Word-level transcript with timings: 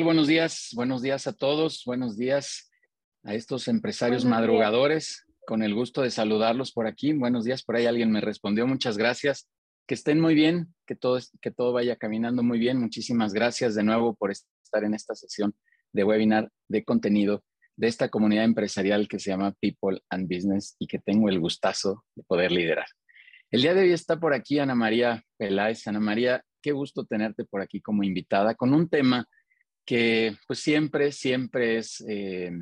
Buenos 0.00 0.26
días. 0.26 0.70
Buenos 0.72 1.02
días 1.02 1.26
a 1.26 1.34
todos. 1.34 1.82
Buenos 1.84 2.16
días 2.16 2.72
a 3.24 3.34
estos 3.34 3.68
empresarios 3.68 4.24
madrugadores. 4.24 5.26
Con 5.46 5.62
el 5.62 5.74
gusto 5.74 6.00
de 6.00 6.10
saludarlos 6.10 6.72
por 6.72 6.86
aquí. 6.86 7.12
Buenos 7.12 7.44
días. 7.44 7.62
Por 7.62 7.76
ahí 7.76 7.84
alguien 7.84 8.10
me 8.10 8.22
respondió. 8.22 8.66
Muchas 8.66 8.96
gracias. 8.96 9.50
Que 9.86 9.92
estén 9.92 10.18
muy 10.18 10.34
bien, 10.34 10.74
que 10.86 10.96
todo, 10.96 11.20
que 11.42 11.50
todo 11.50 11.74
vaya 11.74 11.96
caminando 11.96 12.42
muy 12.42 12.58
bien. 12.58 12.80
Muchísimas 12.80 13.34
gracias 13.34 13.74
de 13.74 13.84
nuevo 13.84 14.14
por 14.14 14.30
estar 14.30 14.82
en 14.82 14.94
esta 14.94 15.14
sesión 15.14 15.54
de 15.92 16.04
webinar 16.04 16.48
de 16.68 16.84
contenido 16.84 17.44
de 17.76 17.88
esta 17.88 18.08
comunidad 18.08 18.44
empresarial 18.44 19.08
que 19.08 19.18
se 19.18 19.30
llama 19.30 19.54
People 19.60 20.00
and 20.08 20.26
Business 20.26 20.74
y 20.78 20.86
que 20.86 21.00
tengo 21.00 21.28
el 21.28 21.38
gustazo 21.38 22.06
de 22.14 22.22
poder 22.22 22.50
liderar. 22.50 22.86
El 23.50 23.60
día 23.60 23.74
de 23.74 23.82
hoy 23.82 23.92
está 23.92 24.18
por 24.18 24.32
aquí 24.32 24.58
Ana 24.58 24.74
María 24.74 25.22
Peláez. 25.36 25.86
Ana 25.86 26.00
María, 26.00 26.42
qué 26.62 26.72
gusto 26.72 27.04
tenerte 27.04 27.44
por 27.44 27.60
aquí 27.60 27.82
como 27.82 28.02
invitada 28.02 28.54
con 28.54 28.72
un 28.72 28.88
tema 28.88 29.28
que 29.84 30.36
pues 30.46 30.60
siempre, 30.60 31.12
siempre 31.12 31.78
es 31.78 32.02
eh, 32.08 32.52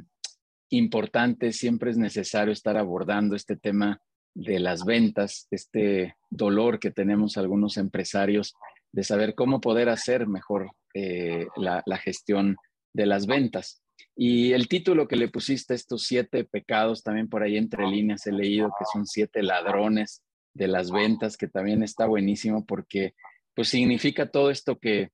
importante, 0.70 1.52
siempre 1.52 1.91
es 1.91 1.96
necesario 1.96 2.52
estar 2.52 2.77
abordando 2.77 3.37
este 3.37 3.56
tema 3.56 4.01
de 4.34 4.60
las 4.60 4.84
ventas, 4.84 5.46
este 5.51 6.16
dolor 6.30 6.79
que 6.79 6.91
tenemos 6.91 7.37
algunos 7.37 7.77
empresarios 7.77 8.54
de 8.93 9.04
saber 9.04 9.35
cómo 9.35 9.60
poder 9.60 9.88
hacer 9.88 10.27
mejor 10.27 10.71
eh, 10.95 11.46
la, 11.57 11.82
la, 11.87 11.99
gestión 11.99 12.57
de 12.93 13.07
las 13.07 13.27
ventas. 13.27 13.82
Y 14.16 14.52
el 14.52 14.68
título 14.68 15.07
que 15.07 15.16
le 15.16 15.29
pusiste, 15.29 15.74
estos 15.74 16.05
siete 16.05 16.45
pecados, 16.45 17.02
también 17.02 17.29
por 17.29 17.43
ahí 17.43 17.57
entre 17.57 17.87
líneas 17.87 18.27
he 18.27 18.32
leído 18.32 18.73
que 18.79 18.84
son 18.93 19.07
siete 19.07 19.43
ladrones 19.43 20.23
de 20.55 20.68
las 20.68 20.90
ventas, 20.90 21.37
que 21.37 21.49
también 21.49 21.82
está 21.82 22.07
buenísimo 22.07 22.65
porque 22.65 23.15
pues 23.55 23.68
significa 23.68 24.30
todo 24.30 24.51
esto 24.51 24.79
que, 24.79 25.10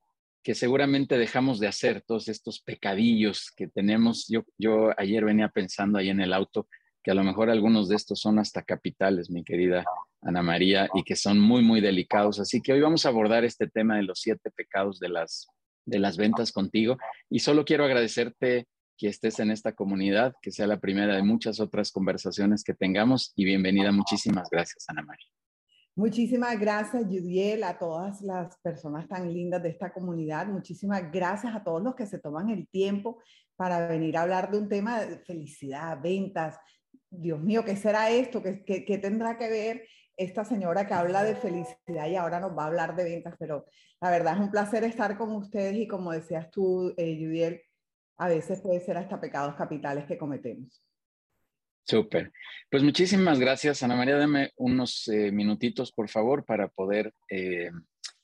que 0.46 0.54
seguramente 0.54 1.18
dejamos 1.18 1.58
de 1.58 1.66
hacer, 1.66 2.02
todos 2.02 2.28
estos 2.28 2.60
pecadillos 2.60 3.50
que 3.56 3.66
tenemos. 3.66 4.28
Yo, 4.28 4.44
yo 4.56 4.90
ayer 4.96 5.24
venía 5.24 5.48
pensando 5.48 5.98
ahí 5.98 6.08
en 6.08 6.20
el 6.20 6.32
auto 6.32 6.68
que 7.02 7.10
a 7.10 7.14
lo 7.14 7.24
mejor 7.24 7.50
algunos 7.50 7.88
de 7.88 7.96
estos 7.96 8.20
son 8.20 8.38
hasta 8.38 8.62
capitales, 8.62 9.28
mi 9.28 9.42
querida 9.42 9.84
Ana 10.22 10.44
María, 10.44 10.88
y 10.94 11.02
que 11.02 11.16
son 11.16 11.40
muy, 11.40 11.64
muy 11.64 11.80
delicados. 11.80 12.38
Así 12.38 12.62
que 12.62 12.72
hoy 12.72 12.80
vamos 12.80 13.04
a 13.04 13.08
abordar 13.08 13.44
este 13.44 13.66
tema 13.66 13.96
de 13.96 14.04
los 14.04 14.20
siete 14.20 14.52
pecados 14.52 15.00
de 15.00 15.08
las, 15.08 15.48
de 15.84 15.98
las 15.98 16.16
ventas 16.16 16.52
contigo. 16.52 16.96
Y 17.28 17.40
solo 17.40 17.64
quiero 17.64 17.84
agradecerte 17.84 18.68
que 18.96 19.08
estés 19.08 19.40
en 19.40 19.50
esta 19.50 19.72
comunidad, 19.72 20.32
que 20.40 20.52
sea 20.52 20.68
la 20.68 20.78
primera 20.78 21.16
de 21.16 21.24
muchas 21.24 21.58
otras 21.58 21.90
conversaciones 21.90 22.62
que 22.62 22.72
tengamos 22.72 23.32
y 23.34 23.46
bienvenida. 23.46 23.90
Muchísimas 23.90 24.48
gracias, 24.48 24.84
Ana 24.86 25.02
María. 25.02 25.26
Muchísimas 25.96 26.60
gracias, 26.60 27.04
Judiel, 27.04 27.64
a 27.64 27.78
todas 27.78 28.20
las 28.20 28.58
personas 28.58 29.08
tan 29.08 29.32
lindas 29.32 29.62
de 29.62 29.70
esta 29.70 29.94
comunidad. 29.94 30.46
Muchísimas 30.46 31.10
gracias 31.10 31.54
a 31.56 31.64
todos 31.64 31.82
los 31.82 31.94
que 31.94 32.04
se 32.04 32.18
toman 32.18 32.50
el 32.50 32.68
tiempo 32.68 33.18
para 33.56 33.88
venir 33.88 34.18
a 34.18 34.22
hablar 34.22 34.50
de 34.50 34.58
un 34.58 34.68
tema 34.68 35.00
de 35.00 35.18
felicidad, 35.20 35.98
ventas. 36.02 36.58
Dios 37.08 37.40
mío, 37.40 37.64
¿qué 37.64 37.76
será 37.76 38.10
esto? 38.10 38.42
¿Qué, 38.42 38.98
tendrá 39.00 39.38
que 39.38 39.48
ver 39.48 39.88
esta 40.18 40.44
señora 40.44 40.86
que 40.86 40.92
habla 40.92 41.24
de 41.24 41.34
felicidad 41.34 42.06
y 42.08 42.16
ahora 42.16 42.40
nos 42.40 42.54
va 42.54 42.64
a 42.64 42.66
hablar 42.66 42.94
de 42.94 43.04
ventas? 43.04 43.34
Pero 43.38 43.64
la 44.02 44.10
verdad 44.10 44.34
es 44.34 44.40
un 44.40 44.50
placer 44.50 44.84
estar 44.84 45.16
con 45.16 45.32
ustedes 45.32 45.76
y 45.76 45.88
como 45.88 46.12
decías 46.12 46.50
tú, 46.50 46.92
eh, 46.98 47.64
a 48.18 48.28
veces 48.28 48.60
puede 48.60 48.80
ser 48.80 48.98
hasta 48.98 49.18
pecados 49.18 49.54
capitales 49.54 50.04
que 50.04 50.18
cometemos. 50.18 50.84
Súper. 51.86 52.32
Pues 52.68 52.82
muchísimas 52.82 53.38
gracias, 53.38 53.84
Ana 53.84 53.94
María. 53.94 54.16
Dame 54.16 54.52
unos 54.56 55.06
eh, 55.06 55.30
minutitos, 55.30 55.92
por 55.92 56.08
favor, 56.08 56.44
para 56.44 56.66
poder 56.66 57.14
eh, 57.30 57.70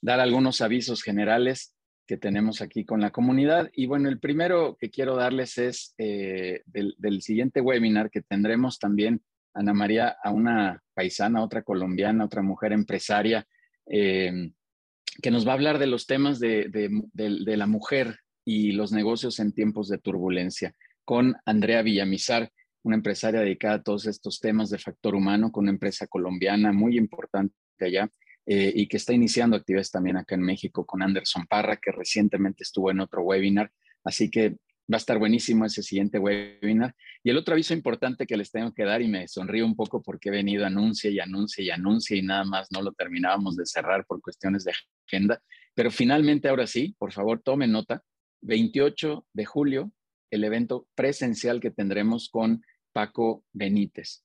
dar 0.01 0.19
algunos 0.19 0.59
avisos 0.59 1.01
generales 1.01 1.73
que 2.05 2.17
tenemos 2.17 2.61
aquí 2.61 2.83
con 2.83 2.99
la 2.99 3.11
comunidad. 3.11 3.71
Y 3.73 3.85
bueno, 3.85 4.09
el 4.09 4.19
primero 4.19 4.75
que 4.77 4.89
quiero 4.89 5.15
darles 5.15 5.57
es 5.57 5.95
eh, 5.97 6.61
del, 6.65 7.21
siguiente 7.21 7.61
webinar 7.61 8.11
que 8.11 8.21
tendremos 8.21 8.79
también, 8.79 9.21
Ana 9.53 9.73
María, 9.73 10.17
a 10.21 10.31
una 10.31 10.83
paisana, 10.93 11.41
otra 11.41 11.61
colombiana, 11.63 12.25
otra 12.25 12.41
mujer 12.41 12.73
empresaria, 12.73 13.47
que 13.85 15.31
nos 15.31 15.47
va 15.47 15.51
a 15.51 15.53
hablar 15.53 15.77
de 15.79 15.87
los 15.87 16.05
temas 16.05 16.39
de, 16.39 16.69
de 17.13 17.57
la 17.57 17.67
mujer 17.67 18.19
y 18.43 18.71
los 18.71 18.91
negocios 18.91 19.39
en 19.39 19.53
tiempos 19.53 19.87
de 19.87 19.99
turbulencia 19.99 20.73
con 21.05 21.35
Andrea 21.45 21.81
Villamizar 21.81 22.51
una 22.83 22.95
empresaria 22.95 23.41
dedicada 23.41 23.75
a 23.75 23.83
todos 23.83 24.05
estos 24.05 24.39
temas 24.39 24.69
de 24.69 24.77
factor 24.77 25.15
humano 25.15 25.51
con 25.51 25.63
una 25.63 25.71
empresa 25.71 26.07
colombiana 26.07 26.71
muy 26.71 26.97
importante 26.97 27.55
allá 27.79 28.09
eh, 28.45 28.71
y 28.75 28.87
que 28.87 28.97
está 28.97 29.13
iniciando 29.13 29.55
actividades 29.55 29.91
también 29.91 30.17
acá 30.17 30.35
en 30.35 30.41
México 30.41 30.85
con 30.85 31.01
Anderson 31.01 31.45
Parra, 31.47 31.77
que 31.77 31.91
recientemente 31.91 32.63
estuvo 32.63 32.91
en 32.91 32.99
otro 32.99 33.23
webinar. 33.23 33.71
Así 34.03 34.29
que 34.29 34.57
va 34.91 34.97
a 34.97 34.97
estar 34.97 35.17
buenísimo 35.17 35.65
ese 35.65 35.81
siguiente 35.81 36.19
webinar. 36.19 36.93
Y 37.23 37.29
el 37.29 37.37
otro 37.37 37.53
aviso 37.53 37.73
importante 37.73 38.25
que 38.25 38.35
les 38.35 38.51
tengo 38.51 38.73
que 38.73 38.83
dar, 38.83 39.01
y 39.01 39.07
me 39.07 39.27
sonrío 39.27 39.65
un 39.65 39.75
poco 39.75 40.01
porque 40.01 40.29
he 40.29 40.31
venido 40.31 40.65
anuncia 40.65 41.09
y 41.09 41.19
anuncia 41.19 41.63
y 41.63 41.69
anuncia 41.69 42.17
y 42.17 42.21
nada 42.21 42.43
más 42.43 42.67
no 42.71 42.81
lo 42.81 42.91
terminábamos 42.91 43.55
de 43.55 43.65
cerrar 43.65 44.05
por 44.05 44.21
cuestiones 44.21 44.65
de 44.65 44.73
agenda. 45.07 45.41
Pero 45.73 45.89
finalmente, 45.89 46.49
ahora 46.49 46.67
sí, 46.67 46.95
por 46.97 47.13
favor, 47.13 47.41
tomen 47.41 47.71
nota. 47.71 48.03
28 48.41 49.25
de 49.31 49.45
julio, 49.45 49.93
el 50.31 50.43
evento 50.43 50.87
presencial 50.95 51.61
que 51.61 51.71
tendremos 51.71 52.27
con 52.29 52.61
Paco 52.93 53.43
Benítez, 53.51 54.23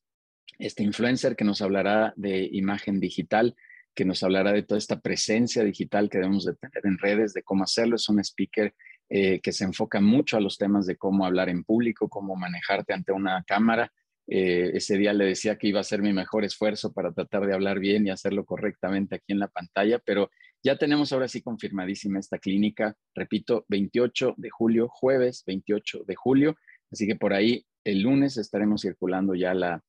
este 0.59 0.83
influencer 0.83 1.35
que 1.35 1.45
nos 1.45 1.63
hablará 1.63 2.13
de 2.17 2.49
imagen 2.53 3.01
digital, 3.01 3.57
que 3.95 4.05
nos 4.05 4.23
hablará 4.23 4.53
de 4.53 4.63
toda 4.63 4.79
esta 4.79 5.01
presencia 5.01 5.65
digital 5.65 6.09
que 6.09 6.19
debemos 6.19 6.45
de 6.45 6.55
tener 6.55 6.85
en 6.85 6.99
redes, 6.99 7.33
de 7.33 7.43
cómo 7.43 7.65
hacerlo. 7.65 7.97
Es 7.97 8.09
un 8.09 8.21
speaker 8.21 8.73
eh, 9.09 9.41
que 9.41 9.53
se 9.53 9.65
enfoca 9.65 10.01
mucho 10.01 10.37
a 10.37 10.41
los 10.41 10.59
temas 10.59 10.87
de 10.87 10.97
cómo 10.97 11.27
hablar 11.27 11.49
en 11.49 11.65
público, 11.65 12.09
cómo 12.09 12.37
manejarte 12.37 12.93
ante 12.93 13.11
una 13.11 13.43
cámara. 13.45 13.91
Eh, 14.31 14.73
ese 14.75 14.99
día 14.99 15.15
le 15.15 15.25
decía 15.25 15.57
que 15.57 15.69
iba 15.69 15.81
a 15.81 15.85
ser 15.85 16.03
mi 16.03 16.13
mejor 16.13 16.45
esfuerzo 16.45 16.93
para 16.93 17.13
tratar 17.13 17.47
de 17.47 17.55
hablar 17.55 17.79
bien 17.79 18.07
y 18.07 18.11
hacerlo 18.11 18.45
correctamente 18.45 19.17
aquí 19.17 19.33
en 19.33 19.39
la 19.39 19.49
pantalla, 19.49 19.99
pero 19.99 20.31
ya 20.63 20.77
tenemos 20.77 21.13
ahora 21.13 21.29
sí 21.29 21.41
confirmadísima 21.41 22.19
esta 22.19 22.39
clínica, 22.39 22.95
repito, 23.15 23.65
28 23.69 24.35
de 24.37 24.51
julio, 24.51 24.89
jueves 24.89 25.45
28 25.47 26.05
de 26.07 26.15
julio, 26.15 26.57
así 26.93 27.07
que 27.07 27.17
por 27.17 27.33
ahí 27.33 27.65
el 27.91 28.03
lunes 28.03 28.37
estaremos 28.37 28.83
circulando 28.83 29.35
ya 29.35 29.55
la, 29.55 29.83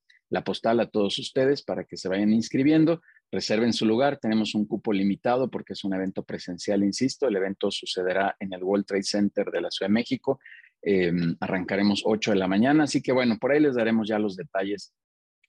postal 0.46 0.80
a 0.80 0.90
todos 0.90 1.18
ustedes 1.20 1.64
para 1.64 1.84
que 1.84 1.98
se 1.98 2.08
vayan 2.08 2.32
inscribiendo. 2.32 3.02
Reserven 3.32 3.74
su 3.74 3.86
lugar, 3.86 4.18
tenemos 4.18 4.56
un 4.56 4.66
cupo 4.66 4.94
limitado 4.94 5.50
porque 5.50 5.74
es 5.74 5.84
un 5.84 5.94
evento 5.94 6.24
presencial, 6.24 6.84
insisto. 6.84 7.28
El 7.28 7.36
evento 7.36 7.70
sucederá 7.72 8.36
en 8.40 8.54
el 8.54 8.64
World 8.64 8.86
Trade 8.86 9.04
Center 9.04 9.52
de 9.52 9.62
la 9.62 9.70
Ciudad 9.70 9.90
de 9.90 9.94
México. 9.94 10.40
Em, 10.82 11.36
arrancaremos 11.42 12.04
8 12.06 12.32
de 12.32 12.38
la 12.38 12.48
mañana, 12.48 12.86
así 12.86 13.02
que 13.02 13.12
bueno, 13.12 13.38
por 13.38 13.52
ahí 13.52 13.60
les 13.60 13.76
daremos 13.76 14.08
ya 14.08 14.18
los 14.18 14.38
detalles 14.38 14.94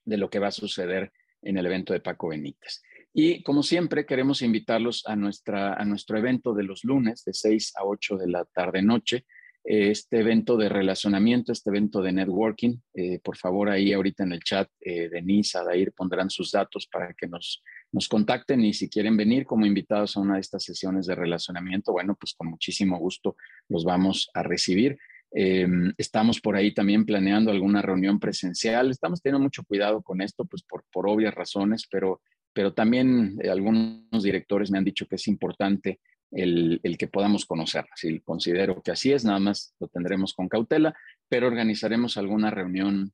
de 0.05 0.17
lo 0.17 0.29
que 0.29 0.41
va 0.41 0.49
a 0.49 0.53
suceder 0.53 1.13
en 1.43 1.57
el 1.57 1.67
evento 1.67 1.93
de 1.93 2.01
Paco 2.01 2.29
Benítez. 2.29 2.83
Y 3.13 3.43
como 3.45 3.63
siempre, 3.63 4.07
queremos 4.07 4.43
invitarlos 4.43 5.05
a, 5.07 5.15
nuestra, 5.15 5.75
a 5.75 5.85
nuestro 5.85 6.19
evento 6.19 6.53
de 6.53 6.65
los 6.65 6.85
lunes 6.85 7.23
de 7.25 7.33
6 7.33 7.75
a 7.77 7.85
8 7.85 8.17
de 8.17 8.29
la 8.29 8.45
tarde-noche 8.45 9.25
este 9.65 10.21
evento 10.21 10.57
de 10.57 10.69
relacionamiento, 10.69 11.53
este 11.53 11.71
evento 11.71 12.03
de 12.03 12.13
networking. 12.13 12.77
Eh, 12.95 13.19
por 13.23 13.37
favor, 13.37 13.69
ahí 13.69 13.93
ahorita 13.93 14.25
en 14.25 14.33
el 14.33 14.41
chat, 14.41 14.69
eh, 14.81 15.09
Denise, 15.09 15.59
Adair 15.59 15.93
pondrán 15.93 16.31
sus 16.31 16.51
datos 16.51 16.87
para 16.87 17.13
que 17.15 17.27
nos, 17.27 17.63
nos 17.93 18.09
contacten 18.09 18.65
y 18.65 18.73
si 18.73 18.89
quieren 18.89 19.17
venir 19.17 19.45
como 19.45 19.67
invitados 19.67 20.17
a 20.17 20.21
una 20.21 20.35
de 20.35 20.41
estas 20.41 20.65
sesiones 20.65 21.07
de 21.07 21.15
relacionamiento, 21.15 21.93
bueno, 21.93 22.17
pues 22.19 22.35
con 22.35 22.49
muchísimo 22.49 22.99
gusto 22.99 23.37
los 23.69 23.85
vamos 23.85 24.31
a 24.35 24.43
recibir. 24.43 24.99
Em, 25.33 25.93
estamos 25.97 26.41
por 26.41 26.57
ahí 26.57 26.75
también 26.75 27.05
planeando 27.05 27.51
alguna 27.51 27.83
reunión 27.83 28.19
presencial. 28.19 28.91
Estamos 28.91 29.23
teniendo 29.23 29.43
mucho 29.43 29.63
cuidado 29.65 30.03
con 30.03 30.21
esto, 30.21 30.45
pues 30.45 30.63
por, 30.63 30.85
por 30.93 31.09
obvias 31.09 31.35
razones, 31.35 31.87
pero, 31.91 32.21
pero 32.53 32.73
también 32.73 33.39
eh, 33.43 33.49
algunos 33.49 34.23
directores 34.23 34.71
me 34.71 34.79
han 34.79 34.85
dicho 34.85 35.07
que 35.07 35.17
es 35.17 35.29
importante 35.29 36.01
el, 36.33 36.81
que 36.99 37.09
podamos 37.09 37.45
conocer. 37.47 37.87
Si 37.97 38.21
considero 38.21 38.83
que 38.83 38.91
así 38.91 39.13
es, 39.13 39.25
nada 39.25 39.39
más 39.39 39.75
lo 39.81 39.89
tendremos 39.89 40.35
con 40.35 40.49
cautela, 40.49 40.95
pero 41.29 41.47
organizaremos 41.47 42.17
alguna 42.17 42.51
reunión 42.51 43.13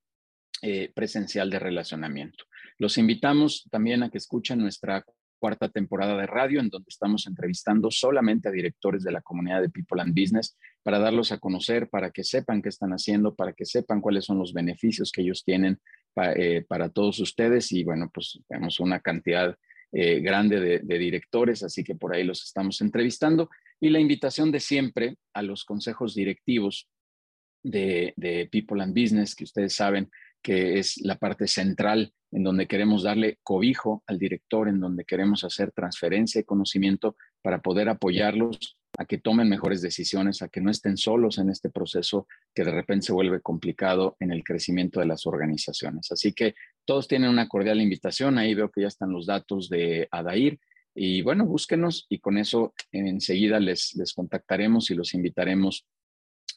eh, 0.63 0.91
presencial 0.95 1.51
de 1.51 1.59
relacionamiento. 1.59 2.45
Los 2.79 2.99
invitamos 2.99 3.67
también 3.71 4.03
a 4.03 4.11
que 4.11 4.19
escuchen 4.19 4.59
nuestra 4.59 5.05
cuarta 5.39 5.69
temporada 5.69 6.17
de 6.17 6.27
radio, 6.27 6.61
en 6.61 6.69
donde 6.69 6.89
estamos 6.89 7.27
entrevistando 7.27 7.91
solamente 7.91 8.49
a 8.49 8.53
directores 8.53 9.03
de 9.03 9.13
la 9.13 9.21
comunidad 9.21 9.61
de 9.61 9.69
People 9.69 10.01
and 10.01 10.19
Business 10.19 10.57
para 10.83 10.99
darlos 10.99 11.31
a 11.33 11.39
conocer, 11.39 11.89
para 11.89 12.11
que 12.11 12.25
sepan 12.25 12.63
qué 12.63 12.71
están 12.71 12.91
haciendo, 12.91 13.35
para 13.35 13.53
que 13.53 13.65
sepan 13.65 14.01
cuáles 14.01 14.25
son 14.25 14.39
los 14.39 14.53
beneficios 14.53 15.13
que 15.13 15.23
ellos 15.23 15.45
tienen 15.45 15.79
eh, 16.37 16.65
para 16.67 16.89
todos 16.89 17.21
ustedes. 17.21 17.71
Y 17.73 17.85
bueno, 17.85 18.11
pues 18.13 18.41
tenemos 18.49 18.81
una 18.81 19.01
cantidad 19.01 19.57
eh, 19.93 20.21
grande 20.21 20.81
de, 20.83 20.99
directores, 20.99 21.63
así 21.63 21.85
que 21.85 21.95
por 21.95 22.15
ahí 22.15 22.25
los 22.25 22.43
estamos 22.43 22.81
entrevistando. 22.81 23.49
Y 23.81 23.91
la 23.91 24.01
invitación 24.01 24.51
de 24.51 24.61
siempre 24.61 25.17
a 25.35 25.43
los 25.43 25.65
consejos 25.65 26.15
directivos 26.15 26.89
de, 27.63 28.13
de 28.17 28.49
People 28.51 28.83
and 28.83 28.99
Business, 28.99 29.35
que 29.35 29.45
ustedes 29.45 29.75
saben 29.75 30.11
que 30.43 30.79
es 30.79 30.99
la 30.99 31.17
parte 31.17 31.47
central 31.47 32.13
en 32.33 32.43
donde 32.43 32.67
queremos 32.67 33.03
darle 33.03 33.39
cobijo 33.43 34.03
al 34.07 34.19
director, 34.19 34.69
en 34.69 34.81
donde 34.81 35.05
queremos 35.05 35.45
hacer 35.45 35.73
transferencia 35.73 36.41
de 36.41 36.45
conocimiento 36.45 37.17
para 37.43 37.61
poder 37.63 37.89
apoyarlos 37.89 38.76
a 38.99 39.05
que 39.05 39.19
tomen 39.19 39.49
mejores 39.49 39.83
decisiones, 39.83 40.43
a 40.43 40.49
que 40.49 40.61
no 40.61 40.71
estén 40.71 40.97
solos 40.97 41.39
en 41.39 41.51
este 41.51 41.71
proceso 41.71 42.27
que 42.55 42.65
de 42.65 42.71
repente 42.71 43.07
se 43.07 43.13
vuelve 43.13 43.41
complicado 43.41 44.17
en 44.21 44.33
el 44.33 44.43
crecimiento 44.43 45.01
de 45.01 45.07
las 45.07 45.27
organizaciones. 45.27 46.11
Así 46.13 46.33
que 46.33 46.55
todos 46.85 47.09
tienen 47.09 47.31
una 47.31 47.49
cordial 47.49 47.81
invitación. 47.81 48.39
Ahí 48.39 48.55
veo 48.55 48.71
que 48.71 48.83
ya 48.83 48.89
están 48.89 49.13
los 49.13 49.27
datos 49.27 49.69
de 49.69 50.09
Adair. 50.11 50.59
Y 50.95 51.21
bueno, 51.23 51.45
búsquenos 51.45 52.07
y 52.09 52.21
con 52.21 52.39
eso 52.39 52.73
enseguida 52.91 53.61
les, 53.61 53.95
les 53.97 54.15
contactaremos 54.15 54.91
y 54.91 54.95
los 54.95 55.13
invitaremos 55.13 55.87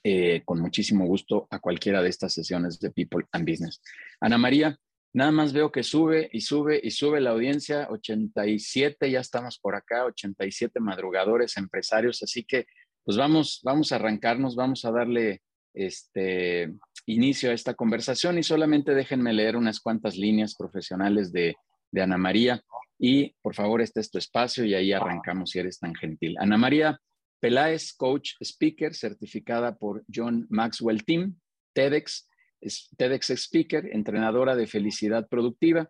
eh, 0.04 0.44
con 0.46 0.62
muchísimo 0.62 1.06
gusto 1.06 1.48
a 1.50 1.60
cualquiera 1.60 2.02
de 2.02 2.08
estas 2.08 2.32
sesiones 2.32 2.80
de 2.80 2.90
People 2.92 3.26
and 3.34 3.50
Business. 3.50 3.82
Ana 4.22 4.38
María, 4.38 4.80
nada 5.14 5.32
más 5.32 5.54
veo 5.54 5.72
que 5.72 5.84
sube 5.84 6.30
y 6.32 6.42
sube 6.42 6.80
y 6.82 6.92
sube 6.92 7.20
la 7.22 7.32
audiencia, 7.32 7.88
87, 7.90 9.10
ya 9.10 9.20
estamos 9.20 9.60
por 9.60 9.76
acá, 9.76 10.06
87 10.06 10.80
madrugadores, 10.80 11.58
empresarios, 11.58 12.22
así 12.24 12.44
que 12.44 12.66
pues 13.04 13.18
vamos, 13.18 13.62
vamos 13.64 13.92
a 13.92 13.96
arrancarnos, 13.96 14.56
vamos 14.56 14.86
a 14.86 14.92
darle 14.92 15.42
este 15.74 16.74
inicio 17.06 17.52
a 17.52 17.54
esta 17.54 17.74
conversación 17.74 18.38
y 18.38 18.44
solamente 18.44 18.94
déjenme 18.94 19.34
leer 19.34 19.56
unas 19.56 19.80
cuantas 19.80 20.16
líneas 20.16 20.56
profesionales 20.56 21.32
de, 21.32 21.56
de 21.92 22.02
Ana 22.02 22.18
María 22.18 22.62
y 23.00 23.34
por 23.42 23.56
favor 23.56 23.82
este 23.82 24.02
es 24.02 24.12
tu 24.12 24.18
espacio 24.18 24.66
y 24.66 24.76
ahí 24.76 24.92
arrancamos 24.92 25.52
si 25.52 25.60
eres 25.60 25.80
tan 25.80 25.96
gentil. 25.96 26.36
Ana 26.40 26.58
María 26.58 27.00
Peláez, 27.40 27.94
coach 27.94 28.34
speaker, 28.42 28.94
certificada 28.94 29.78
por 29.78 30.04
John 30.14 30.46
Maxwell 30.50 31.04
Team, 31.06 31.40
TEDx, 31.74 32.29
TEDx 32.98 33.30
Speaker, 33.32 33.90
entrenadora 33.94 34.56
de 34.56 34.68
felicidad 34.68 35.28
productiva, 35.28 35.90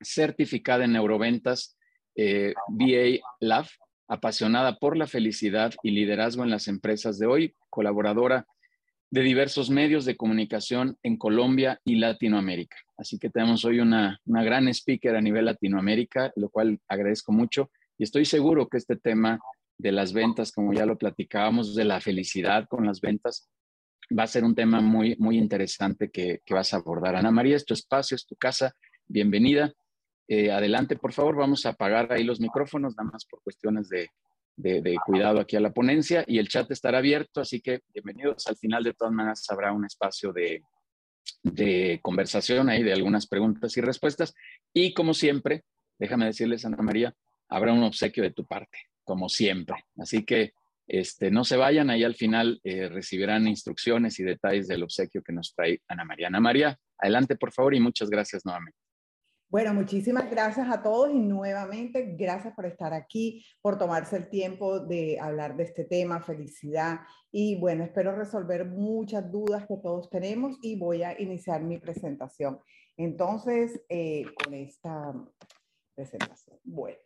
certificada 0.00 0.84
en 0.84 0.92
neuroventas, 0.92 1.76
eh, 2.14 2.54
BA 2.68 3.20
Lab, 3.40 3.66
apasionada 4.08 4.78
por 4.78 4.96
la 4.96 5.06
felicidad 5.06 5.74
y 5.82 5.90
liderazgo 5.90 6.42
en 6.42 6.50
las 6.50 6.68
empresas 6.68 7.18
de 7.18 7.26
hoy, 7.26 7.54
colaboradora 7.68 8.46
de 9.10 9.22
diversos 9.22 9.70
medios 9.70 10.04
de 10.04 10.16
comunicación 10.16 10.98
en 11.02 11.16
Colombia 11.16 11.80
y 11.84 11.96
Latinoamérica. 11.96 12.76
Así 12.96 13.18
que 13.18 13.30
tenemos 13.30 13.64
hoy 13.64 13.80
una, 13.80 14.20
una 14.26 14.42
gran 14.42 14.68
speaker 14.68 15.16
a 15.16 15.20
nivel 15.20 15.46
Latinoamérica, 15.46 16.32
lo 16.36 16.50
cual 16.50 16.78
agradezco 16.88 17.32
mucho 17.32 17.70
y 17.96 18.04
estoy 18.04 18.24
seguro 18.24 18.68
que 18.68 18.76
este 18.76 18.96
tema 18.96 19.40
de 19.78 19.92
las 19.92 20.12
ventas, 20.12 20.52
como 20.52 20.72
ya 20.72 20.86
lo 20.86 20.98
platicábamos, 20.98 21.74
de 21.74 21.84
la 21.84 22.00
felicidad 22.00 22.66
con 22.68 22.86
las 22.86 23.00
ventas, 23.00 23.48
va 24.16 24.24
a 24.24 24.28
ser 24.28 24.44
un 24.44 24.54
tema 24.54 24.80
muy, 24.80 25.16
muy 25.18 25.38
interesante 25.38 26.10
que, 26.10 26.40
vas 26.50 26.72
a 26.72 26.78
abordar. 26.78 27.16
Ana 27.16 27.30
María, 27.30 27.56
es 27.56 27.64
tu 27.64 27.74
espacio, 27.74 28.14
es 28.14 28.26
tu 28.26 28.36
casa, 28.36 28.74
bienvenida. 29.06 29.72
Eh, 30.26 30.50
adelante, 30.50 30.96
por 30.96 31.12
favor, 31.12 31.36
vamos 31.36 31.64
a 31.66 31.70
apagar 31.70 32.12
ahí 32.12 32.24
los 32.24 32.40
micrófonos, 32.40 32.96
nada 32.96 33.10
más 33.12 33.24
por 33.24 33.42
cuestiones 33.42 33.88
de, 33.88 34.08
cuidado 35.06 35.40
aquí 35.40 35.56
a 35.56 35.60
la 35.60 35.72
ponencia 35.72 36.24
y 36.26 36.38
el 36.38 36.48
chat 36.48 36.70
estará 36.70 36.98
abierto, 36.98 37.40
así 37.40 37.60
que 37.60 37.80
bienvenidos. 37.94 38.46
Al 38.46 38.56
final, 38.56 38.84
de 38.84 38.92
todas 38.92 39.14
maneras, 39.14 39.46
habrá 39.50 39.72
un 39.72 39.84
espacio 39.84 40.32
de, 40.32 40.62
de 41.42 42.00
conversación 42.02 42.68
ahí, 42.68 42.82
de 42.82 42.92
algunas 42.92 43.26
preguntas 43.26 43.76
y 43.76 43.80
respuestas. 43.80 44.34
Y 44.72 44.94
como 44.94 45.14
siempre, 45.14 45.64
déjame 45.98 46.26
decirles, 46.26 46.64
Ana 46.64 46.82
María, 46.82 47.14
habrá 47.48 47.72
un 47.72 47.82
obsequio 47.82 48.22
de 48.22 48.32
tu 48.32 48.46
parte 48.46 48.78
como 49.04 49.30
siempre. 49.30 49.86
Así 49.96 50.24
que 50.24 50.52
este, 50.88 51.30
no 51.30 51.44
se 51.44 51.56
vayan, 51.56 51.90
ahí 51.90 52.02
al 52.02 52.14
final 52.14 52.60
eh, 52.64 52.88
recibirán 52.88 53.46
instrucciones 53.46 54.18
y 54.18 54.24
detalles 54.24 54.66
del 54.66 54.82
obsequio 54.82 55.22
que 55.22 55.32
nos 55.32 55.54
trae 55.54 55.82
Ana 55.86 56.04
María. 56.04 56.30
María, 56.30 56.78
adelante 56.98 57.36
por 57.36 57.52
favor 57.52 57.74
y 57.74 57.80
muchas 57.80 58.08
gracias 58.08 58.44
nuevamente. 58.44 58.78
Bueno, 59.50 59.72
muchísimas 59.72 60.30
gracias 60.30 60.68
a 60.68 60.82
todos 60.82 61.10
y 61.10 61.18
nuevamente 61.18 62.14
gracias 62.18 62.54
por 62.54 62.66
estar 62.66 62.92
aquí, 62.92 63.42
por 63.62 63.78
tomarse 63.78 64.16
el 64.16 64.28
tiempo 64.28 64.80
de 64.80 65.18
hablar 65.18 65.56
de 65.56 65.64
este 65.64 65.84
tema, 65.84 66.22
felicidad. 66.22 67.00
Y 67.32 67.58
bueno, 67.58 67.82
espero 67.82 68.14
resolver 68.14 68.66
muchas 68.66 69.30
dudas 69.32 69.66
que 69.66 69.78
todos 69.82 70.10
tenemos 70.10 70.58
y 70.60 70.78
voy 70.78 71.02
a 71.02 71.18
iniciar 71.18 71.62
mi 71.62 71.78
presentación. 71.78 72.58
Entonces, 72.98 73.80
eh, 73.88 74.24
con 74.44 74.52
esta 74.52 75.14
presentación. 75.94 76.58
Bueno, 76.64 76.98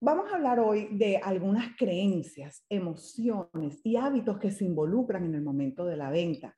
Vamos 0.00 0.30
a 0.30 0.36
hablar 0.36 0.60
hoy 0.60 0.86
de 0.92 1.16
algunas 1.16 1.76
creencias, 1.76 2.64
emociones 2.68 3.80
y 3.82 3.96
hábitos 3.96 4.38
que 4.38 4.52
se 4.52 4.64
involucran 4.64 5.24
en 5.24 5.34
el 5.34 5.42
momento 5.42 5.84
de 5.84 5.96
la 5.96 6.08
venta. 6.08 6.56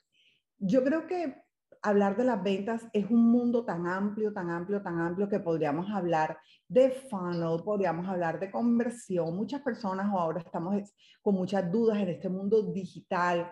Yo 0.59 0.85
creo 0.85 1.07
que 1.07 1.37
hablar 1.81 2.19
de 2.19 2.25
las 2.25 2.43
ventas 2.43 2.87
es 2.93 3.11
un 3.11 3.33
mundo 3.33 3.65
tan 3.65 3.87
amplio, 3.87 4.35
tan 4.35 4.51
amplio, 4.51 4.83
tan 4.83 5.01
amplio 5.01 5.27
que 5.27 5.41
podríamos 5.41 5.91
hablar 5.91 6.37
de 6.69 6.91
funnel, 6.91 7.63
podríamos 7.65 8.07
hablar 8.07 8.39
de 8.39 8.51
conversión. 8.51 9.35
Muchas 9.35 9.63
personas 9.63 10.13
ahora 10.13 10.41
estamos 10.41 10.75
con 11.23 11.35
muchas 11.35 11.73
dudas 11.73 11.97
en 11.97 12.11
este 12.11 12.29
mundo 12.29 12.61
digital, 12.63 13.51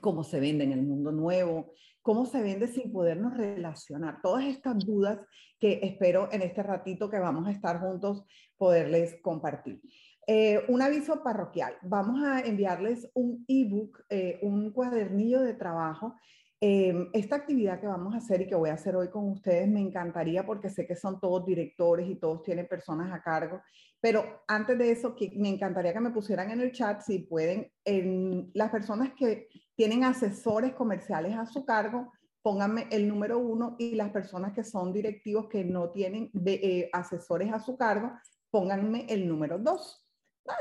cómo 0.00 0.22
se 0.22 0.38
vende 0.38 0.62
en 0.62 0.72
el 0.72 0.82
mundo 0.82 1.10
nuevo, 1.10 1.72
cómo 2.02 2.26
se 2.26 2.42
vende 2.42 2.68
sin 2.68 2.92
podernos 2.92 3.36
relacionar. 3.36 4.20
Todas 4.22 4.44
estas 4.44 4.78
dudas 4.84 5.20
que 5.58 5.80
espero 5.82 6.28
en 6.32 6.42
este 6.42 6.62
ratito 6.62 7.08
que 7.08 7.18
vamos 7.18 7.46
a 7.46 7.52
estar 7.52 7.80
juntos 7.80 8.24
poderles 8.56 9.16
compartir. 9.22 9.80
Eh, 10.26 10.64
un 10.68 10.82
aviso 10.82 11.22
parroquial. 11.22 11.74
Vamos 11.82 12.22
a 12.22 12.40
enviarles 12.40 13.10
un 13.14 13.44
ebook, 13.48 14.04
eh, 14.08 14.38
un 14.42 14.70
cuadernillo 14.72 15.40
de 15.40 15.54
trabajo. 15.54 16.16
Eh, 16.60 17.08
esta 17.12 17.34
actividad 17.34 17.80
que 17.80 17.88
vamos 17.88 18.14
a 18.14 18.18
hacer 18.18 18.42
y 18.42 18.46
que 18.46 18.54
voy 18.54 18.70
a 18.70 18.74
hacer 18.74 18.94
hoy 18.94 19.08
con 19.08 19.28
ustedes 19.28 19.68
me 19.68 19.80
encantaría 19.80 20.46
porque 20.46 20.70
sé 20.70 20.86
que 20.86 20.94
son 20.94 21.18
todos 21.18 21.44
directores 21.44 22.08
y 22.08 22.14
todos 22.14 22.44
tienen 22.44 22.68
personas 22.68 23.12
a 23.12 23.20
cargo. 23.20 23.60
Pero 24.00 24.42
antes 24.46 24.78
de 24.78 24.92
eso, 24.92 25.16
me 25.36 25.48
encantaría 25.48 25.92
que 25.92 26.00
me 26.00 26.10
pusieran 26.10 26.52
en 26.52 26.60
el 26.60 26.70
chat 26.70 27.00
si 27.00 27.20
pueden, 27.20 27.70
en, 27.84 28.50
las 28.54 28.70
personas 28.70 29.12
que 29.16 29.48
tienen 29.76 30.04
asesores 30.04 30.74
comerciales 30.74 31.36
a 31.36 31.46
su 31.46 31.64
cargo, 31.64 32.12
pónganme 32.42 32.88
el 32.90 33.08
número 33.08 33.38
uno 33.38 33.76
y 33.78 33.94
las 33.94 34.10
personas 34.10 34.52
que 34.52 34.64
son 34.64 34.92
directivos 34.92 35.48
que 35.48 35.64
no 35.64 35.90
tienen 35.90 36.30
eh, 36.44 36.90
asesores 36.92 37.52
a 37.52 37.60
su 37.60 37.76
cargo, 37.76 38.12
pónganme 38.50 39.06
el 39.08 39.26
número 39.26 39.58
dos. 39.58 40.06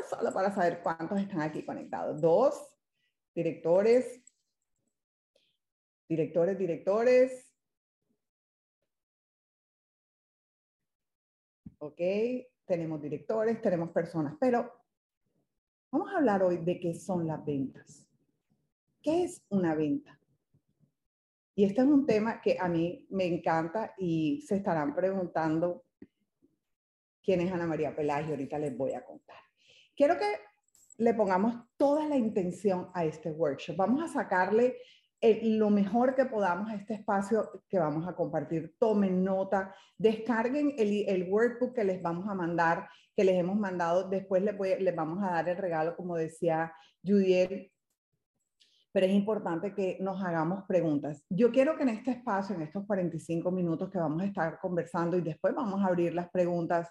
solo 0.10 0.32
para 0.32 0.53
saber 0.53 0.82
cuántos 0.82 1.20
están 1.20 1.41
aquí 1.41 1.65
conectados. 1.65 2.22
Dos, 2.22 2.77
directores, 3.34 4.24
directores, 6.08 6.58
directores. 6.58 7.48
Ok, 11.80 12.00
tenemos 12.65 13.01
directores, 13.01 13.60
tenemos 13.60 13.89
personas, 13.89 14.36
pero 14.39 14.72
vamos 15.91 16.13
a 16.13 16.18
hablar 16.18 16.44
hoy 16.44 16.58
de 16.58 16.80
qué 16.80 16.94
son 16.94 17.25
las 17.25 17.44
ventas. 17.44 18.11
¿Qué 19.01 19.24
es 19.24 19.43
una 19.50 19.74
venta? 19.74 20.20
Y 21.55 21.65
este 21.65 21.81
es 21.81 21.88
un 21.88 22.05
tema 22.05 22.39
que 22.39 22.58
a 22.60 22.70
mí 22.70 23.08
me 23.10 23.25
encanta 23.25 23.93
y 23.98 24.41
se 24.41 24.58
estarán 24.58 24.96
preguntando 24.96 25.86
quién 27.24 27.41
es 27.41 27.51
Ana 27.51 27.65
María 27.65 27.96
Pelagio. 27.96 28.31
Ahorita 28.31 28.60
les 28.60 28.77
voy 28.77 28.93
a 28.93 29.03
contar. 29.03 29.38
Quiero 29.96 30.17
que 30.17 30.27
le 30.98 31.13
pongamos 31.13 31.55
toda 31.77 32.08
la 32.08 32.15
intención 32.15 32.89
a 32.93 33.03
este 33.03 33.31
workshop. 33.31 33.75
Vamos 33.75 34.03
a 34.03 34.08
sacarle 34.08 34.77
lo 35.43 35.70
mejor 35.70 36.15
que 36.15 36.25
podamos 36.25 36.70
a 36.70 36.75
este 36.75 36.93
espacio 36.96 37.63
que 37.67 37.79
vamos 37.79 38.08
a 38.08 38.15
compartir. 38.15 38.75
Tomen 38.79 39.24
nota, 39.24 39.75
descarguen 39.98 40.74
el, 40.77 41.05
el 41.08 41.29
workbook 41.29 41.75
que 41.75 41.84
les 41.84 42.01
vamos 42.01 42.27
a 42.29 42.36
mandar, 42.36 42.88
que 43.15 43.24
les 43.24 43.36
hemos 43.36 43.58
mandado. 43.58 44.10
Después 44.10 44.43
les, 44.43 44.55
les 44.79 44.96
vamos 44.96 45.24
a 45.24 45.31
dar 45.31 45.50
el 45.50 45.58
regalo, 45.58 45.96
como 45.96 46.15
decía 46.15 46.72
Judiel, 47.03 47.72
pero 48.91 49.05
es 49.05 49.13
importante 49.13 49.74
que 49.74 49.98
nos 50.01 50.21
hagamos 50.24 50.65
preguntas. 50.65 51.24
Yo 51.29 51.51
quiero 51.51 51.77
que 51.77 51.83
en 51.83 51.89
este 51.89 52.12
espacio, 52.12 52.55
en 52.55 52.63
estos 52.63 52.86
45 52.86 53.50
minutos 53.51 53.89
que 53.89 53.98
vamos 53.98 54.21
a 54.21 54.25
estar 54.25 54.60
conversando 54.60 55.17
y 55.17 55.21
después 55.21 55.55
vamos 55.55 55.81
a 55.81 55.88
abrir 55.88 56.13
las 56.13 56.29
preguntas, 56.29 56.89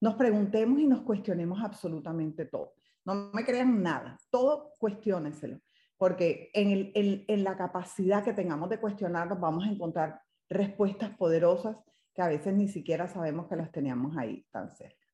nos 0.00 0.14
preguntemos 0.14 0.80
y 0.80 0.86
nos 0.86 1.02
cuestionemos 1.02 1.60
absolutamente 1.62 2.44
todo. 2.46 2.74
No 3.04 3.30
me 3.32 3.44
crean 3.44 3.82
nada, 3.82 4.18
todo 4.30 4.74
cuestiónenselo, 4.78 5.58
porque 5.96 6.50
en, 6.52 6.92
en 6.94 7.44
la 7.44 7.56
capacidad 7.56 8.22
que 8.22 8.34
tengamos 8.34 8.68
de 8.68 8.78
cuestionarnos 8.78 9.40
vamos 9.40 9.64
a 9.64 9.70
encontrar 9.70 10.20
respuestas 10.48 11.16
poderosas 11.16 11.76
que 12.14 12.22
a 12.22 12.28
veces 12.28 12.54
ni 12.54 12.68
siquiera 12.68 13.08
sabemos 13.08 13.46
que 13.46 13.56
las 13.56 13.70
teníamos 13.70 14.16
ahí 14.16 14.44
tan 14.50 14.70
cerca. 14.70 15.06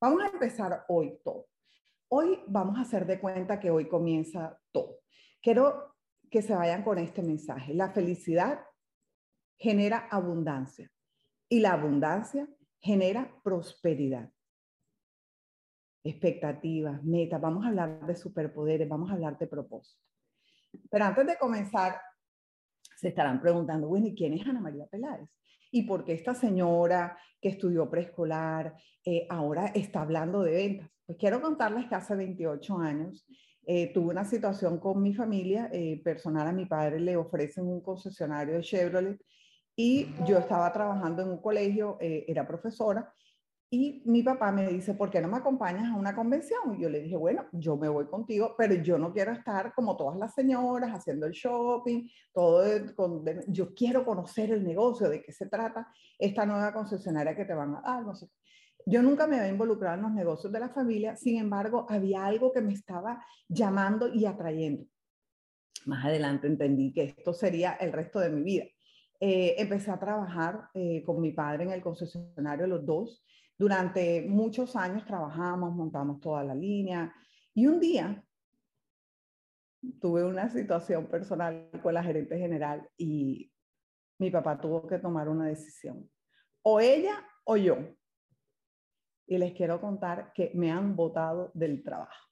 Vamos 0.00 0.22
a 0.22 0.28
empezar 0.28 0.84
hoy 0.88 1.18
todo. 1.24 1.46
Hoy 2.10 2.40
vamos 2.46 2.78
a 2.78 2.82
hacer 2.82 3.04
de 3.04 3.20
cuenta 3.20 3.60
que 3.60 3.70
hoy 3.70 3.86
comienza 3.86 4.58
todo. 4.86 5.00
Quiero 5.40 5.94
que 6.30 6.42
se 6.42 6.54
vayan 6.54 6.82
con 6.82 6.98
este 6.98 7.22
mensaje. 7.22 7.74
La 7.74 7.90
felicidad 7.90 8.60
genera 9.56 10.08
abundancia 10.10 10.90
y 11.48 11.60
la 11.60 11.72
abundancia 11.72 12.48
genera 12.80 13.40
prosperidad. 13.42 14.30
Expectativas, 16.04 17.02
metas, 17.02 17.40
vamos 17.40 17.64
a 17.64 17.68
hablar 17.68 18.06
de 18.06 18.14
superpoderes, 18.14 18.88
vamos 18.88 19.10
a 19.10 19.14
hablar 19.14 19.36
de 19.38 19.46
propósito. 19.46 20.02
Pero 20.90 21.04
antes 21.04 21.26
de 21.26 21.38
comenzar, 21.38 22.00
se 22.96 23.08
estarán 23.08 23.40
preguntando, 23.40 23.88
bueno, 23.88 24.06
¿y 24.06 24.14
quién 24.14 24.34
es 24.34 24.46
Ana 24.46 24.60
María 24.60 24.86
Peláez? 24.86 25.28
¿Y 25.70 25.82
por 25.82 26.04
qué 26.04 26.12
esta 26.12 26.34
señora 26.34 27.18
que 27.40 27.50
estudió 27.50 27.90
preescolar 27.90 28.74
eh, 29.04 29.26
ahora 29.28 29.66
está 29.66 30.02
hablando 30.02 30.42
de 30.42 30.52
ventas? 30.52 30.90
Pues 31.04 31.18
quiero 31.18 31.40
contarles 31.40 31.86
que 31.86 31.94
hace 31.94 32.14
28 32.16 32.78
años 32.78 33.26
eh, 33.68 33.92
tuve 33.92 34.10
una 34.10 34.24
situación 34.24 34.78
con 34.78 35.00
mi 35.02 35.14
familia 35.14 35.68
eh, 35.72 36.00
personal. 36.02 36.48
A 36.48 36.52
mi 36.52 36.66
padre 36.66 36.98
le 36.98 37.16
ofrecen 37.16 37.66
un 37.66 37.80
concesionario 37.82 38.54
de 38.54 38.62
Chevrolet 38.62 39.20
y 39.76 40.08
yo 40.26 40.38
estaba 40.38 40.72
trabajando 40.72 41.22
en 41.22 41.28
un 41.28 41.40
colegio, 41.40 41.98
era 42.00 42.44
profesora, 42.48 43.14
y 43.70 44.02
mi 44.06 44.22
papá 44.22 44.50
me 44.50 44.66
dice, 44.66 44.94
¿por 44.94 45.10
qué 45.10 45.20
no 45.20 45.28
me 45.28 45.36
acompañas 45.36 45.92
a 45.92 45.94
una 45.94 46.14
convención? 46.14 46.74
Y 46.74 46.82
yo 46.82 46.88
le 46.88 47.02
dije, 47.02 47.16
bueno, 47.16 47.44
yo 47.52 47.76
me 47.76 47.88
voy 47.88 48.06
contigo, 48.06 48.54
pero 48.56 48.74
yo 48.76 48.96
no 48.96 49.12
quiero 49.12 49.32
estar 49.32 49.74
como 49.74 49.94
todas 49.94 50.16
las 50.16 50.34
señoras 50.34 50.90
haciendo 50.90 51.26
el 51.26 51.32
shopping, 51.32 52.08
todo, 52.32 52.64
con, 52.96 53.22
yo 53.48 53.74
quiero 53.74 54.06
conocer 54.06 54.52
el 54.52 54.64
negocio, 54.64 55.10
de 55.10 55.22
qué 55.22 55.32
se 55.32 55.46
trata 55.46 55.86
esta 56.18 56.46
nueva 56.46 56.72
concesionaria 56.72 57.36
que 57.36 57.44
te 57.44 57.52
van 57.52 57.76
a 57.76 57.82
dar, 57.82 58.06
no 58.06 58.14
sé. 58.14 58.28
Yo 58.90 59.02
nunca 59.02 59.26
me 59.26 59.38
había 59.38 59.50
involucrado 59.50 59.96
en 59.96 60.02
los 60.02 60.12
negocios 60.12 60.50
de 60.50 60.60
la 60.60 60.70
familia, 60.70 61.14
sin 61.14 61.36
embargo, 61.36 61.84
había 61.90 62.24
algo 62.24 62.50
que 62.52 62.62
me 62.62 62.72
estaba 62.72 63.22
llamando 63.46 64.08
y 64.08 64.24
atrayendo. 64.24 64.86
Más 65.84 66.06
adelante 66.06 66.46
entendí 66.46 66.90
que 66.94 67.02
esto 67.04 67.34
sería 67.34 67.72
el 67.72 67.92
resto 67.92 68.18
de 68.18 68.30
mi 68.30 68.42
vida. 68.42 68.64
Eh, 69.20 69.56
empecé 69.58 69.90
a 69.90 69.98
trabajar 69.98 70.70
eh, 70.72 71.02
con 71.04 71.20
mi 71.20 71.32
padre 71.32 71.64
en 71.64 71.72
el 71.72 71.82
concesionario, 71.82 72.66
los 72.66 72.86
dos, 72.86 73.22
durante 73.58 74.22
muchos 74.22 74.74
años 74.74 75.04
trabajamos, 75.04 75.74
montamos 75.74 76.18
toda 76.20 76.42
la 76.42 76.54
línea 76.54 77.14
y 77.52 77.66
un 77.66 77.80
día 77.80 78.24
tuve 80.00 80.24
una 80.24 80.48
situación 80.48 81.08
personal 81.08 81.68
con 81.82 81.92
la 81.92 82.02
gerente 82.02 82.38
general 82.38 82.88
y 82.96 83.52
mi 84.18 84.30
papá 84.30 84.58
tuvo 84.58 84.86
que 84.86 84.98
tomar 84.98 85.28
una 85.28 85.46
decisión. 85.46 86.08
O 86.62 86.80
ella 86.80 87.22
o 87.44 87.58
yo. 87.58 87.97
Y 89.28 89.38
les 89.38 89.52
quiero 89.52 89.80
contar 89.80 90.32
que 90.32 90.50
me 90.54 90.72
han 90.72 90.96
votado 90.96 91.52
del 91.54 91.84
trabajo. 91.84 92.28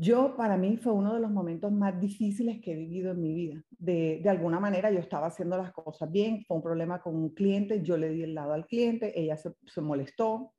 Yo, 0.00 0.36
para 0.36 0.56
mí, 0.56 0.76
fue 0.76 0.92
uno 0.92 1.14
de 1.14 1.20
los 1.20 1.30
momentos 1.30 1.72
más 1.72 2.00
difíciles 2.00 2.60
que 2.60 2.70
he 2.72 2.76
vivido 2.76 3.10
en 3.10 3.20
mi 3.20 3.34
vida. 3.34 3.64
De, 3.70 4.22
alguna 4.28 4.60
manera, 4.60 4.92
yo 4.92 5.00
estaba 5.00 5.26
haciendo 5.26 5.56
las 5.56 5.72
cosas 5.72 6.08
bien, 6.08 6.44
fue 6.46 6.56
un 6.56 6.62
problema 6.62 7.02
con 7.02 7.16
un 7.16 7.30
cliente, 7.30 7.82
yo 7.82 7.96
le 7.96 8.10
di 8.10 8.22
el 8.22 8.32
lado 8.32 8.52
al 8.52 8.64
cliente, 8.66 9.20
ella 9.20 9.36
se, 9.36 9.80
molestó. 9.80 10.54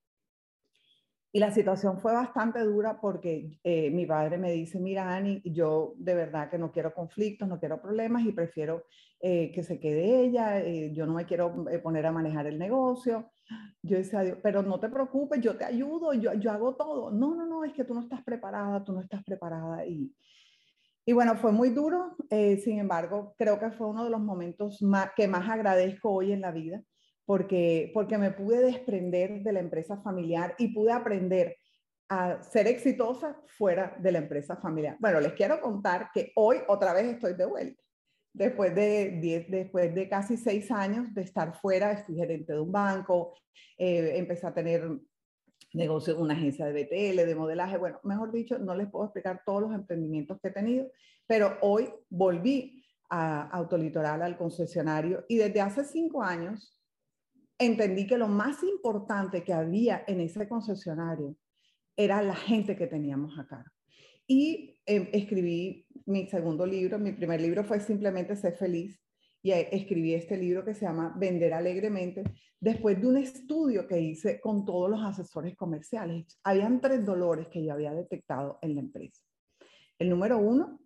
Y 1.32 1.40
la 1.40 1.52
situación 1.52 2.00
fue 2.00 2.12
bastante 2.12 2.60
dura 2.66 3.00
porque 3.00 3.60
eh, 3.64 3.90
mi 3.92 4.06
padre 4.06 4.38
me 4.38 4.52
dice, 4.52 4.78
mira, 4.78 5.16
Ani, 5.16 5.42
yo 5.46 5.94
de 5.96 6.16
verdad 6.16 6.50
que 6.50 6.58
no 6.58 6.74
quiero 6.74 6.94
conflictos, 6.94 7.48
no 7.48 7.60
quiero 7.60 7.82
problemas 7.82 8.26
y 8.26 8.34
prefiero 8.34 8.84
eh, 9.22 9.52
que 9.54 9.64
se 9.64 9.80
quede 9.80 10.20
ella, 10.22 10.60
eh, 10.60 10.92
yo 10.92 11.06
no 11.06 11.14
me 11.14 11.26
quiero 11.26 11.66
poner 11.82 12.06
a 12.08 12.12
manejar 12.12 12.46
el 12.48 12.60
negocio. 12.60 13.30
Yo 13.82 13.98
decía, 13.98 14.38
pero 14.44 14.62
no 14.62 14.80
te 14.80 14.90
preocupes, 14.90 15.42
yo 15.42 15.58
te 15.58 15.66
ayudo, 15.66 16.14
yo, 16.14 16.34
yo 16.34 16.52
hago 16.52 16.76
todo. 16.76 17.12
No, 17.12 17.36
no, 17.36 17.46
no, 17.46 17.64
es 17.64 17.74
que 17.74 17.84
tú 17.84 17.94
no 17.94 18.02
estás 18.02 18.24
preparada, 18.24 18.84
tú 18.84 18.94
no 18.94 19.02
estás 19.02 19.24
preparada. 19.24 19.86
Y, 19.86 20.14
y 21.06 21.14
bueno, 21.14 21.36
fue 21.36 21.52
muy 21.52 21.70
duro, 21.70 22.16
eh, 22.30 22.58
sin 22.58 22.80
embargo, 22.80 23.34
creo 23.38 23.60
que 23.60 23.72
fue 23.72 23.88
uno 23.88 24.04
de 24.04 24.10
los 24.10 24.22
momentos 24.22 24.82
más, 24.82 25.12
que 25.16 25.28
más 25.28 25.50
agradezco 25.50 26.12
hoy 26.12 26.32
en 26.32 26.42
la 26.42 26.52
vida, 26.52 26.84
porque, 27.26 27.92
porque 27.94 28.18
me 28.18 28.32
pude 28.32 28.62
desprender 28.62 29.42
de 29.42 29.54
la 29.54 29.60
empresa 29.60 29.98
familiar 30.02 30.56
y 30.58 30.74
pude 30.74 30.92
aprender 30.92 31.56
a 32.10 32.42
ser 32.44 32.68
exitosa 32.68 33.40
fuera 33.46 33.96
de 34.00 34.12
la 34.12 34.20
empresa 34.20 34.58
familiar. 34.58 34.98
Bueno, 35.00 35.20
les 35.20 35.34
quiero 35.34 35.62
contar 35.62 36.10
que 36.14 36.32
hoy 36.36 36.58
otra 36.68 36.94
vez 36.94 37.06
estoy 37.06 37.36
de 37.36 37.46
vuelta 37.46 37.82
después 38.34 38.74
de, 38.76 39.20
diez, 39.22 39.50
después 39.50 39.94
de 39.94 40.08
casi 40.08 40.38
seis 40.38 40.72
años 40.72 41.14
de 41.14 41.22
estar 41.22 41.60
fuera, 41.60 42.04
fui 42.06 42.16
gerente 42.16 42.54
de 42.54 42.60
un 42.60 42.72
banco, 42.72 43.36
eh, 43.78 44.14
empecé 44.16 44.48
a 44.48 44.54
tener 44.54 44.90
negocio 45.74 46.18
una 46.20 46.34
agencia 46.34 46.66
de 46.66 46.84
BTL, 46.84 47.28
de 47.28 47.36
modelaje, 47.36 47.78
bueno, 47.78 48.00
mejor 48.04 48.32
dicho, 48.32 48.58
no 48.58 48.76
les 48.76 48.90
puedo 48.90 49.06
explicar 49.06 49.44
todos 49.46 49.62
los 49.62 49.74
emprendimientos 49.74 50.40
que 50.42 50.50
he 50.50 50.52
tenido, 50.52 50.92
pero 51.28 51.58
hoy 51.62 51.90
volví 52.10 52.84
a 53.10 53.50
Autolitoral, 53.50 54.22
al 54.22 54.38
concesionario, 54.38 55.26
y 55.28 55.38
desde 55.38 55.62
hace 55.62 55.84
cinco 55.84 56.24
años 56.24 56.80
entendí 57.58 58.08
que 58.08 58.18
lo 58.18 58.28
más 58.28 58.64
importante 58.64 59.44
que 59.44 59.54
había 59.54 60.04
en 60.08 60.22
ese 60.22 60.48
concesionario 60.48 61.36
era 61.96 62.22
la 62.22 62.36
gente 62.36 62.78
que 62.78 62.88
teníamos 62.88 63.38
acá. 63.38 63.66
Y 64.26 64.80
em, 64.86 65.10
escribí 65.12 65.86
mi 66.10 66.28
segundo 66.28 66.66
libro, 66.66 66.98
mi 66.98 67.12
primer 67.12 67.40
libro 67.40 67.64
fue 67.64 67.80
simplemente 67.80 68.36
Ser 68.36 68.56
feliz 68.58 69.00
y 69.44 69.52
escribí 69.52 70.16
este 70.16 70.36
libro 70.38 70.66
que 70.66 70.74
se 70.74 70.86
llama 70.86 71.14
Vender 71.16 71.54
alegremente 71.54 72.24
después 72.60 73.00
de 73.00 73.08
un 73.08 73.18
estudio 73.18 73.88
que 73.88 74.02
hice 74.02 74.42
con 74.42 74.66
todos 74.66 74.90
los 74.90 75.02
asesores 75.02 75.56
comerciales. 75.56 76.40
Habían 76.44 76.82
tres 76.82 77.06
dolores 77.06 77.48
que 77.48 77.64
yo 77.64 77.74
había 77.74 77.94
detectado 77.94 78.58
en 78.64 78.74
la 78.76 78.82
empresa. 78.82 79.22
El 80.00 80.10
número 80.10 80.40
uno, 80.40 80.80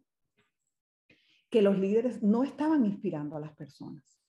que 1.49 1.61
los 1.61 1.79
líderes 1.79 2.21
no 2.21 2.43
estaban 2.43 2.85
inspirando 2.85 3.37
a 3.37 3.39
las 3.39 3.55
personas. 3.55 4.19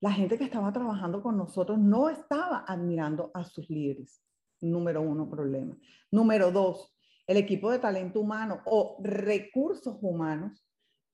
La 0.00 0.12
gente 0.12 0.38
que 0.38 0.44
estaba 0.44 0.72
trabajando 0.72 1.20
con 1.20 1.36
nosotros 1.36 1.78
no 1.78 2.08
estaba 2.08 2.64
admirando 2.66 3.32
a 3.34 3.42
sus 3.42 3.68
líderes. 3.68 4.22
Número 4.60 5.02
uno, 5.02 5.28
problema. 5.28 5.76
Número 6.12 6.52
dos, 6.52 6.96
el 7.28 7.36
equipo 7.36 7.70
de 7.70 7.78
talento 7.78 8.20
humano 8.20 8.62
o 8.64 8.96
recursos 9.00 9.98
humanos, 10.00 10.66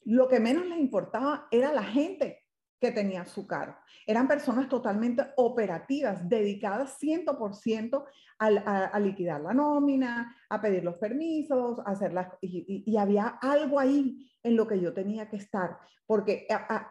lo 0.05 0.29
que 0.29 0.41
menos 0.41 0.65
les 0.67 0.79
importaba 0.79 1.49
era 1.51 1.73
la 1.73 1.83
gente 1.83 2.45
que 2.81 2.93
tenía 2.93 3.25
su 3.25 3.47
cargo. 3.47 3.77
Eran 4.07 4.29
personas 4.29 4.69
totalmente 4.69 5.25
operativas, 5.37 6.29
dedicadas 6.29 6.99
100% 7.01 8.05
a, 8.39 8.47
a, 8.47 9.01
liquidar 9.01 9.41
la 9.41 9.55
nómina, 9.55 10.37
a 10.51 10.61
pedir 10.61 10.85
los 10.85 10.99
permisos, 10.99 11.81
a 11.81 11.91
hacer 11.91 12.13
las... 12.13 12.29
Y, 12.43 12.97
había 12.97 13.27
algo 13.41 13.81
ahí 13.81 14.31
en 14.43 14.57
lo 14.57 14.69
que 14.69 14.79
yo 14.79 14.93
tenía 14.93 15.29
que 15.29 15.37
estar, 15.37 15.79
porque 16.07 16.47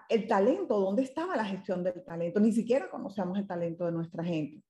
el 0.09 0.27
talento, 0.27 0.79
¿dónde 0.79 1.03
estaba 1.03 1.35
la 1.35 1.45
gestión 1.45 1.83
del 1.83 2.03
talento? 2.03 2.39
Ni 2.39 2.51
siquiera 2.51 2.89
conocíamos 2.89 3.37
el 3.37 3.45
talento 3.45 3.85
de 3.85 3.91
nuestra 3.91 4.23
gente. 4.23 4.63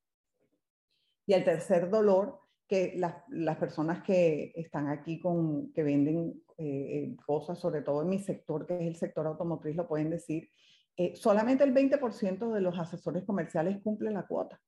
Y 1.26 1.34
el 1.34 1.46
tercer 1.46 1.90
dolor 1.90 2.43
que 2.68 2.94
las, 2.98 3.16
las, 3.30 3.58
personas 3.58 4.04
que 4.04 4.54
están 4.56 4.88
aquí 4.88 5.20
con, 5.20 5.72
que 5.74 5.84
venden 5.84 6.42
eh, 6.58 6.64
eh, 6.66 7.16
cosas, 7.26 7.60
sobre 7.60 7.82
todo 7.82 8.02
en 8.02 8.10
mi 8.10 8.20
sector, 8.20 8.66
que 8.66 8.76
es 8.76 8.88
el 8.88 8.96
sector 8.96 9.28
automotriz, 9.28 9.76
lo 9.76 9.88
pueden 9.88 10.10
decir, 10.10 10.50
eh, 10.96 11.16
solamente 11.16 11.64
el 11.64 11.74
20% 11.74 12.54
de 12.54 12.62
los 12.62 12.78
asesores 12.78 13.26
comerciales 13.26 13.82
cumplen 13.84 14.14
la 14.14 14.28
cuota. 14.28 14.60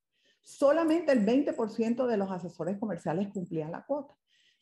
Solamente 0.41 1.11
el 1.11 1.25
20% 1.25 2.05
de 2.05 2.17
los 2.17 2.29
asesores 2.29 2.77
comerciales 2.77 3.29
cumplían 3.29 3.71
la 3.71 3.85
cuota. 3.85 4.15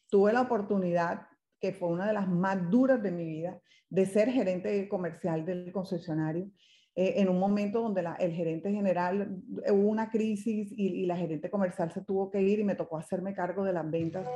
Tuve 0.09 0.31
la 0.31 0.41
oportunidad, 0.41 1.27
que 1.59 1.73
fue 1.73 1.89
una 1.89 2.07
de 2.07 2.13
las 2.13 2.27
más 2.27 2.69
duras 2.69 3.01
de 3.01 3.11
mi 3.11 3.25
vida, 3.25 3.59
de 3.89 4.05
ser 4.05 4.29
gerente 4.29 4.87
comercial 4.89 5.45
del 5.45 5.71
concesionario 5.71 6.49
eh, 6.95 7.15
en 7.17 7.27
un 7.27 7.39
momento 7.39 7.81
donde 7.81 8.05
el 8.19 8.31
gerente 8.33 8.71
general 8.71 9.41
hubo 9.71 9.89
una 9.89 10.11
crisis 10.11 10.71
y, 10.71 11.07
la 11.07 11.17
gerente 11.17 11.49
comercial 11.49 11.91
se 11.91 12.01
tuvo 12.01 12.29
que 12.29 12.39
ir 12.39 12.59
y 12.59 12.63
me 12.63 12.75
tocó 12.75 12.97
hacerme 12.97 13.33
cargo 13.33 13.63
de 13.63 13.73
las 13.73 13.89
ventas. 13.89 14.27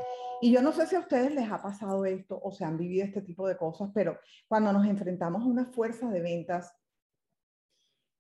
Y 0.41 0.51
yo 0.51 0.63
no 0.63 0.71
sé 0.71 0.87
si 0.87 0.95
a 0.95 0.99
ustedes 0.99 1.33
les 1.35 1.51
ha 1.51 1.61
pasado 1.61 2.03
esto 2.05 2.39
o 2.41 2.51
se 2.51 2.65
han 2.65 2.77
vivido 2.77 3.05
este 3.05 3.21
tipo 3.21 3.47
de 3.47 3.57
cosas, 3.57 3.91
pero 3.93 4.17
cuando 4.47 4.73
nos 4.73 4.87
enfrentamos 4.87 5.43
a 5.43 5.45
una 5.45 5.65
fuerza 5.65 6.09
de 6.09 6.19
ventas, 6.19 6.73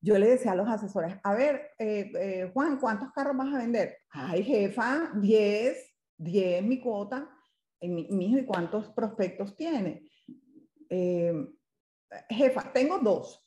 yo 0.01 0.19
le 0.19 0.27
decía 0.27 0.51
a 0.51 0.55
los 0.55 0.67
asesores, 0.67 1.15
a 1.23 1.33
ver, 1.33 1.71
eh, 1.79 2.11
eh, 2.13 2.51
Juan, 2.53 2.77
¿cuántos 2.79 3.11
carros 3.13 3.35
vas 3.35 3.51
a 3.51 3.57
vender? 3.57 3.97
Ay, 4.11 4.43
jefa, 4.43 5.11
10, 5.15 5.95
10 6.17 6.63
mi 6.63 6.79
cuota. 6.79 7.27
Mi, 7.81 8.01
hijo, 8.27 8.37
¿y 8.37 8.45
cuántos 8.45 8.89
prospectos 8.89 9.55
tiene? 9.55 10.03
jefa, 12.29 12.71
tengo 12.71 12.99
dos. 12.99 13.46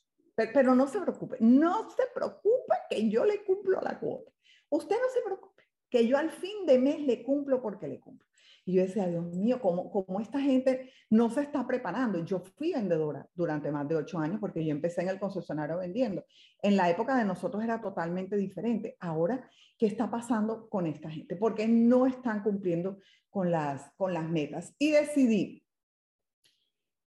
Pero, 0.53 0.75
no 0.75 0.87
se 0.87 0.99
preocupe, 0.99 1.37
no 1.39 1.89
se 1.89 2.03
preocupe 2.13 2.75
que 2.89 3.09
yo 3.09 3.25
le 3.25 3.43
cumplo 3.43 3.79
la 3.81 3.99
cuota. 3.99 4.31
Usted 4.69 4.95
no 4.95 5.09
se 5.13 5.21
preocupe, 5.21 5.63
que 5.89 6.07
yo 6.07 6.17
al 6.17 6.31
fin 6.31 6.65
de 6.65 6.79
mes 6.79 7.01
le 7.01 7.23
cumplo 7.23 7.61
porque 7.61 7.87
le 7.87 7.99
cumplo. 7.99 8.27
Y 8.63 8.73
yo 8.73 8.83
decía, 8.83 9.07
Dios 9.07 9.25
mío, 9.35 9.59
¿cómo, 9.59 9.91
cómo 9.91 10.19
esta 10.19 10.39
gente 10.39 10.91
no 11.09 11.29
se 11.31 11.41
está 11.41 11.65
preparando? 11.65 12.23
Yo 12.23 12.39
fui 12.39 12.71
vendedora 12.73 13.27
durante 13.33 13.71
más 13.71 13.87
de 13.87 13.95
ocho 13.95 14.19
años 14.19 14.39
porque 14.39 14.63
yo 14.63 14.71
empecé 14.71 15.01
en 15.01 15.09
el 15.09 15.19
concesionario 15.19 15.79
vendiendo. 15.79 16.23
En 16.61 16.77
la 16.77 16.89
época 16.89 17.17
de 17.17 17.25
nosotros 17.25 17.63
era 17.63 17.81
totalmente 17.81 18.37
diferente. 18.37 18.97
Ahora, 18.99 19.49
¿qué 19.79 19.87
está 19.87 20.11
pasando 20.11 20.69
con 20.69 20.85
esta 20.85 21.09
gente? 21.09 21.35
Porque 21.35 21.67
no 21.67 22.05
están 22.05 22.43
cumpliendo 22.43 22.99
con 23.31 23.49
las, 23.49 23.91
con 23.95 24.13
las 24.13 24.29
metas. 24.29 24.75
Y 24.77 24.91
decidí 24.91 25.63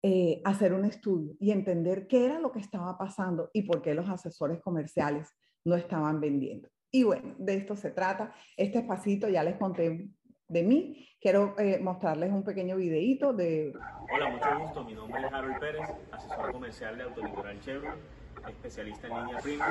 eh, 0.07 0.43
hacer 0.45 0.75
un 0.75 0.85
estudio 0.85 1.35
y 1.41 1.51
entender 1.51 2.07
qué 2.07 2.27
era 2.27 2.39
lo 2.39 2.53
que 2.53 2.59
estaba 2.59 2.99
pasando 2.99 3.49
y 3.55 3.63
por 3.63 3.81
qué 3.81 3.95
los 3.95 4.07
asesores 4.11 4.61
comerciales 4.61 5.31
no 5.65 5.77
estaban 5.77 6.21
vendiendo. 6.21 6.69
Y 6.91 7.05
bueno, 7.05 7.35
de 7.39 7.55
esto 7.55 7.75
se 7.75 7.91
trata. 7.91 8.35
Este 8.55 8.81
espacito 8.81 9.31
ya 9.31 9.43
les 9.43 9.57
conté 9.57 10.11
de 10.47 10.63
mí, 10.63 11.09
quiero 11.19 11.59
eh, 11.59 11.79
mostrarles 11.81 12.31
un 12.33 12.45
pequeño 12.45 12.77
videíto 12.77 13.33
de... 13.33 13.73
Hola, 14.13 14.29
mucho 14.29 14.59
gusto. 14.61 14.85
Mi 14.85 14.93
nombre 14.93 15.23
es 15.27 15.33
Harold 15.33 15.59
Pérez, 15.59 15.89
asesor 16.13 16.53
comercial 16.53 16.99
de 16.99 17.05
Autolitoral 17.05 17.61
Chevrolet, 17.61 17.99
especialista 18.49 19.07
en 19.07 19.17
línea 19.17 19.41
premium. 19.41 19.69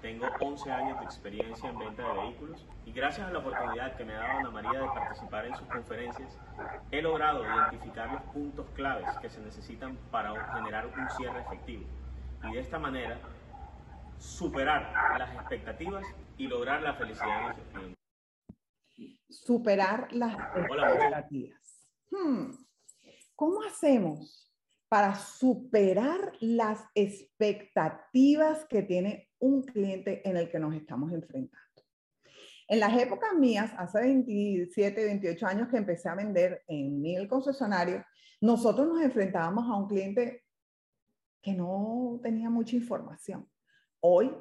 Tengo 0.00 0.26
11 0.40 0.72
años 0.72 0.98
de 0.98 1.04
experiencia 1.04 1.70
en 1.70 1.78
venta 1.78 2.02
de 2.02 2.20
vehículos 2.20 2.66
y 2.84 2.92
gracias 2.92 3.28
a 3.28 3.30
la 3.30 3.38
oportunidad 3.38 3.96
que 3.96 4.04
me 4.04 4.14
ha 4.14 4.20
dado 4.20 4.38
Ana 4.38 4.50
María 4.50 4.80
de 4.80 4.86
participar 4.86 5.46
en 5.46 5.56
sus 5.56 5.68
conferencias, 5.68 6.38
he 6.90 7.02
logrado 7.02 7.44
identificar 7.44 8.12
los 8.12 8.22
puntos 8.32 8.66
claves 8.74 9.08
que 9.20 9.30
se 9.30 9.40
necesitan 9.40 9.96
para 10.10 10.54
generar 10.54 10.86
un 10.86 11.10
cierre 11.10 11.40
efectivo 11.40 11.84
y 12.44 12.52
de 12.52 12.60
esta 12.60 12.78
manera 12.78 13.18
superar 14.18 14.92
las 15.18 15.34
expectativas 15.34 16.04
y 16.36 16.46
lograr 16.46 16.82
la 16.82 16.94
felicidad 16.94 17.36
de 17.36 17.42
nuestros 17.42 17.68
clientes 17.68 18.04
superar 19.34 20.12
las 20.12 20.34
expectativas. 20.56 21.88
Hmm. 22.10 22.52
¿Cómo 23.34 23.62
hacemos 23.62 24.43
para 24.94 25.16
superar 25.16 26.34
las 26.38 26.78
expectativas 26.94 28.64
que 28.66 28.82
tiene 28.82 29.28
un 29.40 29.64
cliente 29.64 30.22
en 30.24 30.36
el 30.36 30.48
que 30.48 30.60
nos 30.60 30.72
estamos 30.72 31.10
enfrentando? 31.10 31.82
En 32.68 32.78
las 32.78 32.96
épocas 33.02 33.34
mías, 33.34 33.72
hace 33.76 33.98
27, 33.98 35.04
28 35.04 35.46
años 35.48 35.68
que 35.68 35.78
empecé 35.78 36.08
a 36.08 36.14
vender 36.14 36.62
en 36.68 37.02
mil 37.02 37.26
concesionarios, 37.26 38.04
nosotros 38.40 38.86
nos 38.86 39.02
enfrentábamos 39.02 39.68
a 39.68 39.74
un 39.74 39.88
cliente 39.88 40.44
que 41.42 41.54
no 41.54 42.20
tenía 42.22 42.48
mucha 42.48 42.76
información. 42.76 43.50
Hoy 43.98 44.32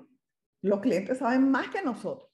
los 0.62 0.82
clientes 0.82 1.18
saben 1.18 1.50
más 1.50 1.70
que 1.70 1.82
nosotros. 1.82 2.30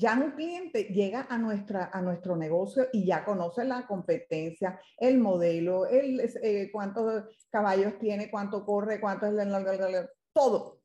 Ya 0.00 0.14
un 0.14 0.30
cliente 0.30 0.84
llega 0.84 1.26
a, 1.28 1.36
nuestra, 1.36 1.90
a 1.92 2.00
nuestro 2.00 2.34
negocio 2.34 2.88
y 2.90 3.04
ya 3.04 3.22
conoce 3.22 3.66
la 3.66 3.86
competencia, 3.86 4.80
el 4.96 5.18
modelo, 5.18 5.86
el, 5.86 6.20
eh, 6.42 6.70
cuántos 6.72 7.24
caballos 7.50 7.98
tiene, 7.98 8.30
cuánto 8.30 8.64
corre, 8.64 8.98
cuánto 8.98 9.26
es 9.26 9.34
el, 9.34 10.08
todo, 10.32 10.80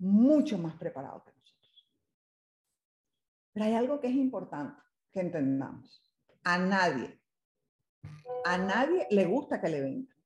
mucho 0.00 0.58
más 0.58 0.74
preparado 0.74 1.22
que 1.22 1.30
nosotros. 1.30 1.88
Pero 3.52 3.66
hay 3.66 3.74
algo 3.74 4.00
que 4.00 4.08
es 4.08 4.16
importante 4.16 4.82
que 5.12 5.20
entendamos. 5.20 6.02
A 6.42 6.58
nadie, 6.58 7.20
a 8.44 8.58
nadie 8.58 9.06
le 9.10 9.26
gusta 9.26 9.60
que 9.60 9.68
le 9.68 9.80
vendan, 9.80 10.16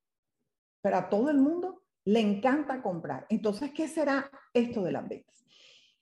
pero 0.81 0.97
a 0.97 1.11
todo 1.11 1.29
el 1.29 1.37
mundo 1.37 1.83
le 2.07 2.21
encanta 2.21 2.81
comprar. 2.81 3.27
Entonces, 3.29 3.71
¿qué 3.73 3.87
será 3.87 4.31
esto 4.55 4.83
de 4.83 4.93
las 4.93 5.07
ventas? 5.07 5.45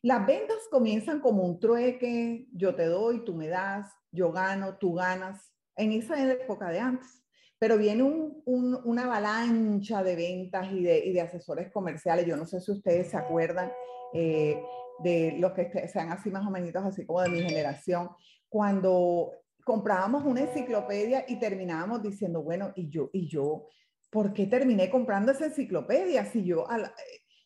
Las 0.02 0.26
ventas 0.26 0.58
comienzan 0.70 1.20
como 1.20 1.42
un 1.42 1.58
trueque, 1.58 2.46
yo 2.52 2.74
te 2.74 2.86
doy, 2.86 3.24
tú 3.24 3.34
me 3.34 3.48
das, 3.48 3.92
yo 4.12 4.30
gano, 4.30 4.76
tú 4.78 4.94
ganas, 4.94 5.52
en 5.76 5.92
esa 5.92 6.22
época 6.32 6.70
de 6.70 6.80
antes. 6.80 7.24
Pero 7.58 7.76
viene 7.76 8.04
una 8.04 9.04
avalancha 9.04 10.04
de 10.04 10.14
ventas 10.14 10.70
y 10.70 10.82
de, 10.84 11.20
asesores 11.20 11.72
comerciales. 11.72 12.24
Yo 12.24 12.36
no 12.36 12.46
sé 12.46 12.60
si 12.60 12.70
ustedes 12.70 13.10
se 13.10 13.16
acuerdan 13.16 13.72
eh, 14.14 14.62
de 15.02 15.34
los 15.38 15.52
que 15.52 15.88
sean 15.88 16.12
así 16.12 16.30
más 16.30 16.46
o 16.46 16.50
menos, 16.50 16.84
así 16.84 17.04
como 17.04 17.20
de 17.22 17.30
mi 17.30 17.42
generación, 17.42 18.10
cuando 18.48 19.32
comprábamos 19.64 20.24
una 20.24 20.42
enciclopedia 20.42 21.24
y 21.26 21.40
terminábamos 21.40 22.02
diciendo, 22.02 22.42
bueno, 22.42 22.72
y 22.76 22.88
yo, 22.88 23.10
y 23.12 23.28
yo, 23.28 23.66
¿por 24.08 24.32
qué 24.32 24.46
terminé 24.46 24.88
comprando 24.88 25.32
esa 25.32 25.46
enciclopedia 25.46 26.24
si 26.24 26.44
yo, 26.44 26.64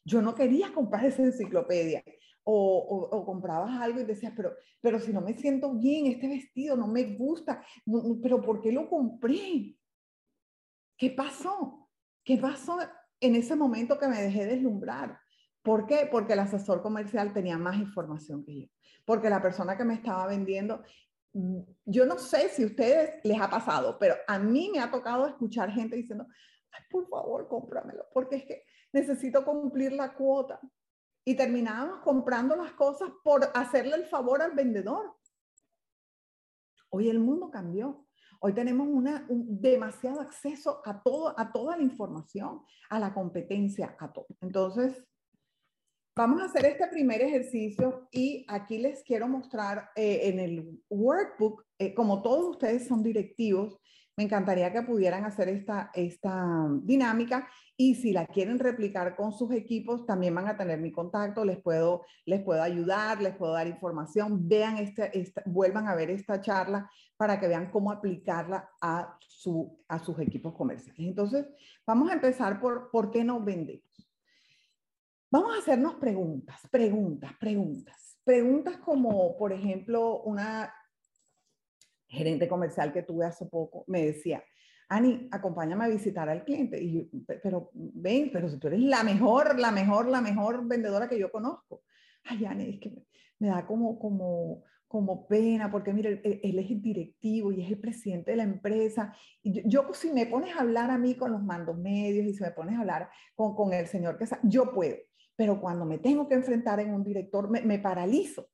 yo 0.05 0.21
no 0.21 0.35
quería 0.35 0.73
comprar 0.75 1.07
esa 1.07 1.23
enciclopedia? 1.23 2.05
O, 2.45 3.25
comprabas 3.25 3.81
algo 3.81 4.01
y 4.01 4.05
decías, 4.05 4.33
pero, 4.37 4.55
pero 4.81 4.99
si 4.99 5.13
no 5.13 5.21
me 5.21 5.35
siento 5.35 5.73
bien, 5.75 6.07
este 6.07 6.29
vestido 6.29 6.77
no 6.77 6.87
me 6.87 7.15
gusta, 7.15 7.65
pero 8.23 8.41
¿por 8.43 8.61
qué 8.61 8.73
lo 8.73 8.89
compré? 8.89 9.77
¿Qué 10.97 11.11
pasó? 11.11 11.89
¿Qué 12.25 12.39
pasó 12.39 12.79
en 13.21 13.35
ese 13.37 13.57
momento 13.57 13.99
que 13.99 14.09
me 14.09 14.21
dejé 14.21 14.47
deslumbrar? 14.47 15.19
¿Por 15.63 15.87
qué? 15.87 16.09
Porque 16.11 16.33
el 16.33 16.41
asesor 16.41 16.83
comercial 16.83 17.33
tenía 17.33 17.57
más 17.59 17.77
información 17.77 18.45
que 18.45 18.63
yo. 18.63 18.67
Porque 19.05 19.31
la 19.31 19.43
persona 19.43 19.77
que 19.77 19.85
me 19.85 19.95
estaba 19.95 20.27
vendiendo, 20.27 20.83
mm, 21.33 21.61
yo 21.87 22.07
no 22.07 22.19
sé 22.19 22.49
si 22.49 22.65
a 22.65 22.67
ustedes 22.67 23.21
les 23.25 23.41
ha 23.41 23.49
pasado, 23.49 23.97
pero 23.99 24.17
a 24.27 24.39
mí 24.39 24.71
me 24.73 24.81
ha 24.81 24.91
tocado 24.91 25.27
escuchar 25.27 25.71
gente 25.71 25.97
diciendo, 25.97 26.27
Ay, 26.73 26.85
por 26.91 27.07
favor, 27.09 27.49
cómpramelo, 27.49 28.07
porque 28.13 28.37
es 28.37 28.45
que 28.45 28.65
necesito 28.93 29.45
cumplir 29.45 29.93
la 29.93 30.15
cuota 30.15 30.61
y 31.25 31.37
terminábamos 31.37 32.01
comprando 32.01 32.57
las 32.57 32.73
cosas 32.73 33.11
por 33.23 33.49
hacerle 33.55 33.97
el 33.97 34.07
favor 34.07 34.43
al 34.43 34.53
vendedor. 34.53 35.15
Hoy 36.91 37.09
el 37.09 37.21
mundo 37.21 37.51
cambió. 37.51 38.07
Hoy 38.41 38.55
tenemos 38.55 38.89
una, 38.89 39.25
un, 39.29 39.61
demasiado 39.61 40.21
acceso 40.21 40.83
a, 40.85 41.01
todo, 41.01 41.39
a 41.39 41.53
toda 41.53 41.77
la 41.77 41.83
información, 41.85 42.63
a 42.91 42.99
la 42.99 43.15
competencia, 43.15 43.97
a 44.01 44.13
todo. 44.13 44.27
Entonces, 44.41 45.07
vamos 46.17 46.43
a 46.43 46.47
hacer 46.47 46.67
este 46.67 46.89
primer 46.89 47.23
ejercicio 47.23 48.09
y 48.11 48.45
aquí 48.49 48.79
les 48.79 49.05
quiero 49.05 49.29
mostrar 49.29 49.91
eh, 49.95 50.23
en 50.25 50.41
el 50.41 50.83
workbook, 50.91 51.65
eh, 51.79 51.95
como 51.95 52.21
todos 52.21 52.51
ustedes 52.51 52.89
son 52.89 53.05
directivos, 53.05 53.79
me 54.17 54.25
encantaría 54.25 54.73
que 54.73 54.83
pudieran 54.83 55.25
hacer 55.25 55.49
esta, 55.49 55.91
esta 55.95 56.69
dinámica 56.83 57.49
y 57.77 57.95
si 57.95 58.13
la 58.13 58.27
quieren 58.27 58.59
replicar 58.59 59.17
con 59.17 59.33
sus 59.33 59.53
equipos, 59.53 60.05
también 60.05 60.35
van 60.35 60.47
a 60.47 60.57
tener 60.57 60.79
mi 60.79 60.93
contacto, 60.93 61.45
les 61.45 61.61
puedo, 61.61 62.05
les 62.27 62.43
puedo 62.43 62.63
ayudar, 62.63 63.23
les 63.23 63.35
puedo 63.35 63.55
dar 63.55 63.67
información, 63.67 64.47
vean 64.49 64.77
esta, 64.77 65.11
vuelvan 65.47 65.89
a 65.89 65.95
ver 65.95 66.11
esta 66.11 66.41
charla 66.41 66.91
para 67.17 67.41
que 67.41 67.49
vean 67.49 67.71
cómo 67.71 67.91
aplicarla 67.91 68.69
a, 68.81 69.17
su, 69.21 69.83
a 69.89 69.99
sus 69.99 70.19
equipos 70.21 70.55
comerciales. 70.55 71.01
Entonces, 71.01 71.47
vamos 71.87 72.11
a 72.11 72.15
empezar 72.15 72.61
por 72.61 72.91
por 72.91 73.11
qué 73.11 73.25
no 73.25 73.41
vendemos. 73.41 73.83
Vamos 75.31 75.57
a 75.57 75.61
hacernos 75.61 75.95
preguntas, 75.95 76.61
preguntas, 76.71 77.33
preguntas. 77.41 78.19
Preguntas 78.23 78.77
como, 78.77 79.37
por 79.39 79.53
ejemplo, 79.53 80.21
una 80.25 80.73
gerente 82.13 82.47
comercial 82.47 82.93
que 82.93 83.03
tuve 83.03 83.27
hace 83.27 83.47
poco, 83.47 83.85
me 83.89 84.05
decía, 84.05 84.45
Ani, 84.89 85.27
acompáñame 85.31 85.87
a 85.87 85.89
visitar 85.89 86.29
al 86.29 86.45
cliente. 86.45 86.83
Y 86.83 87.09
pero 87.43 87.71
ven, 87.73 88.31
pero 88.31 88.59
tú 88.59 88.67
eres 88.69 88.81
la 88.81 89.03
mejor, 89.03 89.59
la 89.59 89.71
mejor, 89.71 90.07
la 90.07 90.21
mejor 90.21 90.69
vendedora 90.69 91.09
que 91.09 91.19
yo 91.19 91.33
conozco. 91.33 91.83
Ay, 92.25 92.45
Ani, 92.45 92.75
es 92.75 92.81
que 92.81 92.93
me, 93.39 93.49
da 93.49 93.67
como, 93.67 93.99
como, 93.99 94.65
como 94.87 95.27
pena, 95.27 95.71
porque 95.71 95.95
mire, 95.95 96.21
él, 96.23 96.59
es 96.59 96.71
el 96.71 96.83
directivo 96.83 97.53
y 97.53 97.63
es 97.63 97.71
el 97.71 97.81
presidente 97.81 98.33
de 98.33 98.37
la 98.37 98.43
empresa. 98.43 99.17
Y 99.43 99.67
yo, 99.67 99.87
si 99.95 100.13
me 100.13 100.27
pones 100.27 100.55
a 100.55 100.61
hablar 100.61 100.91
a 100.91 100.99
mí 100.99 101.15
con 101.15 101.33
los 101.33 101.43
mandos 101.43 101.79
medios 101.79 102.27
y 102.27 102.35
si 102.35 102.43
me 102.43 102.51
pones 102.51 102.77
a 102.77 102.81
hablar 102.81 103.09
con, 103.35 103.55
con 103.55 103.73
el 103.73 103.87
señor 103.87 104.19
que 104.19 104.27
yo 104.43 104.75
puedo. 104.75 104.97
Pero 105.37 105.59
cuando 105.59 105.87
me 105.87 105.99
tengo 105.99 106.29
que 106.29 106.35
enfrentar 106.35 106.81
en 106.81 106.93
un 106.93 107.03
director, 107.03 107.49
me, 107.49 107.63
me 107.63 107.79
paralizo. 107.79 108.51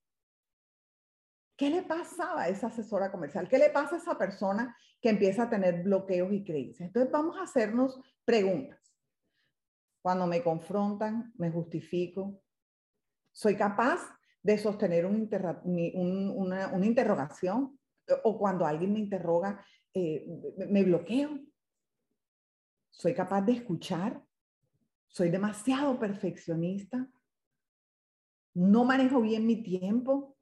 ¿Qué 1.58 1.70
le 1.70 1.82
pasaba 1.82 2.42
a 2.42 2.48
esa 2.48 2.68
asesora 2.68 3.10
comercial? 3.10 3.48
¿Qué 3.48 3.58
le 3.58 3.70
pasa 3.70 3.96
a 3.96 3.98
esa 3.98 4.16
persona 4.16 4.76
que 5.02 5.08
empieza 5.08 5.42
a 5.42 5.50
tener 5.50 5.82
bloqueos 5.82 6.32
y 6.32 6.44
creencias? 6.44 6.86
Entonces 6.86 7.10
vamos 7.10 7.36
a 7.36 7.42
hacernos 7.42 8.00
preguntas. 8.24 8.78
Cuando 10.00 10.28
me 10.28 10.40
confrontan, 10.40 11.32
me 11.36 11.50
justifico. 11.50 12.40
¿Soy 13.32 13.56
capaz 13.56 13.98
de 14.40 14.56
sostener 14.56 15.04
una, 15.04 15.60
interrogación? 16.80 17.76
O 18.22 18.38
cuando 18.38 18.64
alguien 18.64 18.92
me 18.92 19.00
interroga, 19.00 19.60
eh, 19.92 20.28
me 20.70 20.84
bloqueo. 20.84 21.40
¿Soy 22.88 23.14
capaz 23.14 23.42
de 23.42 23.54
escuchar? 23.54 24.22
¿Soy 25.08 25.28
demasiado 25.28 25.98
perfeccionista? 25.98 27.10
¿No 28.54 28.84
manejo 28.84 29.20
bien 29.20 29.44
mi 29.44 29.60
tiempo? 29.60 30.37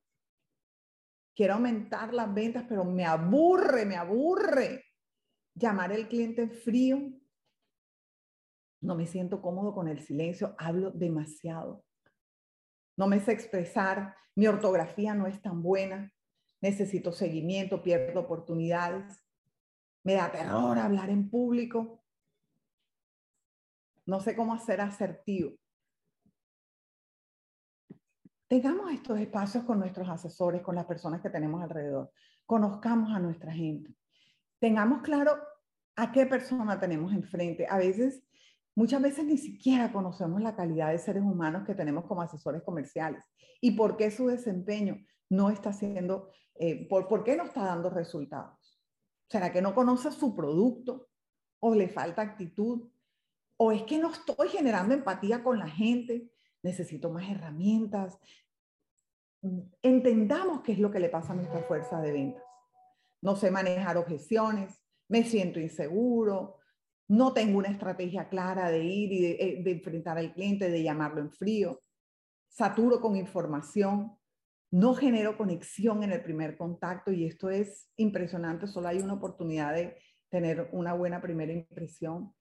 Quiero 1.37 1.55
aumentar 1.55 2.15
las 2.15 2.33
ventas, 2.33 2.65
pero 2.67 2.85
me 2.85 3.05
aburre, 3.05 3.85
me 3.85 3.97
aburre 3.97 4.85
llamar 5.55 5.93
al 5.93 6.09
cliente 6.09 6.49
frío. 6.49 7.13
No 8.81 8.97
me 8.97 9.07
siento 9.07 9.43
cómodo 9.43 9.75
con 9.75 9.87
el 9.87 10.01
silencio, 10.01 10.55
hablo 10.59 10.91
demasiado. 10.91 11.85
No 12.97 13.07
me 13.07 13.21
sé 13.21 13.33
expresar, 13.33 14.17
mi 14.35 14.47
ortografía 14.47 15.15
no 15.15 15.27
es 15.27 15.41
tan 15.43 15.63
buena, 15.63 16.13
necesito 16.63 17.13
seguimiento, 17.13 17.83
pierdo 17.83 18.21
oportunidades. 18.21 19.23
Me 20.05 20.15
da 20.15 20.31
terror 20.33 20.79
hablar 20.79 21.11
en 21.11 21.29
público. 21.29 22.03
No 24.07 24.21
sé 24.21 24.37
cómo 24.37 24.59
ser 24.59 24.81
asertivo. 24.81 25.57
Tengamos 28.49 28.93
estos 28.93 29.19
espacios 29.19 29.65
con 29.65 29.81
nuestros 29.81 30.09
asesores, 30.09 30.63
con 30.63 30.77
las 30.77 30.87
personas 30.87 31.21
que 31.21 31.31
tenemos 31.31 31.63
alrededor. 31.63 32.13
Conozcamos 32.45 33.11
a 33.13 33.19
nuestra 33.19 33.53
gente. 33.53 33.93
Tengamos 34.61 35.03
claro 35.03 35.37
a 35.97 36.13
qué 36.13 36.27
persona 36.27 36.79
tenemos 36.79 37.13
enfrente. 37.13 37.67
A 37.69 37.79
veces, 37.79 38.23
muchas 38.77 39.03
veces 39.03 39.25
ni 39.25 39.37
siquiera 39.37 39.93
conocemos 39.93 40.41
la 40.41 40.55
calidad 40.55 40.93
de 40.93 40.99
seres 40.99 41.25
humanos 41.25 41.65
que 41.67 41.75
tenemos 41.75 42.05
como 42.05 42.23
asesores 42.23 42.63
comerciales 42.63 43.25
y 43.61 43.73
por 43.73 43.97
qué 43.97 44.13
su 44.13 44.29
desempeño 44.29 44.97
no 45.29 45.51
está 45.51 45.73
siendo, 45.73 46.31
eh, 46.55 46.87
por, 46.89 47.09
por 47.09 47.25
qué 47.25 47.37
no 47.37 47.45
está 47.45 47.65
dando 47.65 47.91
resultados. 47.91 48.81
¿Será 49.29 49.51
que 49.53 49.61
no 49.61 49.75
conoce 49.75 50.13
su 50.13 50.37
producto? 50.37 51.09
¿O 51.59 51.75
le 51.75 51.89
falta 51.89 52.23
actitud? 52.23 52.89
¿O 53.57 53.73
es 53.73 53.83
que 53.83 53.99
no 53.99 54.13
estoy 54.13 54.49
generando 54.51 54.95
empatía 54.95 55.43
con 55.43 55.59
la 55.59 55.69
gente? 55.69 56.31
Necesito 56.67 57.11
más 57.11 57.31
herramientas. 57.31 58.19
Entendamos 59.83 60.63
qué 60.63 60.73
es 60.73 60.81
lo 60.81 60.91
que 60.91 60.99
le 60.99 61.09
pasa 61.09 61.33
a 61.33 61.37
nuestra 61.37 61.63
fuerza 61.63 62.01
de 62.01 62.11
ventas. 62.11 62.43
No 63.23 63.37
sé 63.37 63.53
manejar 63.53 63.97
objeciones, 63.97 64.83
me 65.09 65.23
siento 65.23 65.61
inseguro, 65.61 66.57
no 67.07 67.33
tengo 67.33 67.59
una 67.59 67.69
estrategia 67.69 68.29
clara 68.29 68.69
de 68.73 68.85
ir 68.85 69.13
y 69.13 69.23
de, 69.23 69.31
eh, 69.39 69.63
de 69.63 69.71
enfrentar 69.71 70.19
al 70.19 70.33
cliente, 70.35 70.69
de 70.69 70.83
llamarlo 70.83 71.21
en 71.21 71.31
frío, 71.31 71.81
saturo 72.49 73.01
con 73.01 73.15
información, 73.15 74.19
no 74.73 74.95
genero 74.95 75.37
conexión 75.37 76.03
en 76.03 76.11
el 76.11 76.23
primer 76.25 76.57
contacto 76.57 77.13
y 77.13 77.27
esto 77.27 77.49
es 77.49 77.89
impresionante, 77.97 78.67
solo 78.67 78.89
hay 78.89 78.99
una 78.99 79.15
oportunidad 79.15 79.73
de 79.73 79.97
tener 80.29 80.69
una 80.73 80.95
buena 80.95 81.23
primera 81.23 81.53
impresión. 81.53 82.35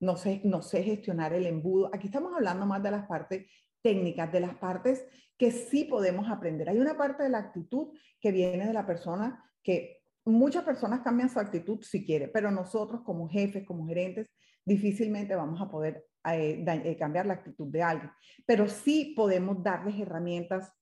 No 0.00 0.16
sé, 0.16 0.42
gestionar 0.82 1.32
el 1.32 1.46
embudo. 1.46 1.90
Aquí 1.92 2.06
estamos 2.06 2.34
hablando 2.34 2.66
más 2.66 2.82
de 2.82 2.90
las 2.90 3.06
partes 3.06 3.46
técnicas, 3.82 4.30
de 4.32 4.40
las 4.40 4.56
partes 4.56 5.06
que 5.38 5.50
sí 5.50 5.84
podemos 5.84 6.28
aprender. 6.30 6.68
Hay 6.68 6.78
una 6.78 6.96
parte 6.96 7.22
de 7.22 7.28
la 7.28 7.38
actitud 7.38 7.96
que 8.20 8.32
viene 8.32 8.66
de 8.66 8.72
la 8.72 8.86
persona 8.86 9.42
que 9.62 10.02
muchas 10.24 10.64
personas 10.64 11.00
cambian 11.00 11.28
su 11.28 11.38
actitud 11.38 11.80
si 11.82 12.04
quiere, 12.04 12.28
pero 12.28 12.50
nosotros 12.50 13.02
como 13.02 13.28
jefes, 13.28 13.64
como 13.64 13.86
gerentes, 13.86 14.30
difícilmente 14.64 15.34
vamos 15.34 15.60
a 15.60 15.70
poder 15.70 16.04
eh, 16.32 16.64
eh, 16.66 16.96
cambiar 16.96 17.26
la 17.26 17.34
actitud 17.34 17.68
de 17.68 17.82
alguien, 17.82 18.10
pero 18.44 18.68
sí 18.68 19.14
podemos 19.16 19.62
darles 19.62 19.98
herramientas 19.98 20.72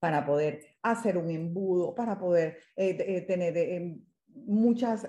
para 0.00 0.26
poder 0.26 0.76
hacer 0.82 1.16
un 1.16 1.30
embudo, 1.30 1.94
para 1.94 2.18
poder 2.18 2.58
eh, 2.76 3.22
tener 3.22 3.98
muchas, 4.28 5.08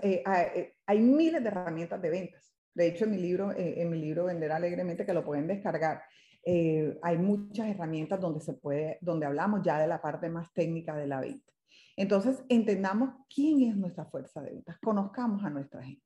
hay 0.86 1.00
miles 1.00 1.44
de 1.44 1.50
herramientas 1.50 2.02
de 2.02 2.10
ventas. 2.10 2.48
De 2.73 2.88
hecho, 2.88 3.05
en 3.05 3.12
mi 3.12 3.17
libro, 3.17 3.51
en 3.55 3.89
mi 3.89 3.99
libro 3.99 4.25
Vender 4.25 4.51
Alegremente, 4.51 5.05
que 5.05 5.13
lo 5.13 5.25
pueden 5.25 5.47
descargar, 5.47 6.03
hay 6.45 7.17
muchas 7.17 7.67
herramientas 7.67 8.19
donde 8.19 8.41
se 8.41 8.53
puede, 8.53 8.97
donde 9.01 9.25
hablamos 9.25 9.62
ya 9.63 9.79
de 9.79 9.88
la 9.88 10.01
parte 10.01 10.29
más 10.29 10.51
técnica 10.53 10.95
de 10.95 11.08
la 11.08 11.19
venta. 11.19 11.51
Entonces, 11.95 12.41
entendamos 12.47 13.13
quién 13.34 13.62
es 13.62 13.75
nuestra 13.75 14.05
fuerza 14.05 14.41
de 14.41 14.51
ventas, 14.51 14.77
conozcamos 14.79 15.43
a 15.43 15.49
nuestra 15.49 15.84
gente. 15.84 16.01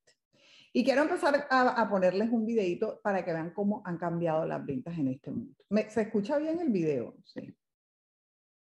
Y 0.75 0.83
quiero 0.83 1.03
empezar 1.03 1.45
a, 1.51 1.87
ponerles 1.87 2.31
un 2.31 2.47
videito 2.47 2.99
para 3.03 3.23
que 3.23 3.31
vean 3.31 3.51
cómo 3.51 3.83
han 3.85 3.99
cambiado 3.99 4.43
las 4.47 4.65
ventas 4.65 4.97
en 4.97 5.09
este 5.09 5.29
mundo. 5.29 5.55
¿Se 5.89 6.01
escucha 6.01 6.39
bien 6.39 6.59
el 6.59 6.71
video? 6.71 7.15
Sí. 7.23 7.55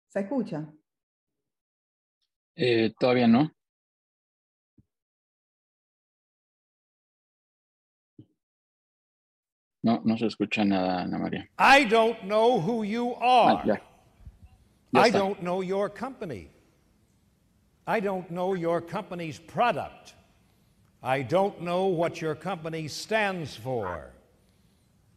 ¿Se 0.09 0.21
escucha? 0.21 0.69
Eh, 2.57 2.93
todavía 2.99 3.29
no. 3.29 3.53
No, 9.83 10.01
no 10.05 10.17
se 10.17 10.27
escucha 10.27 10.65
nada, 10.67 11.03
Ana 11.03 11.19
María. 11.19 11.47
I 11.59 11.85
don't 11.85 12.25
know 12.25 12.61
who 12.61 12.85
you 12.85 13.15
are. 13.15 13.65
Ah, 13.67 13.79
I 14.95 15.11
don't 15.11 15.43
know 15.43 15.61
your 15.61 15.89
company. 15.89 16.49
I 17.87 17.99
don't 18.01 18.31
know 18.31 18.55
your 18.55 18.81
company's 18.81 19.39
product. 19.39 20.15
I 21.03 21.23
don't 21.23 21.63
know 21.63 21.87
what 21.87 22.21
your 22.21 22.37
company 22.37 22.87
stands 22.87 23.57
for. 23.57 24.13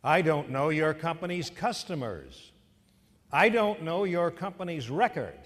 I 0.03 0.21
don't 0.23 0.49
know 0.49 0.69
your 0.69 0.95
company's 0.95 1.51
customers. 1.51 2.51
I 3.31 3.49
don't 3.49 3.83
know 3.83 4.03
your 4.03 4.31
company's 4.31 4.89
record. 4.89 5.37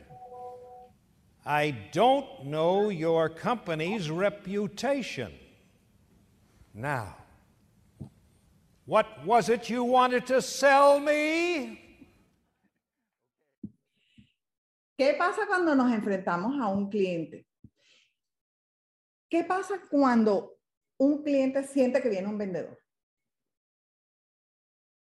I 1.45 1.71
don't 1.91 2.45
know 2.45 2.89
your 2.89 3.27
company's 3.27 4.09
reputation. 4.09 5.33
Now, 6.73 7.15
what 8.89 9.05
was 9.23 9.49
it 9.49 9.69
you 9.69 9.83
wanted 9.83 10.25
to 10.25 10.41
sell 10.41 10.99
me? 10.99 11.77
¿Qué 14.97 15.13
pasa 15.13 15.45
cuando 15.47 15.75
nos 15.75 15.93
enfrentamos 15.93 16.59
a 16.59 16.67
un 16.67 16.89
cliente? 16.89 17.45
¿Qué 19.29 19.43
pasa 19.43 19.79
cuando 19.89 20.57
un 20.97 21.23
cliente 21.23 21.63
siente 21.63 22.01
que 22.01 22.09
viene 22.09 22.27
un 22.27 22.37
vendedor? 22.37 22.77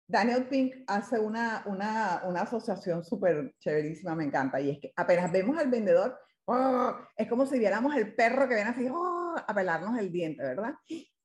Daniel 0.07 0.47
Pink 0.47 0.83
hace 0.85 1.17
una, 1.17 1.63
una, 1.65 2.23
una 2.25 2.41
asociación 2.41 3.03
súper 3.03 3.55
chéverísima, 3.59 4.13
me 4.13 4.25
encanta, 4.25 4.59
y 4.59 4.71
es 4.71 4.79
que 4.79 4.91
apenas 4.95 5.31
vemos 5.31 5.57
al 5.57 5.69
vendedor, 5.69 6.19
¡oh! 6.45 6.95
es 7.15 7.29
como 7.29 7.45
si 7.45 7.57
viéramos 7.57 7.95
el 7.95 8.13
perro 8.13 8.47
que 8.47 8.55
viene 8.55 8.71
así 8.71 8.87
¡oh! 8.91 9.35
a 9.37 9.53
pelarnos 9.53 9.97
el 9.97 10.11
diente, 10.11 10.43
¿verdad? 10.43 10.73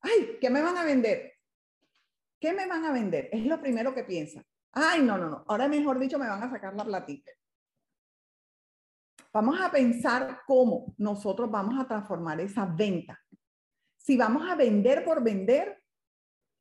¡Ay! 0.01 0.38
¿Qué 0.40 0.51
me 0.51 0.62
van 0.62 0.77
a 0.77 0.85
vender? 0.85 1.34
¿Qué 2.44 2.52
me 2.52 2.66
van 2.66 2.85
a 2.85 2.92
vender? 2.92 3.30
Es 3.33 3.46
lo 3.46 3.59
primero 3.59 3.94
que 3.94 4.04
piensa. 4.04 4.44
Ay, 4.70 5.00
no, 5.00 5.16
no, 5.16 5.30
no. 5.30 5.44
Ahora, 5.48 5.66
mejor 5.66 5.98
dicho, 5.98 6.18
me 6.18 6.28
van 6.28 6.42
a 6.42 6.50
sacar 6.50 6.74
la 6.74 6.85
platica. 6.85 7.33
Vamos 9.33 9.59
a 9.62 9.70
pensar 9.70 10.42
cómo 10.46 10.94
nosotros 10.98 11.50
vamos 11.50 11.83
a 11.83 11.88
transformar 11.88 12.38
esa 12.42 12.66
venta. 12.66 13.18
Si 13.96 14.18
vamos 14.18 14.46
a 14.46 14.57
vender 14.57 15.07
por 15.07 15.24
vender 15.24 15.83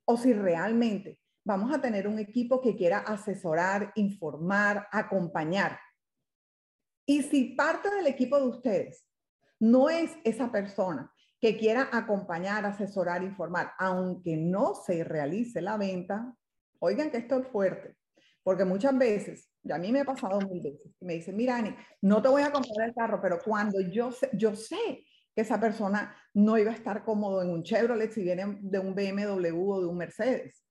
o 0.06 0.16
si 0.16 0.32
realmente 0.32 1.20
vamos 1.44 1.70
a 1.70 1.82
tener 1.82 2.08
un 2.08 2.18
equipo 2.18 2.62
que 2.62 2.74
quiera 2.74 3.00
asesorar, 3.00 3.92
informar, 3.96 4.88
acompañar. 4.90 5.78
Y 7.04 7.24
si 7.24 7.54
parte 7.56 7.94
del 7.94 8.06
equipo 8.06 8.38
de 8.38 8.46
ustedes 8.46 9.06
no 9.60 9.90
es 9.90 10.16
esa 10.24 10.50
persona 10.50 11.13
que 11.44 11.58
quiera 11.58 11.90
acompañar, 11.92 12.64
asesorar, 12.64 13.22
informar, 13.22 13.72
aunque 13.78 14.34
no 14.34 14.74
se 14.74 15.04
realice 15.04 15.60
la 15.60 15.76
venta, 15.76 16.34
oigan 16.78 17.10
que 17.10 17.18
esto 17.18 17.38
es 17.38 17.48
fuerte, 17.48 17.98
porque 18.42 18.64
muchas 18.64 18.96
veces 18.96 19.50
y 19.62 19.70
a 19.70 19.76
mí 19.76 19.92
me 19.92 20.00
ha 20.00 20.04
pasado 20.06 20.40
mil 20.40 20.62
veces. 20.62 20.90
Me 21.00 21.16
dicen, 21.16 21.36
mira, 21.36 21.58
Ani, 21.58 21.76
no 22.00 22.22
te 22.22 22.30
voy 22.30 22.40
a 22.40 22.50
comprar 22.50 22.88
el 22.88 22.94
carro, 22.94 23.20
pero 23.20 23.40
cuando 23.44 23.78
yo 23.78 24.10
sé, 24.10 24.30
yo 24.32 24.56
sé 24.56 25.04
que 25.34 25.42
esa 25.42 25.60
persona 25.60 26.16
no 26.32 26.56
iba 26.56 26.70
a 26.70 26.74
estar 26.74 27.04
cómodo 27.04 27.42
en 27.42 27.50
un 27.50 27.62
Chevrolet 27.62 28.10
si 28.10 28.22
viene 28.22 28.58
de 28.62 28.78
un 28.78 28.94
BMW 28.94 29.70
o 29.70 29.80
de 29.82 29.86
un 29.86 29.98
Mercedes. 29.98 30.64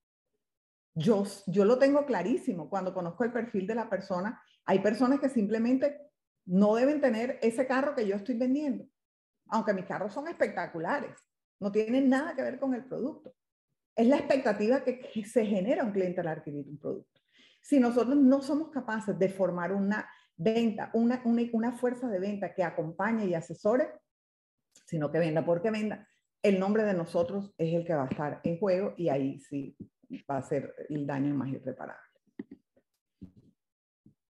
Yo, 0.96 1.24
yo 1.46 1.66
lo 1.66 1.78
tengo 1.78 2.04
clarísimo. 2.08 2.68
Cuando 2.68 2.96
conozco 2.96 3.24
el 3.26 3.32
perfil 3.32 3.68
de 3.68 3.76
la 3.76 3.92
persona, 3.92 4.42
hay 4.66 4.80
personas 4.80 5.20
que 5.20 5.30
simplemente 5.30 6.00
no 6.48 6.74
deben 6.74 7.00
tener 7.00 7.38
ese 7.44 7.68
carro 7.68 7.94
que 7.94 8.08
yo 8.08 8.16
estoy 8.16 8.40
vendiendo. 8.40 8.88
Aunque 9.54 9.72
mis 9.72 9.86
carros 9.86 10.12
son 10.12 10.28
espectaculares, 10.28 11.16
no 11.60 11.72
tienen 11.72 12.10
nada 12.10 12.36
que 12.36 12.42
ver 12.42 12.60
con 12.60 12.74
el 12.74 12.86
producto. 12.86 13.36
Es 13.96 14.08
la 14.08 14.18
expectativa 14.18 14.84
que, 14.84 15.24
se 15.26 15.46
genera 15.46 15.84
un 15.84 15.92
cliente 15.92 16.22
al 16.22 16.30
adquirir 16.30 16.68
un 16.68 16.80
producto. 16.80 17.22
Si 17.62 17.80
nosotros 17.80 18.18
no 18.18 18.42
somos 18.42 18.72
capaces 18.72 19.18
de 19.20 19.30
formar 19.30 19.72
una 19.72 20.10
venta, 20.36 20.89
una, 20.96 21.22
una, 21.24 21.72
fuerza 21.72 22.08
de 22.08 22.20
venta 22.20 22.56
que 22.56 22.63
acompañe 22.63 23.28
y 23.28 23.36
asesore, 23.36 23.92
sino 24.88 25.12
que 25.12 25.20
venda 25.20 25.46
porque 25.46 25.70
venda, 25.70 26.10
el 26.42 26.60
nombre 26.60 26.84
de 26.84 26.96
nosotros 26.96 27.54
es 27.56 27.76
el 27.76 27.86
que 27.86 27.94
va 27.94 28.06
a 28.06 28.10
estar 28.10 28.42
en 28.44 28.58
juego 28.58 28.96
y 28.98 29.10
ahí 29.10 29.39
sí 29.39 29.78
va 30.28 30.38
a 30.38 30.42
ser 30.42 30.74
el 30.89 31.06
daño 31.06 31.36
más 31.36 31.50
irreparable. 31.50 32.02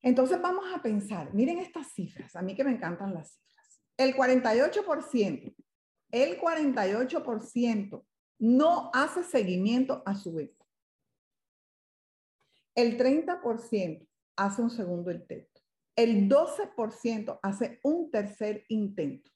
Entonces 0.01 0.41
vamos 0.41 0.65
a 0.75 0.81
pensar, 0.81 1.35
miren 1.35 1.59
estas 1.59 1.89
cifras, 1.89 2.35
a 2.35 2.41
mí 2.41 2.57
que 2.57 2.65
me 2.65 2.73
encantan 2.73 3.13
las 3.13 3.33
cifras. 3.33 3.50
El 4.01 4.17
48%, 4.17 5.55
el 6.11 6.41
48% 6.41 8.07
no 8.39 8.91
hace 8.95 9.23
seguimiento 9.23 10.03
a 10.07 10.15
su 10.15 10.33
venta. 10.33 10.65
El 12.75 12.97
30% 12.97 14.09
hace 14.37 14.63
un 14.63 14.71
segundo 14.71 15.11
intento. 15.11 15.61
El 15.95 16.31
12% 16.31 17.41
hace 17.43 17.79
un 17.83 18.11
tercer 18.11 18.65
intento. 18.69 19.31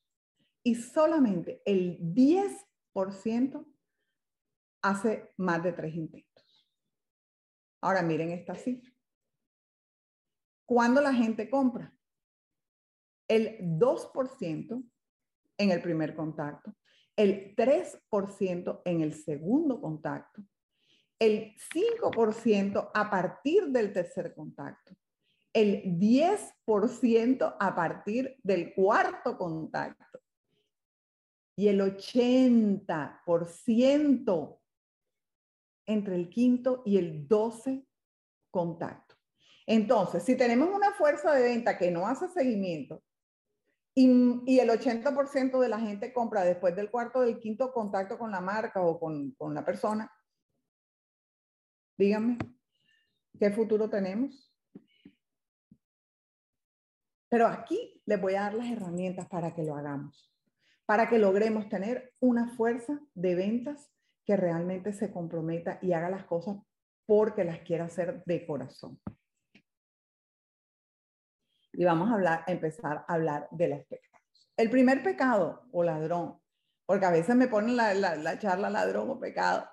Y 0.63 0.77
solamente 0.77 1.61
el 1.67 1.99
10% 2.01 3.67
hace 4.81 5.31
más 5.37 5.63
de 5.63 5.73
tres 5.75 5.95
intentos. 5.95 6.67
Ahora 7.83 8.01
miren 8.01 8.31
esta 8.31 8.55
cifra. 8.55 8.91
¿Cuándo 10.65 11.03
la 11.03 11.13
gente 11.13 11.51
compra? 11.51 11.95
El 13.29 13.59
2% 13.79 14.85
en 15.59 15.71
el 15.71 15.83
primer 15.83 16.15
contacto, 16.15 16.75
el 17.17 17.55
3% 17.57 18.83
en 18.85 19.01
el 19.01 19.15
segundo 19.15 19.81
contacto 19.81 20.43
el 21.19 21.57
5% 21.73 22.91
a 22.93 23.11
partir 23.11 23.69
del 23.69 23.91
tercer 23.93 24.35
contacto, 24.35 24.97
el 25.53 25.99
10% 25.99 27.57
a 27.59 27.75
partir 27.75 28.37
del 28.43 28.73
cuarto 28.75 29.39
contacto 29.39 30.21
y 31.57 31.69
el 31.69 31.81
80% 31.81 34.59
entre 35.87 36.17
el 36.17 36.29
quinto 36.29 36.83
y 36.85 36.99
el 36.99 37.29
12 37.29 37.87
contacto. 38.51 39.15
Entonces, 39.67 40.25
si 40.25 40.37
tenemos 40.37 40.69
una 40.75 40.93
fuerza 40.93 41.33
de 41.33 41.43
venta 41.43 41.79
que 41.79 41.91
no 41.91 42.07
hace 42.07 42.29
seguimiento, 42.29 43.03
Y, 43.95 44.43
y 44.47 44.59
el 44.59 44.71
80% 44.71 45.61
de 45.61 45.69
la 45.69 45.79
gente 45.79 46.13
compra 46.13 46.45
después 46.45 46.75
del 46.75 46.91
cuarto 46.91 47.21
del 47.21 47.39
quinto 47.39 47.73
contacto 47.73 48.19
con 48.19 48.31
la 48.31 48.41
marca 48.41 48.83
o 48.83 48.99
con, 48.99 49.33
con 49.33 49.55
la 49.55 49.65
persona. 49.65 50.11
Díganme, 51.97 52.39
¿qué 53.39 53.51
futuro 53.51 53.89
tenemos? 53.89 54.53
Pero 57.29 57.49
aquí 57.49 58.01
les 58.07 58.21
voy 58.21 58.35
a 58.35 58.43
dar 58.43 58.55
las 58.55 58.71
herramientas 58.71 59.27
para 59.29 59.55
que 59.55 59.65
lo 59.65 59.77
hagamos, 59.77 60.33
para 60.87 61.09
que 61.09 61.19
logremos 61.19 61.69
tener 61.69 62.13
una 62.21 62.49
fuerza 62.57 63.01
de 63.15 63.35
ventas 63.35 63.91
que 64.25 64.37
realmente 64.37 64.93
se 64.93 65.13
comprometa 65.13 65.79
y 65.83 65.93
haga 65.93 66.11
las 66.11 66.25
cosas 66.27 66.59
porque 67.07 67.45
las 67.45 67.61
quiera 67.61 67.85
hacer 67.85 68.23
de 68.25 68.47
corazón. 68.47 69.01
Y 71.77 71.85
vamos 71.85 72.11
a 72.11 72.15
hablar, 72.15 72.45
empezar 72.47 73.05
a 73.07 73.15
hablar 73.15 73.49
de 73.51 73.69
los 73.69 73.85
pecados. 73.87 74.15
El 74.57 74.71
primer 74.71 75.03
pecado 75.03 75.69
o 75.73 75.83
ladrón, 75.83 76.39
porque 76.87 77.07
a 77.07 77.11
veces 77.11 77.35
me 77.35 77.49
ponen 77.49 77.77
la, 77.77 77.95
la, 77.95 78.39
charla 78.39 78.71
ladrón 78.71 79.11
o 79.11 79.19
pecado, 79.19 79.69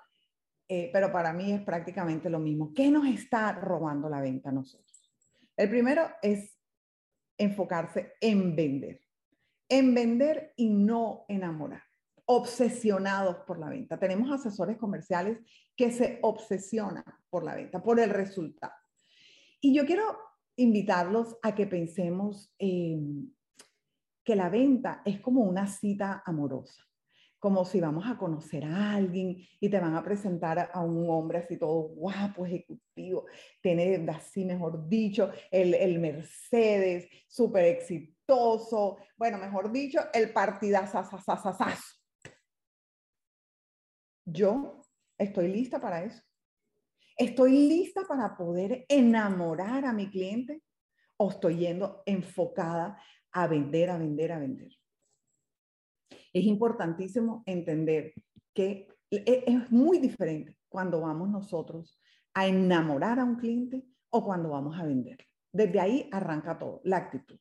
eh, 0.68 0.90
pero 0.92 1.12
para 1.12 1.32
mí 1.32 1.52
es 1.52 1.62
prácticamente 1.62 2.30
lo 2.30 2.38
mismo. 2.38 2.72
¿Qué 2.74 2.90
nos 2.90 3.06
está 3.06 3.52
robando 3.52 4.08
la 4.08 4.20
venta 4.20 4.48
a 4.48 4.52
nosotros? 4.52 5.12
El 5.56 5.68
primero 5.68 6.08
es 6.22 6.58
enfocarse 7.38 8.14
en 8.20 8.56
vender, 8.56 9.00
en 9.68 9.94
vender 9.94 10.52
y 10.56 10.70
no 10.70 11.24
enamorar, 11.28 11.82
obsesionados 12.24 13.36
por 13.46 13.58
la 13.58 13.68
venta. 13.68 13.98
Tenemos 13.98 14.30
asesores 14.30 14.78
comerciales 14.78 15.38
que 15.76 15.90
se 15.90 16.18
obsesionan 16.22 17.04
por 17.30 17.44
la 17.44 17.54
venta, 17.54 17.82
por 17.82 18.00
el 18.00 18.10
resultado. 18.10 18.72
Y 19.60 19.74
yo 19.74 19.86
quiero 19.86 20.31
invitarlos 20.56 21.36
a 21.42 21.54
que 21.54 21.66
pensemos 21.66 22.54
que 22.58 24.36
la 24.36 24.48
venta 24.48 25.02
es 25.04 25.20
como 25.20 25.42
una 25.42 25.66
cita 25.66 26.22
amorosa, 26.24 26.82
como 27.38 27.64
si 27.64 27.80
vamos 27.80 28.04
a 28.06 28.16
conocer 28.16 28.64
a 28.64 28.92
alguien 28.92 29.36
y 29.60 29.68
te 29.68 29.80
van 29.80 29.96
a 29.96 30.02
presentar 30.02 30.70
a 30.72 30.80
un 30.80 31.08
hombre 31.10 31.38
así 31.38 31.58
todo 31.58 31.88
guapo, 31.88 32.46
ejecutivo, 32.46 33.26
tiene 33.60 34.06
así, 34.10 34.44
mejor 34.44 34.88
dicho, 34.88 35.30
el, 35.50 35.74
el 35.74 35.98
Mercedes, 35.98 37.08
súper 37.26 37.64
exitoso, 37.64 38.98
bueno, 39.16 39.38
mejor 39.38 39.72
dicho, 39.72 40.00
el 40.12 40.32
partidazo. 40.32 41.02
Yo 44.24 44.80
estoy 45.18 45.48
lista 45.48 45.80
para 45.80 46.04
eso. 46.04 46.22
¿Estoy 47.16 47.68
lista 47.68 48.02
para 48.08 48.36
poder 48.36 48.84
enamorar 48.88 49.84
a 49.84 49.92
mi 49.92 50.10
cliente 50.10 50.62
o 51.16 51.30
estoy 51.30 51.58
yendo 51.58 52.02
enfocada 52.06 52.98
a 53.32 53.46
vender, 53.46 53.90
a 53.90 53.98
vender, 53.98 54.32
a 54.32 54.38
vender? 54.38 54.72
Es 56.32 56.44
importantísimo 56.44 57.42
entender 57.46 58.14
que 58.54 58.88
e, 59.10 59.44
es 59.46 59.70
muy 59.70 59.98
diferente 59.98 60.56
cuando 60.68 61.00
vamos 61.00 61.28
nosotros 61.28 62.00
a 62.34 62.46
enamorar 62.46 63.18
a 63.18 63.24
un 63.24 63.36
cliente 63.36 63.84
o 64.10 64.24
cuando 64.24 64.50
vamos 64.50 64.78
a 64.78 64.84
vender. 64.84 65.18
Desde 65.52 65.80
ahí 65.80 66.08
arranca 66.12 66.58
todo, 66.58 66.80
la 66.84 66.96
actitud. 66.96 67.38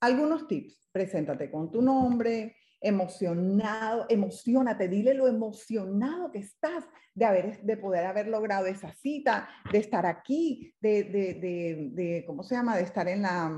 Algunos 0.00 0.46
tips, 0.46 0.88
preséntate 0.92 1.50
con 1.50 1.70
tu 1.70 1.80
nombre, 1.80 2.56
emocionado, 2.82 4.06
emocionate, 4.08 4.88
dile 4.88 5.14
lo 5.14 5.28
emocionado 5.28 6.32
que 6.32 6.40
estás 6.40 6.84
de, 7.14 7.24
haber, 7.24 7.62
de 7.62 7.76
poder 7.76 8.04
haber 8.06 8.26
logrado 8.26 8.66
esa 8.66 8.92
cita, 8.92 9.48
de 9.70 9.78
estar 9.78 10.04
aquí, 10.04 10.74
de, 10.80 11.04
de, 11.04 11.90
de, 11.92 12.24
¿cómo 12.26 12.42
se 12.42 12.56
llama?, 12.56 12.76
de 12.76 12.82
estar 12.82 13.06
en 13.06 13.22
la, 13.22 13.50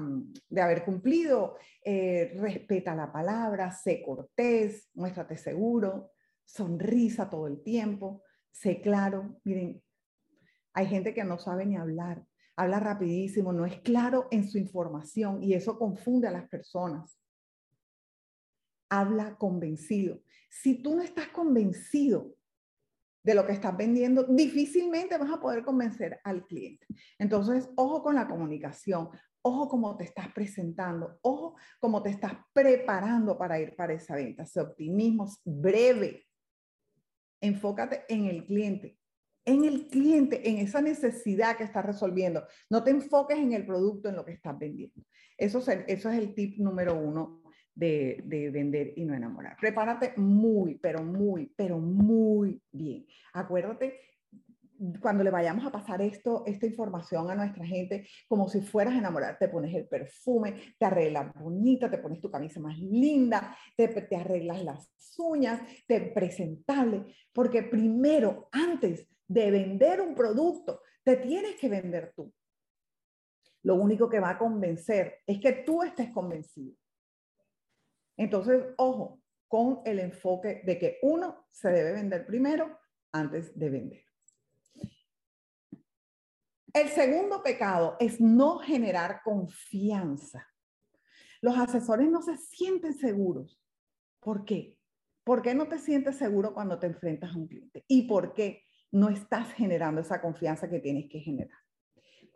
de 0.48 0.60
haber 0.60 0.84
cumplido, 0.84 1.56
eh, 1.82 2.34
respeta 2.36 2.94
la 2.94 3.10
palabra, 3.10 3.70
sé 3.70 4.02
cortés, 4.02 4.90
muéstrate 4.94 5.38
seguro, 5.38 6.10
sonrisa 6.44 7.30
todo 7.30 7.46
el 7.46 7.62
tiempo, 7.62 8.22
sé 8.50 8.82
claro. 8.82 9.40
Miren, 9.44 9.82
hay 10.74 10.86
gente 10.86 11.14
que 11.14 11.24
no 11.24 11.38
sabe 11.38 11.64
ni 11.64 11.76
hablar, 11.76 12.22
habla 12.56 12.78
rapidísimo, 12.78 13.54
no 13.54 13.64
es 13.64 13.80
claro 13.80 14.28
en 14.30 14.46
su 14.46 14.58
información 14.58 15.42
y 15.42 15.54
eso 15.54 15.78
confunde 15.78 16.28
a 16.28 16.32
las 16.32 16.48
personas 16.48 17.18
habla 18.88 19.36
convencido. 19.36 20.20
Si 20.50 20.82
tú 20.82 20.96
no 20.96 21.02
estás 21.02 21.28
convencido 21.28 22.34
de 23.24 23.34
lo 23.34 23.46
que 23.46 23.52
estás 23.52 23.76
vendiendo, 23.76 24.24
difícilmente 24.24 25.16
vas 25.16 25.30
a 25.30 25.40
poder 25.40 25.64
convencer 25.64 26.20
al 26.24 26.46
cliente. 26.46 26.86
Entonces, 27.18 27.68
ojo 27.74 28.02
con 28.02 28.14
la 28.14 28.28
comunicación, 28.28 29.08
ojo 29.42 29.68
cómo 29.68 29.96
te 29.96 30.04
estás 30.04 30.28
presentando, 30.32 31.18
ojo 31.22 31.56
cómo 31.80 32.02
te 32.02 32.10
estás 32.10 32.34
preparando 32.52 33.38
para 33.38 33.58
ir 33.58 33.74
para 33.74 33.94
esa 33.94 34.14
venta. 34.14 34.42
Ese 34.42 34.60
optimismo 34.60 35.26
breve. 35.44 36.26
Enfócate 37.40 38.04
en 38.08 38.26
el 38.26 38.46
cliente, 38.46 38.98
en 39.44 39.64
el 39.64 39.88
cliente, 39.88 40.48
en 40.48 40.58
esa 40.58 40.80
necesidad 40.80 41.56
que 41.56 41.64
estás 41.64 41.84
resolviendo. 41.84 42.46
No 42.70 42.84
te 42.84 42.90
enfoques 42.90 43.38
en 43.38 43.52
el 43.52 43.66
producto, 43.66 44.08
en 44.08 44.16
lo 44.16 44.24
que 44.24 44.32
estás 44.32 44.58
vendiendo. 44.58 45.02
Eso 45.36 45.58
es 45.58 45.68
eso 45.88 46.10
es 46.10 46.18
el 46.18 46.34
tip 46.34 46.58
número 46.58 46.94
uno 46.94 47.43
de, 47.74 48.22
vender 48.52 48.92
y 48.96 49.04
no 49.04 49.14
enamorar. 49.14 49.56
Prepárate 49.60 50.14
muy, 50.16 50.76
pero 50.76 51.02
muy, 51.02 51.52
pero 51.56 51.78
muy 51.78 52.62
bien. 52.70 53.06
Acuérdate 53.32 54.00
cuando 55.00 55.22
le 55.22 55.30
vayamos 55.30 55.64
a 55.64 55.70
pasar 55.70 56.02
esto, 56.02 56.42
esta 56.46 56.66
información 56.66 57.30
a 57.30 57.34
nuestra 57.34 57.64
gente, 57.64 58.06
como 58.28 58.48
si 58.48 58.60
fueras 58.60 58.94
a 58.94 58.98
enamorar, 58.98 59.38
te 59.38 59.48
pones 59.48 59.74
el 59.74 59.86
perfume, 59.86 60.54
te 60.78 60.84
arreglas 60.84 61.32
bonita, 61.34 61.90
te 61.90 61.98
pones 61.98 62.20
tu 62.20 62.30
camisa 62.30 62.60
más 62.60 62.78
linda, 62.78 63.56
te, 63.76 63.88
te 63.88 64.16
arreglas 64.16 64.62
las 64.62 64.90
uñas, 65.18 65.60
te 65.86 66.00
presentable, 66.00 67.04
porque 67.32 67.62
primero, 67.62 68.48
antes 68.50 69.08
de 69.28 69.50
vender 69.50 70.00
un 70.00 70.14
producto, 70.14 70.80
te 71.04 71.16
tienes 71.16 71.54
que 71.56 71.68
vender 71.68 72.12
tú. 72.14 72.32
Lo 73.62 73.76
único 73.76 74.10
que 74.10 74.20
va 74.20 74.30
a 74.30 74.38
convencer 74.38 75.20
es 75.26 75.40
que 75.40 75.52
tú 75.64 75.82
estés 75.82 76.10
convencido. 76.10 76.74
Entonces, 78.16 78.64
ojo 78.76 79.20
con 79.48 79.80
el 79.84 80.00
enfoque 80.00 80.62
de 80.64 80.78
que 80.78 80.98
uno 81.02 81.46
se 81.50 81.68
debe 81.70 81.92
vender 81.92 82.26
primero 82.26 82.78
antes 83.12 83.56
de 83.58 83.70
vender. 83.70 84.04
El 86.72 86.88
segundo 86.88 87.40
pecado 87.42 87.96
es 88.00 88.20
no 88.20 88.58
generar 88.58 89.20
confianza. 89.22 90.44
Los 91.40 91.56
asesores 91.56 92.10
no 92.10 92.20
se 92.20 92.36
sienten 92.36 92.94
seguros. 92.94 93.62
¿Por 94.18 94.44
qué? 94.44 94.76
¿Por 95.22 95.40
qué 95.40 95.54
no 95.54 95.68
te 95.68 95.78
sientes 95.78 96.16
seguro 96.16 96.52
cuando 96.52 96.78
te 96.80 96.88
enfrentas 96.88 97.30
a 97.30 97.36
un 97.36 97.46
cliente? 97.46 97.84
¿Y 97.86 98.08
por 98.08 98.34
qué 98.34 98.64
no 98.90 99.08
estás 99.08 99.52
generando 99.52 100.00
esa 100.00 100.20
confianza 100.20 100.68
que 100.68 100.80
tienes 100.80 101.08
que 101.08 101.20
generar? 101.20 101.63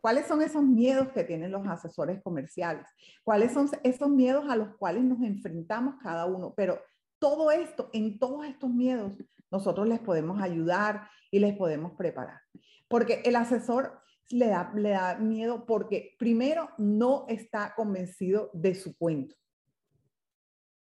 ¿Cuáles 0.00 0.26
son 0.26 0.42
esos 0.42 0.62
miedos 0.62 1.08
que 1.08 1.24
tienen 1.24 1.50
los 1.50 1.66
asesores 1.66 2.22
comerciales? 2.22 2.86
¿Cuáles 3.24 3.52
son 3.52 3.68
esos 3.82 4.08
miedos 4.08 4.44
a 4.48 4.56
los 4.56 4.76
cuales 4.76 5.02
nos 5.04 5.20
enfrentamos 5.22 5.96
cada 6.02 6.26
uno? 6.26 6.54
Pero 6.56 6.80
todo 7.18 7.50
esto, 7.50 7.90
en 7.92 8.18
todos 8.18 8.46
estos 8.46 8.70
miedos, 8.70 9.14
nosotros 9.50 9.88
les 9.88 9.98
podemos 9.98 10.40
ayudar 10.40 11.08
y 11.30 11.40
les 11.40 11.56
podemos 11.56 11.92
preparar. 11.92 12.40
Porque 12.86 13.22
el 13.24 13.36
asesor 13.36 14.00
le 14.30 14.48
da, 14.48 14.72
le 14.74 14.90
da 14.90 15.16
miedo 15.16 15.66
porque 15.66 16.14
primero 16.18 16.70
no 16.78 17.24
está 17.28 17.74
convencido 17.74 18.50
de 18.52 18.74
su 18.74 18.96
cuento. 18.96 19.34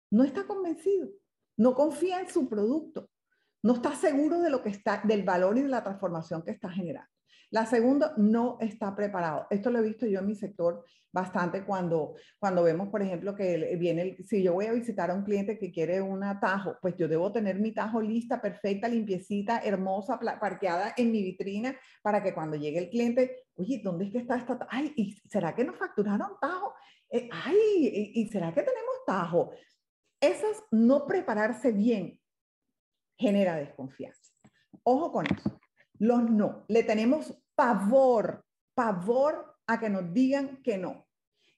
No 0.10 0.23
está 0.23 0.45
convencido, 0.45 1.10
no 1.58 1.73
confía 1.73 2.19
en 2.19 2.30
su 2.30 2.47
producto, 2.47 3.10
no 3.63 3.73
está 3.73 3.95
seguro 3.95 4.39
de 4.41 4.49
lo 4.49 4.62
que 4.62 4.69
está, 4.69 5.02
del 5.04 5.23
valor 5.23 5.58
y 5.58 5.62
de 5.62 5.69
la 5.69 5.84
transformación 5.84 6.43
que 6.43 6.52
está 6.52 6.69
generando. 6.69 7.12
La 7.53 7.67
segunda, 7.67 8.15
no 8.17 8.57
está 8.61 8.95
preparado. 8.95 9.45
Esto 9.51 9.69
lo 9.69 9.77
he 9.77 9.83
visto 9.83 10.07
yo 10.07 10.21
en 10.21 10.25
mi 10.25 10.33
sector 10.33 10.83
bastante 11.11 11.63
cuando, 11.63 12.15
cuando 12.39 12.63
vemos, 12.63 12.89
por 12.89 13.03
ejemplo, 13.03 13.35
que 13.35 13.75
viene, 13.79 14.17
si 14.23 14.41
yo 14.41 14.53
voy 14.53 14.65
a 14.65 14.73
visitar 14.73 15.11
a 15.11 15.13
un 15.13 15.21
cliente 15.21 15.59
que 15.59 15.71
quiere 15.71 16.01
un 16.01 16.23
atajo, 16.23 16.77
pues 16.81 16.95
yo 16.97 17.07
debo 17.07 17.31
tener 17.31 17.59
mi 17.59 17.71
tajo 17.71 18.01
lista, 18.01 18.41
perfecta, 18.41 18.87
limpiecita, 18.87 19.59
hermosa, 19.59 20.19
parqueada 20.19 20.95
en 20.97 21.11
mi 21.11 21.21
vitrina 21.21 21.77
para 22.01 22.23
que 22.23 22.33
cuando 22.33 22.57
llegue 22.57 22.79
el 22.79 22.89
cliente, 22.89 23.45
oye, 23.53 23.81
¿dónde 23.83 24.05
es 24.05 24.11
que 24.11 24.17
está 24.17 24.35
esta? 24.35 24.57
Ay, 24.71 24.91
¿y 24.95 25.13
será 25.29 25.53
que 25.53 25.63
nos 25.63 25.77
facturaron 25.77 26.31
tajo? 26.41 26.73
Eh, 27.11 27.29
ay, 27.31 28.11
¿y 28.15 28.27
será 28.29 28.51
que 28.51 28.63
tenemos 28.63 28.95
tajo? 29.05 29.51
Esas 30.19 30.63
no 30.71 31.05
prepararse 31.05 31.71
bien 31.71 32.19
genera 33.15 33.57
desconfianza. 33.57 34.33
Ojo 34.81 35.11
con 35.11 35.27
eso. 35.27 35.59
Los 35.99 36.29
no. 36.29 36.65
Le 36.67 36.83
tenemos 36.83 37.42
pavor, 37.55 38.45
pavor 38.73 39.55
a 39.67 39.79
que 39.79 39.89
nos 39.89 40.13
digan 40.13 40.61
que 40.63 40.77
no. 40.77 41.07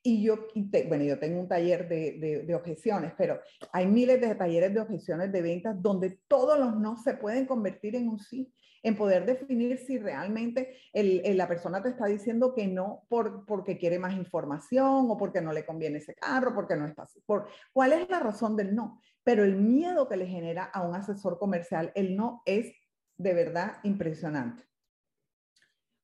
Y 0.08 0.22
yo, 0.22 0.48
bueno, 0.88 1.04
yo 1.04 1.18
tengo 1.18 1.40
un 1.40 1.48
taller 1.48 1.90
de, 1.90 2.54
objeciones, 2.54 3.14
pero 3.18 3.40
hay 3.74 3.88
miles 3.88 4.22
de 4.22 4.36
talleres 4.36 4.72
de 4.72 4.80
objeciones 4.80 5.32
de 5.32 5.42
ventas 5.42 5.82
donde 5.82 6.20
todos 6.28 6.60
los 6.60 6.78
no 6.80 6.96
se 6.98 7.16
pueden 7.16 7.48
convertir 7.48 7.96
en 7.96 8.10
un 8.10 8.20
sí. 8.20 8.54
en 8.84 8.96
poder 8.96 9.26
definir 9.26 9.80
si 9.80 9.98
realmente 9.98 10.78
la 10.94 11.48
persona 11.48 11.82
te 11.82 11.90
está 11.90 12.06
diciendo 12.06 12.54
que 12.54 12.68
no 12.68 13.08
por, 13.10 13.48
porque 13.48 13.80
quiere 13.80 13.98
más 13.98 14.14
información 14.14 15.10
o 15.10 15.18
porque 15.18 15.42
no 15.42 15.52
le 15.52 15.66
conviene 15.66 15.98
ese 15.98 16.14
carro, 16.14 16.54
porque 16.54 16.76
no 16.76 16.86
está. 16.86 17.08
Por, 17.26 17.48
¿Cuál 17.74 17.94
es 17.94 18.08
la 18.08 18.20
razón 18.20 18.56
del 18.56 18.76
no? 18.76 19.02
Pero 19.24 19.44
el 19.44 19.56
miedo 19.56 20.08
que 20.08 20.18
le 20.18 20.28
genera 20.28 20.66
a 20.66 20.88
un 20.88 20.94
asesor 20.94 21.40
comercial 21.40 21.92
el 21.96 22.16
no 22.16 22.44
es 22.46 22.72
de 23.18 23.34
verdad 23.34 23.78
impresionante. 23.82 24.64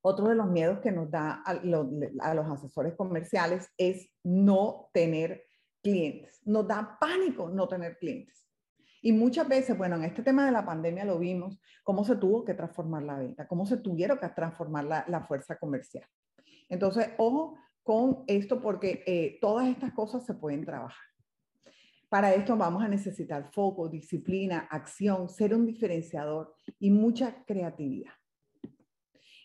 Otro 0.02 0.30
de 0.30 0.36
los 0.36 0.48
miedos 0.48 0.80
que 0.80 0.92
nos 0.92 1.10
da 1.12 1.44
a, 1.46 1.54
los 1.54 2.46
asesores 2.48 2.96
comerciales 2.96 3.70
es 3.78 4.10
no 4.24 4.90
tener 4.94 5.44
clientes. 5.84 6.42
Nos 6.44 6.68
da 6.68 6.98
pánico 7.00 7.50
no 7.50 7.68
tener 7.68 7.98
clientes. 7.98 8.48
Y 9.04 9.14
muchas 9.14 9.48
veces, 9.48 9.78
bueno, 9.78 9.96
en 9.96 10.04
este 10.04 10.22
tema 10.22 10.46
de 10.46 10.52
la 10.52 10.66
pandemia 10.66 11.06
lo 11.06 11.18
vimos, 11.18 11.60
cómo 11.84 12.04
se 12.04 12.16
tuvo 12.16 12.46
que 12.46 12.54
transformar 12.54 13.04
la 13.04 13.18
venta, 13.18 13.48
cómo 13.48 13.66
se 13.66 13.78
tuvieron 13.78 14.20
que 14.20 14.30
transformar 14.30 14.86
la, 14.86 15.26
fuerza 15.28 15.58
comercial. 15.58 16.06
Entonces, 16.70 17.10
ojo 17.18 17.58
con 17.84 18.24
esto 18.28 18.62
porque 18.62 19.04
eh, 19.08 19.40
todas 19.42 19.68
estas 19.68 19.94
cosas 19.94 20.26
se 20.26 20.36
pueden 20.36 20.66
trabajar. 20.66 21.04
Para 22.10 22.34
esto 22.34 22.58
vamos 22.58 22.84
a 22.84 22.88
necesitar 22.88 23.52
foco, 23.54 23.88
disciplina, 23.88 24.68
acción, 24.70 25.30
ser 25.30 25.56
un 25.56 25.66
diferenciador 25.66 26.54
y 26.78 26.92
mucha 26.92 27.44
creatividad. 27.46 28.12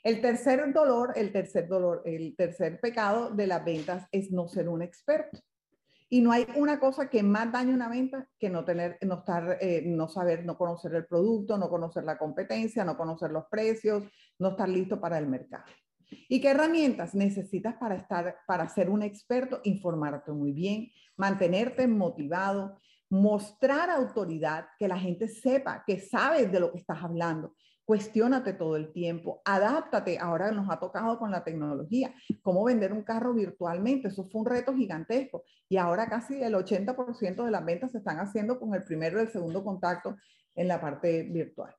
El 0.06 0.20
tercer 0.20 0.72
dolor, 0.72 1.14
el 1.16 1.32
tercer 1.32 1.66
dolor, 1.66 2.02
el 2.04 2.36
tercer 2.36 2.78
pecado 2.78 3.30
de 3.30 3.48
las 3.48 3.64
ventas 3.64 4.06
es 4.12 4.30
no 4.30 4.46
ser 4.46 4.68
un 4.68 4.80
experto. 4.80 5.40
Y 6.08 6.20
no 6.20 6.30
hay 6.30 6.46
una 6.54 6.78
cosa 6.78 7.10
que 7.10 7.24
más 7.24 7.50
dañe 7.50 7.74
una 7.74 7.88
venta 7.88 8.28
que 8.38 8.48
no 8.48 8.64
tener, 8.64 8.98
no 9.00 9.16
estar, 9.16 9.58
eh, 9.60 9.82
no 9.84 10.06
saber, 10.06 10.44
no 10.44 10.56
conocer 10.56 10.94
el 10.94 11.06
producto, 11.06 11.58
no 11.58 11.68
conocer 11.68 12.04
la 12.04 12.18
competencia, 12.18 12.84
no 12.84 12.96
conocer 12.96 13.32
los 13.32 13.46
precios, 13.46 14.04
no 14.38 14.50
estar 14.50 14.68
listo 14.68 15.00
para 15.00 15.18
el 15.18 15.26
mercado. 15.26 15.64
¿Y 16.28 16.40
qué 16.40 16.50
herramientas 16.50 17.12
necesitas 17.16 17.74
para 17.74 17.96
estar, 17.96 18.36
para 18.46 18.68
ser 18.68 18.88
un 18.88 19.02
experto? 19.02 19.60
Informarte 19.64 20.30
muy 20.30 20.52
bien, 20.52 20.88
mantenerte 21.16 21.88
motivado, 21.88 22.78
mostrar 23.10 23.90
autoridad, 23.90 24.68
que 24.78 24.86
la 24.86 25.00
gente 25.00 25.26
sepa 25.26 25.82
que 25.84 25.98
sabes 25.98 26.52
de 26.52 26.60
lo 26.60 26.70
que 26.70 26.78
estás 26.78 27.02
hablando, 27.02 27.56
cuestiónate 27.86 28.52
todo 28.52 28.76
el 28.76 28.92
tiempo, 28.92 29.40
adáptate. 29.44 30.18
Ahora 30.18 30.50
nos 30.50 30.68
ha 30.70 30.78
tocado 30.78 31.18
con 31.18 31.30
la 31.30 31.44
tecnología, 31.44 32.12
cómo 32.42 32.64
vender 32.64 32.92
un 32.92 33.02
carro 33.02 33.32
virtualmente. 33.32 34.08
Eso 34.08 34.28
fue 34.28 34.42
un 34.42 34.46
reto 34.46 34.74
gigantesco. 34.74 35.44
Y 35.68 35.78
ahora 35.78 36.08
casi 36.08 36.42
el 36.42 36.54
80% 36.54 37.44
de 37.44 37.50
las 37.50 37.64
ventas 37.64 37.92
se 37.92 37.98
están 37.98 38.18
haciendo 38.18 38.60
con 38.60 38.74
el 38.74 38.84
primero 38.84 39.18
y 39.18 39.22
el 39.22 39.32
segundo 39.32 39.64
contacto 39.64 40.16
en 40.54 40.68
la 40.68 40.80
parte 40.80 41.22
virtual 41.22 41.74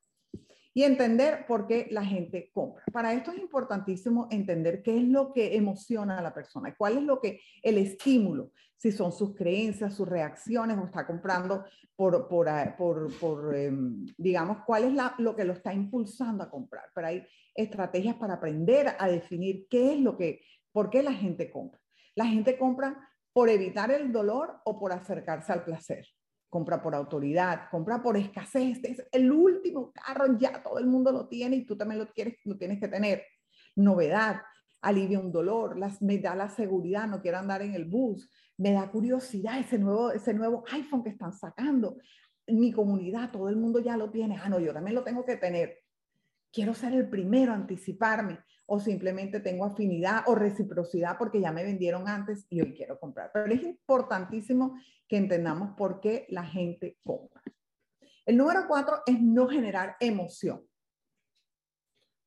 y 0.74 0.84
entender 0.84 1.46
por 1.46 1.66
qué 1.66 1.88
la 1.90 2.04
gente 2.04 2.50
compra. 2.52 2.84
Para 2.92 3.12
esto 3.12 3.32
es 3.32 3.38
importantísimo 3.38 4.28
entender 4.30 4.82
qué 4.82 4.96
es 4.96 5.04
lo 5.04 5.32
que 5.32 5.56
emociona 5.56 6.18
a 6.18 6.22
la 6.22 6.34
persona, 6.34 6.74
cuál 6.76 6.98
es 6.98 7.02
lo 7.02 7.20
que 7.20 7.40
el 7.62 7.78
estímulo, 7.78 8.52
si 8.76 8.92
son 8.92 9.10
sus 9.12 9.34
creencias, 9.34 9.94
sus 9.94 10.08
reacciones 10.08 10.78
o 10.78 10.84
está 10.84 11.06
comprando 11.06 11.64
por, 11.96 12.28
por, 12.28 12.48
ah, 12.48 12.76
por, 12.76 13.56
em, 13.56 14.06
digamos, 14.16 14.58
cuál 14.66 14.84
es 14.84 14.92
lo 15.18 15.34
que 15.34 15.44
lo 15.44 15.54
está 15.54 15.74
impulsando 15.74 16.44
a 16.44 16.50
comprar. 16.50 16.84
Pero 16.94 17.08
hay 17.08 17.26
estrategias 17.54 18.14
para 18.16 18.34
aprender 18.34 18.94
a 18.98 19.08
definir 19.08 19.66
qué 19.68 19.94
es 19.94 20.00
lo 20.00 20.16
que, 20.16 20.42
por 20.70 20.90
qué 20.90 21.02
la 21.02 21.12
gente 21.12 21.50
compra. 21.50 21.80
La 22.14 22.26
gente 22.26 22.56
compra 22.56 23.08
por 23.32 23.48
evitar 23.48 23.90
el 23.90 24.12
dolor 24.12 24.60
o 24.64 24.78
por 24.78 24.92
acercarse 24.92 25.52
al 25.52 25.64
placer 25.64 26.06
compra 26.48 26.82
por 26.82 26.94
autoridad, 26.94 27.68
compra 27.70 28.02
por 28.02 28.16
escasez, 28.16 28.76
este 28.76 28.92
es 28.92 29.08
el 29.12 29.30
último 29.30 29.92
carro, 29.92 30.38
ya 30.38 30.62
todo 30.62 30.78
el 30.78 30.86
mundo 30.86 31.12
lo 31.12 31.28
tiene 31.28 31.56
y 31.56 31.64
tú 31.64 31.76
también 31.76 32.00
lo, 32.00 32.08
quieres, 32.12 32.36
lo 32.44 32.56
tienes 32.56 32.80
que 32.80 32.88
tener. 32.88 33.22
Novedad, 33.76 34.40
alivia 34.80 35.20
un 35.20 35.30
dolor, 35.30 35.76
me 36.00 36.18
da 36.18 36.34
la 36.34 36.48
seguridad, 36.48 37.06
no 37.06 37.20
quiero 37.20 37.38
andar 37.38 37.62
en 37.62 37.74
el 37.74 37.84
bus, 37.84 38.30
me 38.56 38.72
da 38.72 38.90
curiosidad 38.90 39.58
ese 39.58 39.78
nuevo, 39.78 40.10
ese 40.10 40.32
nuevo 40.34 40.64
iPhone 40.72 41.02
que 41.02 41.10
están 41.10 41.32
sacando. 41.32 41.98
Mi 42.46 42.72
comunidad, 42.72 43.30
todo 43.30 43.48
el 43.48 43.56
mundo 43.56 43.80
ya 43.80 43.96
lo 43.96 44.10
tiene, 44.10 44.38
ah, 44.42 44.48
no, 44.48 44.58
yo 44.58 44.72
también 44.72 44.94
lo 44.94 45.04
tengo 45.04 45.24
que 45.24 45.36
tener. 45.36 45.78
Quiero 46.50 46.72
ser 46.72 46.94
el 46.94 47.08
primero, 47.10 47.52
anticiparme 47.52 48.40
o 48.70 48.80
simplemente 48.80 49.40
tengo 49.40 49.64
afinidad 49.64 50.24
o 50.26 50.34
reciprocidad 50.34 51.16
porque 51.16 51.40
ya 51.40 51.50
me 51.52 51.64
vendieron 51.64 52.06
antes 52.06 52.46
y 52.50 52.60
hoy 52.60 52.74
quiero 52.74 53.00
comprar. 53.00 53.30
Pero 53.32 53.50
es 53.50 53.62
importantísimo 53.62 54.76
que 55.08 55.16
entendamos 55.16 55.74
por 55.74 56.00
qué 56.00 56.26
la 56.28 56.44
gente 56.44 56.98
compra. 57.02 57.42
El 58.26 58.36
número 58.36 58.66
cuatro 58.68 59.00
es 59.06 59.18
no 59.22 59.48
generar 59.48 59.96
emoción. 60.00 60.67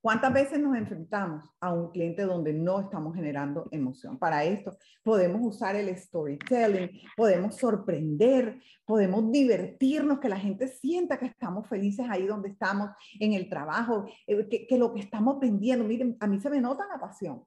¿Cuántas 0.01 0.33
veces 0.33 0.59
nos 0.59 0.75
enfrentamos 0.75 1.43
a 1.59 1.71
un 1.71 1.91
cliente 1.91 2.23
donde 2.23 2.53
no 2.53 2.79
estamos 2.79 3.13
generando 3.13 3.67
emoción? 3.69 4.17
Para 4.17 4.43
esto 4.43 4.75
podemos 5.03 5.41
usar 5.43 5.75
el 5.75 5.95
storytelling, 5.95 6.89
podemos 7.15 7.55
sorprender, 7.55 8.59
podemos 8.83 9.31
divertirnos, 9.31 10.19
que 10.19 10.27
la 10.27 10.39
gente 10.39 10.67
sienta 10.69 11.19
que 11.19 11.27
estamos 11.27 11.67
felices 11.67 12.07
ahí 12.09 12.25
donde 12.25 12.49
estamos, 12.49 12.89
en 13.19 13.33
el 13.33 13.47
trabajo, 13.47 14.07
eh, 14.25 14.67
que, 14.67 14.77
lo 14.79 14.91
que 14.91 15.01
estamos 15.01 15.39
vendiendo, 15.39 15.85
miren, 15.85 16.17
a 16.19 16.25
mí 16.25 16.39
se 16.39 16.49
me 16.49 16.59
nota 16.59 16.87
la 16.87 16.99
pasión, 16.99 17.45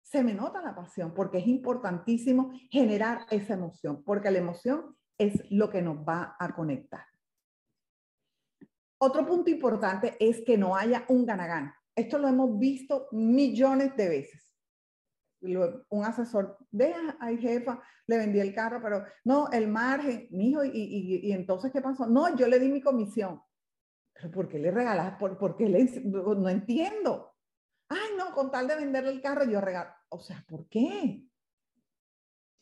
se 0.00 0.22
me 0.22 0.32
nota 0.32 0.62
la 0.62 0.76
pasión, 0.76 1.12
porque 1.12 1.38
es 1.38 1.48
importantísimo 1.48 2.52
generar 2.70 3.26
esa 3.30 3.54
emoción, 3.54 4.04
porque 4.04 4.30
la 4.30 4.38
emoción 4.38 4.96
es 5.18 5.42
lo 5.50 5.70
que 5.70 5.82
nos 5.82 5.96
va 6.08 6.36
a 6.38 6.54
conectar. 6.54 7.04
Otro 8.98 9.26
punto 9.26 9.50
importante 9.50 10.16
es 10.20 10.42
que 10.42 10.56
no 10.56 10.76
haya 10.76 11.04
un 11.08 11.26
gana-gana. 11.26 11.76
Esto 11.96 12.18
lo 12.18 12.28
hemos 12.28 12.58
visto 12.58 13.08
millones 13.12 13.96
de 13.96 14.08
veces. 14.08 14.52
Un 15.40 16.04
asesor, 16.04 16.58
vea, 16.70 17.16
ay 17.20 17.38
jefa, 17.38 17.82
le 18.06 18.18
vendí 18.18 18.38
el 18.38 18.54
carro, 18.54 18.80
pero 18.82 19.04
no, 19.24 19.50
el 19.50 19.68
margen, 19.68 20.28
mijo, 20.30 20.64
y, 20.64 20.70
y, 20.72 21.28
y 21.28 21.32
entonces, 21.32 21.72
¿qué 21.72 21.80
pasó? 21.80 22.06
No, 22.06 22.36
yo 22.36 22.46
le 22.48 22.58
di 22.58 22.68
mi 22.68 22.80
comisión. 22.80 23.40
¿Pero 24.12 24.30
por 24.30 24.48
qué 24.48 24.58
le 24.58 24.70
regalas? 24.70 25.18
¿Por, 25.18 25.38
por 25.38 25.56
qué 25.56 25.68
le, 25.68 25.84
no 26.04 26.48
entiendo? 26.48 27.34
Ay, 27.88 28.10
no, 28.18 28.34
con 28.34 28.50
tal 28.50 28.66
de 28.66 28.76
venderle 28.76 29.10
el 29.10 29.22
carro, 29.22 29.44
yo 29.44 29.60
regalo. 29.60 29.90
O 30.08 30.20
sea, 30.20 30.44
¿por 30.48 30.68
qué? 30.68 31.22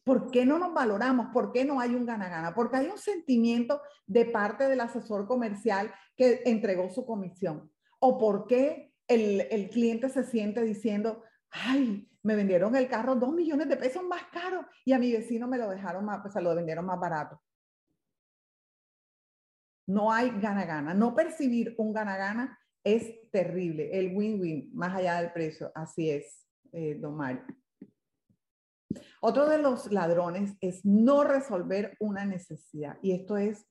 ¿Por 0.04 0.30
qué 0.30 0.44
no 0.44 0.58
nos 0.58 0.74
valoramos? 0.74 1.28
¿Por 1.32 1.50
qué 1.50 1.64
no 1.64 1.80
hay 1.80 1.94
un 1.94 2.04
gana-gana? 2.04 2.54
Porque 2.54 2.76
hay 2.76 2.86
un 2.86 2.98
sentimiento 2.98 3.80
de 4.06 4.26
parte 4.26 4.68
del 4.68 4.80
asesor 4.80 5.26
comercial 5.26 5.92
que 6.16 6.42
entregó 6.44 6.90
su 6.90 7.06
comisión. 7.06 7.72
¿O 8.00 8.18
por 8.18 8.46
qué 8.46 8.93
el, 9.08 9.68
cliente 9.70 10.08
se 10.08 10.24
siente 10.24 10.62
diciendo, 10.62 11.22
ay, 11.50 12.08
me 12.22 12.36
vendieron 12.36 12.74
el 12.74 12.88
carro 12.88 13.16
dos 13.16 13.32
millones 13.32 13.68
de 13.68 13.76
pesos 13.76 14.02
más 14.04 14.24
caro 14.32 14.66
y 14.84 14.92
a 14.92 14.98
mi 14.98 15.12
vecino 15.12 15.46
me 15.46 15.58
lo 15.58 15.68
dejaron 15.68 16.04
más, 16.04 16.20
pues 16.22 16.32
se 16.34 16.40
lo 16.40 16.54
vendieron 16.54 16.86
más 16.86 16.98
barato. 16.98 17.40
No 19.86 20.10
hay 20.10 20.30
gana-gana. 20.40 20.94
No 20.94 21.14
percibir 21.14 21.74
un 21.76 21.92
gana-gana 21.92 22.58
es 22.82 23.30
terrible. 23.30 23.90
El 23.98 24.14
win-win, 24.16 24.70
más 24.74 24.94
allá 24.94 25.20
del 25.20 25.32
precio. 25.32 25.70
Así 25.74 26.10
es, 26.10 26.46
eh, 26.72 26.96
don 26.98 27.16
Mario. 27.16 27.44
Otro 29.20 29.48
de 29.48 29.58
los 29.58 29.90
ladrones 29.92 30.54
es 30.60 30.84
no 30.84 31.24
resolver 31.24 31.96
una 32.00 32.24
necesidad. 32.24 32.98
Y 33.02 33.12
esto 33.12 33.36
es 33.36 33.66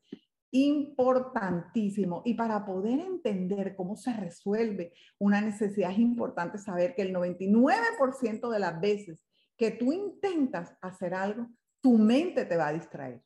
importantísimo. 0.53 2.21
Y 2.25 2.35
para 2.35 2.63
poder 2.63 2.99
entender 2.99 3.75
cómo 3.75 3.95
se 3.95 4.13
resuelve 4.13 4.93
una 5.19 5.41
necesidad 5.41 5.91
es 5.91 5.99
importante 5.99 6.57
saber 6.57 6.93
que 6.95 7.01
el 7.01 7.13
99% 7.13 8.49
de 8.49 8.59
las 8.59 8.79
veces 8.79 9.25
que 9.57 9.71
tú 9.71 9.91
intentas 9.91 10.75
hacer 10.81 11.13
algo, 11.15 11.47
tu 11.81 11.97
mente 11.97 12.45
te 12.45 12.55
va 12.55 12.67
a 12.67 12.73
distraer. 12.73 13.21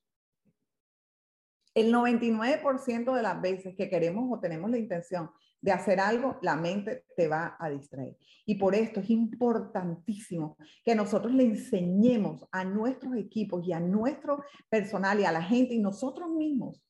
El 1.74 1.94
99% 1.94 3.14
de 3.14 3.22
las 3.22 3.42
veces 3.42 3.76
que 3.76 3.90
queremos 3.90 4.26
o 4.32 4.40
tenemos 4.40 4.72
la 4.72 4.80
intención 4.80 5.30
de 5.62 5.72
hacer 5.72 6.00
algo, 6.00 6.40
la 6.42 6.56
mente 6.56 7.06
te 7.16 7.28
va 7.28 7.58
a 7.60 7.70
distraer. 7.70 8.18
Y 8.46 8.56
por 8.56 8.74
esto 8.74 9.02
es 9.02 9.10
importantísimo 9.10 10.58
que 10.84 10.96
nosotros 10.96 11.34
le 11.34 11.44
enseñemos 11.44 12.48
a 12.52 12.64
nuestros 12.64 13.16
equipos 13.18 13.68
y 13.68 13.74
a 13.74 13.80
nuestro 13.80 14.44
personal 14.70 15.20
y 15.20 15.26
a 15.26 15.32
la 15.32 15.44
gente 15.44 15.74
y 15.74 15.80
nosotros 15.80 16.30
mismos 16.30 16.82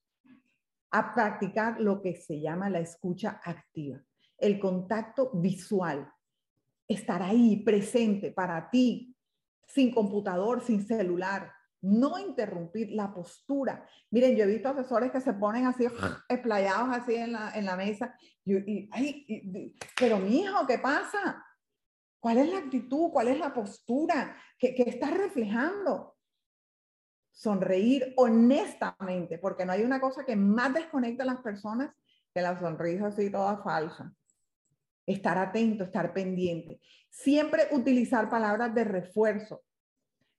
a 0.91 1.13
practicar 1.13 1.79
lo 1.79 2.01
que 2.01 2.15
se 2.15 2.39
llama 2.39 2.69
la 2.69 2.79
escucha 2.79 3.41
activa, 3.43 4.01
el 4.37 4.59
contacto 4.59 5.31
visual, 5.33 6.11
estar 6.87 7.21
ahí 7.21 7.57
presente 7.63 8.31
para 8.31 8.69
ti, 8.69 9.15
sin 9.67 9.93
computador, 9.93 10.61
sin 10.61 10.85
celular, 10.85 11.51
no 11.81 12.17
interrumpir 12.17 12.91
la 12.91 13.13
postura. 13.13 13.85
Miren, 14.11 14.35
yo 14.35 14.43
he 14.43 14.47
visto 14.47 14.69
asesores 14.69 15.11
que 15.11 15.21
se 15.21 15.33
ponen 15.33 15.65
así, 15.65 15.85
esplayados 16.29 16.89
así 16.95 17.15
en 17.15 17.33
la, 17.33 17.51
en 17.51 17.65
la 17.65 17.75
mesa, 17.75 18.15
y, 18.45 18.89
pero 19.99 20.19
mi 20.19 20.39
hijo, 20.39 20.65
¿qué 20.65 20.79
pasa? 20.79 21.43
¿Cuál 22.19 22.39
es 22.39 22.49
la 22.49 22.59
actitud? 22.59 23.11
¿Cuál 23.11 23.27
es 23.27 23.39
la 23.39 23.53
postura? 23.53 24.35
¿Qué, 24.57 24.73
qué 24.73 24.83
estás 24.83 25.11
reflejando? 25.11 26.16
Sonreír 27.37 28.15
honestamente, 28.17 29.37
porque 29.37 29.63
no 29.63 29.71
hay 29.71 29.83
una 29.83 30.01
cosa 30.01 30.25
que 30.25 30.35
más 30.35 30.73
desconecta 30.73 31.21
a 31.21 31.27
las 31.27 31.41
personas 31.41 31.93
que 32.33 32.41
la 32.41 32.59
sonrisa 32.59 33.07
así 33.07 33.29
toda 33.29 33.57
falsa. 33.57 34.11
estar 35.05 35.37
atento, 35.37 35.85
estar 35.85 36.11
pendiente. 36.11 36.81
Siempre 37.09 37.67
utilizar 37.71 38.29
palabras 38.29 38.73
de 38.75 38.83
refuerzo. 38.83 39.61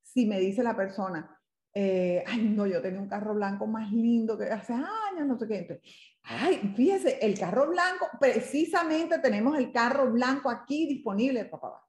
Si 0.02 0.26
me 0.26 0.38
dice 0.40 0.62
la 0.62 0.76
persona, 0.76 1.40
eh, 1.72 2.22
ay, 2.26 2.42
no, 2.50 2.66
yo 2.66 2.82
tenía 2.82 3.00
un 3.00 3.08
carro 3.08 3.34
blanco 3.34 3.66
más 3.66 3.90
lindo 3.92 4.36
que 4.36 4.44
hace 4.44 4.74
años, 4.74 5.26
no 5.26 5.38
sé 5.38 5.46
qué. 5.46 5.58
Entonces, 5.58 5.90
ay, 6.24 6.74
fíjese, 6.76 7.18
el 7.22 7.38
carro 7.38 7.68
blanco, 7.68 8.08
precisamente 8.20 9.18
tenemos 9.20 9.56
el 9.56 9.72
carro 9.72 10.10
blanco 10.10 10.50
aquí 10.50 10.86
disponible, 10.86 11.46
papá. 11.46 11.87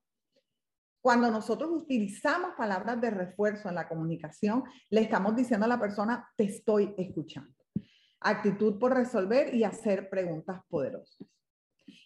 Cuando 1.01 1.31
nosotros 1.31 1.69
utilizamos 1.71 2.51
palabras 2.57 2.99
de 2.99 3.09
refuerzo 3.09 3.69
en 3.69 3.75
la 3.75 3.87
comunicación, 3.87 4.63
le 4.89 5.01
estamos 5.01 5.35
diciendo 5.35 5.65
a 5.65 5.69
la 5.69 5.79
persona, 5.79 6.29
te 6.35 6.43
estoy 6.43 6.93
escuchando. 6.97 7.53
Actitud 8.19 8.77
por 8.79 8.93
resolver 8.93 9.55
y 9.55 9.63
hacer 9.63 10.09
preguntas 10.09 10.61
poderosas. 10.67 11.25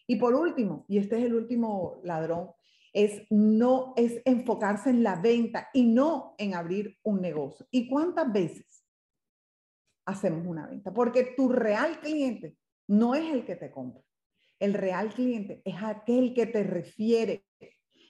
Y 0.06 0.18
por 0.18 0.36
último, 0.36 0.86
y 0.88 1.00
este 1.00 1.18
es 1.18 1.26
el 1.26 1.34
último 1.34 2.02
ladrón, 2.04 2.52
es 2.94 3.24
no 3.32 3.94
es 3.98 4.22
enfocarse 4.26 4.92
en 4.92 5.02
la 5.02 5.16
venta 5.16 5.70
y 5.74 5.86
no 5.86 6.36
en 6.38 6.54
abrir 6.54 7.00
un 7.02 7.22
negocio. 7.22 7.66
¿Y 7.72 7.90
cuántas 7.90 8.32
veces 8.32 8.86
hacemos 10.06 10.46
una 10.46 10.68
venta? 10.68 10.94
Porque 10.94 11.34
tu 11.36 11.50
real 11.50 12.00
cliente 12.00 12.56
no 12.88 13.16
es 13.16 13.34
el 13.34 13.46
que 13.46 13.56
te 13.56 13.72
compra. 13.72 14.04
El 14.60 14.76
real 14.76 15.10
cliente 15.14 15.64
es 15.66 15.76
aquel 15.82 16.36
que 16.36 16.46
te 16.46 16.64
refiere 16.64 17.46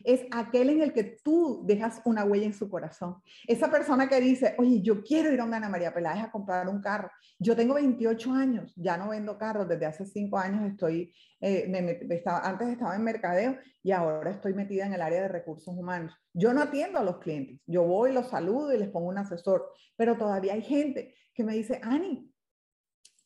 es 0.04 0.26
aquel 0.32 0.70
en 0.70 0.82
el 0.82 0.94
que 0.94 1.18
tú 1.24 1.62
dejas 1.66 2.02
una 2.06 2.26
huella 2.26 2.46
en 2.46 2.54
su 2.54 2.70
corazón. 2.70 3.22
Esa 3.48 3.70
persona 3.72 4.08
que 4.08 4.20
dice, 4.20 4.56
oye, 4.58 4.82
yo 4.82 5.04
quiero 5.04 5.32
ir 5.32 5.40
a 5.40 5.46
una 5.46 5.58
Ana 5.58 5.70
María 5.70 5.94
Peláez 5.94 6.24
a 6.24 6.32
comprar 6.32 6.68
un 6.68 6.82
carro. 6.82 7.10
Yo 7.40 7.56
tengo 7.56 7.76
28 7.76 8.32
años, 8.32 8.74
ya 8.76 8.98
no 8.98 9.10
vendo 9.10 9.38
carros, 9.38 9.68
desde 9.68 9.86
hace 9.86 10.06
5 10.06 10.38
años 10.38 10.72
estoy, 10.72 11.14
eh, 11.42 12.06
estaba, 12.10 12.40
antes 12.40 12.70
estaba 12.70 12.96
en 12.96 13.04
mercadeo 13.04 13.58
y 13.82 13.92
ahora 13.92 14.32
estoy 14.32 14.54
metida 14.54 14.86
en 14.86 14.94
el 14.94 15.02
área 15.02 15.22
de 15.24 15.28
recursos 15.28 15.74
humanos. 15.76 16.14
Yo 16.34 16.54
no 16.54 16.62
atiendo 16.62 17.00
a 17.00 17.04
los 17.04 17.18
clientes, 17.20 17.60
yo 17.66 17.84
voy, 17.84 18.12
los 18.12 18.30
saludo 18.30 18.74
y 18.74 18.78
les 18.78 18.90
pongo 18.90 19.08
un 19.08 19.18
asesor, 19.18 19.72
pero 19.96 20.18
todavía 20.18 20.54
hay 20.54 20.62
gente 20.62 21.16
que 21.34 21.44
me 21.44 21.54
dice, 21.54 21.80
Ani, 21.84 22.32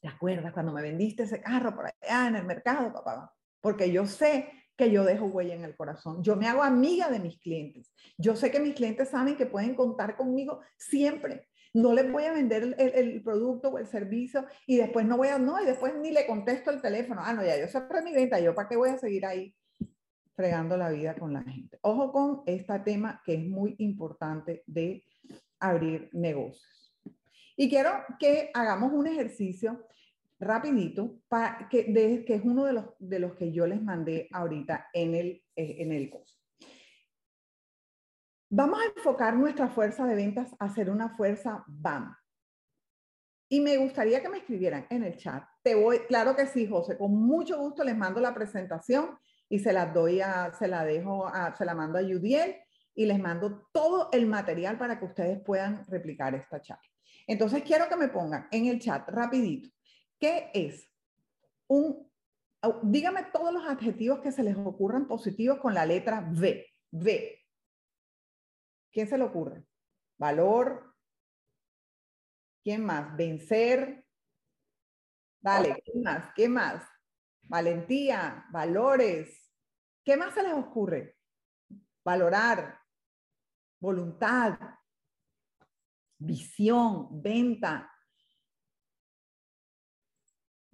¿te 0.02 0.08
acuerdas 0.08 0.54
cuando 0.54 0.72
me 0.72 0.82
vendiste 0.82 1.24
ese 1.24 1.42
carro 1.42 1.76
por 1.76 1.86
allá 1.86 2.28
en 2.28 2.36
el 2.36 2.46
mercado, 2.46 2.94
papá? 2.94 3.34
Porque 3.62 3.92
yo 3.92 4.06
sé 4.06 4.50
que 4.78 4.92
yo 4.92 5.04
dejo 5.04 5.26
huella 5.26 5.56
en 5.56 5.66
el 5.66 5.76
corazón. 5.76 6.24
Yo 6.24 6.36
me 6.36 6.48
hago 6.48 6.64
amiga 6.64 7.10
de 7.10 7.20
mis 7.20 7.40
clientes. 7.40 7.92
Yo 8.18 8.36
sé 8.36 8.52
que 8.52 8.60
mis 8.60 8.76
clientes 8.76 9.10
saben 9.10 9.36
que 9.36 9.48
pueden 9.48 9.76
contar 9.76 10.16
conmigo 10.16 10.62
siempre. 10.78 11.48
No 11.74 11.94
les 11.94 12.12
voy 12.12 12.24
a 12.24 12.32
vender 12.32 12.76
el, 12.78 13.22
producto 13.24 13.70
o 13.70 13.78
el 13.78 13.88
servicio 13.88 14.46
y 14.66 14.78
después 14.78 15.06
no 15.06 15.18
voy 15.18 15.30
a, 15.30 15.40
no, 15.40 15.62
y 15.62 15.66
después 15.66 15.94
ni 15.96 16.12
le 16.12 16.28
contesto 16.28 16.72
el 16.72 16.82
teléfono. 16.82 17.22
Ah, 17.24 17.34
no, 17.34 17.44
ya 17.44 17.60
yo 17.60 17.68
cerré 17.68 18.02
mi 18.04 18.14
venta, 18.14 18.40
yo 18.40 18.56
para 18.56 18.70
qué 18.70 18.76
voy 18.76 18.90
a 18.90 18.98
seguir 18.98 19.26
ahí 19.26 19.54
fregando 20.36 20.78
la 20.78 20.90
vida 20.90 21.16
con 21.16 21.34
la 21.34 21.42
gente. 21.44 21.80
Ojo 21.82 22.12
con 22.12 22.44
este 22.46 22.80
tema 22.80 23.22
que 23.26 23.34
es 23.34 23.44
muy 23.44 23.76
importante 23.80 24.64
de 24.68 25.04
abrir 25.60 26.10
negocios. 26.14 26.96
Y 27.56 27.70
quiero 27.70 27.90
que 28.20 28.52
hagamos 28.54 28.94
un 28.94 29.08
ejercicio 29.08 29.88
rapidito, 30.40 31.20
para, 31.28 31.68
que, 31.70 32.24
es 32.28 32.42
uno 32.44 32.66
de 32.66 32.74
los, 32.74 32.86
de 33.00 33.20
los 33.20 33.36
que 33.36 33.52
yo 33.52 33.66
les 33.66 33.82
mandé 33.82 34.28
ahorita 34.32 34.88
en 34.94 35.16
el, 35.16 35.44
eh, 35.56 35.78
en 35.80 35.92
el 35.92 36.10
curso. 36.10 36.36
Vamos 38.50 38.80
a 38.80 38.86
enfocar 38.96 39.36
nuestra 39.36 39.68
fuerza 39.68 40.06
de 40.06 40.16
ventas 40.16 40.56
a 40.60 40.70
ser 40.70 40.90
una 40.90 41.10
fuerza 41.10 41.64
BAM. 41.68 42.16
Y 43.50 43.62
me 43.62 43.78
gustaría 43.78 44.22
que 44.22 44.30
me 44.30 44.40
escribieran 44.40 44.86
en 44.90 45.04
el 45.04 45.18
chat. 45.18 45.44
Te 45.64 45.76
voy, 45.76 46.00
claro 46.08 46.36
que 46.36 46.48
sí, 46.48 46.68
José, 46.68 46.98
con 46.98 47.14
mucho 47.14 47.58
gusto 47.58 47.84
les 47.84 47.98
mando 47.98 48.20
la 48.20 48.34
presentación 48.34 49.18
y 49.50 49.60
se 49.60 49.74
la 49.74 49.88
doy 49.88 50.22
a, 50.22 50.54
se 50.54 50.68
la 50.68 50.86
dejo, 50.86 51.28
a, 51.28 51.56
se 51.56 51.66
la 51.66 51.74
mando 51.74 51.98
a 51.98 52.02
Yudiel 52.02 52.56
y 52.94 53.06
les 53.06 53.20
mando 53.20 53.68
todo 53.72 54.10
el 54.12 54.28
material 54.28 54.78
para 54.78 55.00
que 55.00 55.06
ustedes 55.06 55.40
puedan 55.42 55.86
replicar 55.88 56.36
esta 56.36 56.62
charla. 56.62 56.90
Entonces 57.26 57.64
quiero 57.64 57.88
que 57.90 57.96
me 57.96 58.10
pongan 58.10 58.48
en 58.52 58.68
el 58.68 58.80
chat 58.80 59.08
rapidito 59.10 59.70
¿Qué 60.20 60.50
es? 60.54 60.90
Un, 61.68 62.12
dígame 62.84 63.24
todos 63.26 63.54
los 63.54 63.66
adjetivos 63.66 64.20
que 64.20 64.32
se 64.32 64.44
les 64.44 64.58
ocurran 64.58 65.08
positivos 65.08 65.60
con 65.60 65.74
la 65.74 65.86
letra 65.86 66.22
V. 66.32 66.66
V. 66.92 67.46
¿Quién 68.92 69.08
se 69.08 69.18
le 69.18 69.24
ocurre? 69.24 69.66
Valor. 70.18 70.96
¿Quién 72.64 72.84
más? 72.84 73.16
Vencer. 73.16 74.06
Dale, 75.40 75.82
¿qué 75.86 76.00
más? 76.00 76.34
¿Qué 76.34 76.50
más? 76.50 76.84
Valentía, 77.44 78.46
valores. 78.52 79.54
¿Qué 80.04 80.18
más 80.18 80.34
se 80.34 80.44
les 80.44 80.54
ocurre? 80.54 81.18
Valorar, 82.04 82.80
voluntad, 83.80 84.58
visión, 86.18 87.22
venta, 87.22 87.92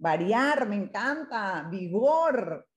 Variar, 0.04 0.68
me 0.68 0.76
encanta. 0.76 1.66
Vigor. 1.70 2.68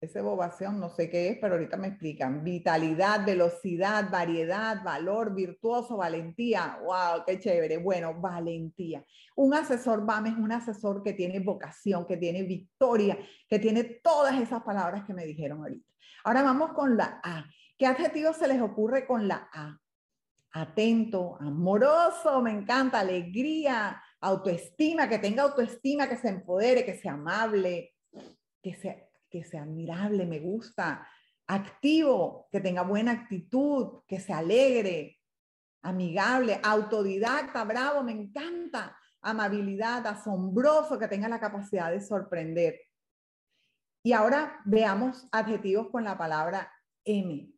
Esa 0.00 0.20
evocación 0.20 0.80
no 0.80 0.88
sé 0.88 1.10
qué 1.10 1.28
es, 1.28 1.38
pero 1.38 1.56
ahorita 1.56 1.76
me 1.76 1.88
explican. 1.88 2.42
Vitalidad, 2.42 3.26
velocidad, 3.26 4.10
variedad, 4.10 4.82
valor, 4.82 5.34
virtuoso, 5.34 5.98
valentía. 5.98 6.78
¡Wow! 6.82 7.22
¡Qué 7.26 7.38
chévere! 7.38 7.76
Bueno, 7.76 8.18
valentía. 8.18 9.04
Un 9.36 9.52
asesor 9.52 10.06
BAM 10.06 10.28
es 10.28 10.36
un 10.38 10.52
asesor 10.52 11.02
que 11.02 11.12
tiene 11.12 11.40
vocación, 11.40 12.06
que 12.06 12.16
tiene 12.16 12.42
victoria, 12.44 13.18
que 13.46 13.58
tiene 13.58 13.84
todas 14.02 14.40
esas 14.40 14.62
palabras 14.62 15.04
que 15.04 15.12
me 15.12 15.26
dijeron 15.26 15.60
ahorita. 15.60 15.92
Ahora 16.24 16.42
vamos 16.42 16.72
con 16.72 16.96
la 16.96 17.20
A. 17.22 17.44
¿Qué 17.76 17.84
adjetivo 17.84 18.32
se 18.32 18.48
les 18.48 18.62
ocurre 18.62 19.06
con 19.06 19.28
la 19.28 19.50
A? 19.52 19.78
Atento, 20.54 21.36
amoroso, 21.40 22.40
me 22.40 22.52
encanta, 22.52 23.00
alegría, 23.00 24.02
autoestima, 24.22 25.08
que 25.08 25.18
tenga 25.18 25.42
autoestima, 25.42 26.08
que 26.08 26.16
se 26.16 26.28
empodere, 26.28 26.84
que 26.84 26.96
sea 26.96 27.12
amable, 27.12 27.94
que 28.62 28.74
sea, 28.74 28.96
sea 29.44 29.62
admirable, 29.62 30.26
me 30.26 30.38
gusta, 30.38 31.06
activo, 31.48 32.48
que 32.50 32.60
tenga 32.60 32.82
buena 32.82 33.12
actitud, 33.12 34.02
que 34.06 34.20
se 34.20 34.32
alegre, 34.32 35.18
amigable, 35.82 36.60
autodidacta, 36.62 37.64
bravo, 37.64 38.02
me 38.04 38.12
encanta, 38.12 38.96
amabilidad, 39.20 40.06
asombroso, 40.06 40.98
que 40.98 41.08
tenga 41.08 41.28
la 41.28 41.40
capacidad 41.40 41.90
de 41.90 42.00
sorprender. 42.00 42.80
Y 44.04 44.12
ahora 44.12 44.60
veamos 44.64 45.26
adjetivos 45.32 45.88
con 45.90 46.04
la 46.04 46.16
palabra 46.16 46.72
M. 47.04 47.52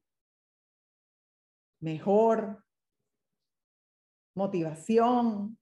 Mejor, 1.80 2.64
motivación, 4.34 5.58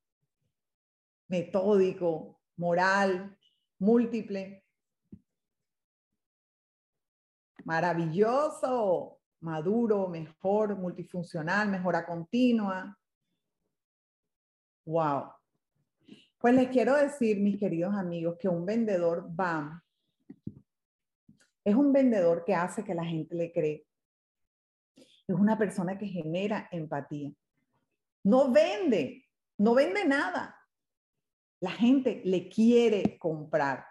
metódico, 1.33 2.39
moral, 2.59 3.35
múltiple. 3.78 4.62
Maravilloso, 7.64 9.18
maduro, 9.41 10.09
mejor, 10.09 10.76
multifuncional, 10.76 11.70
mejora 11.70 12.05
continua. 12.05 12.99
Wow. 14.85 15.33
Pues 16.39 16.55
les 16.55 16.68
quiero 16.68 16.97
decir, 16.97 17.41
mis 17.41 17.59
queridos 17.59 17.95
amigos, 17.95 18.37
que 18.39 18.49
un 18.49 18.66
vendedor 18.66 19.24
BAM 19.30 19.80
es 21.64 21.74
un 21.74 21.93
vendedor 21.93 22.45
que 22.45 22.55
hace 22.55 22.85
que 22.85 22.95
la 22.95 23.05
gente 23.05 23.35
le 23.35 23.53
cree. 23.53 23.87
Es 24.97 25.39
una 25.39 25.57
persona 25.57 25.97
que 25.97 26.07
genera 26.07 26.68
empatía. 26.70 27.33
No 28.24 28.53
vende, 28.53 29.24
no 29.57 29.74
vende 29.74 30.05
nada, 30.05 30.61
la 31.62 31.70
gente 31.70 32.20
le 32.24 32.48
quiere 32.48 33.16
comprar. 33.18 33.86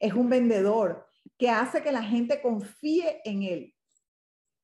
Es 0.00 0.14
un 0.14 0.30
vendedor 0.30 1.06
que 1.36 1.50
hace 1.50 1.82
que 1.82 1.92
la 1.92 2.02
gente 2.02 2.40
confíe 2.40 3.20
en 3.26 3.42
él, 3.42 3.74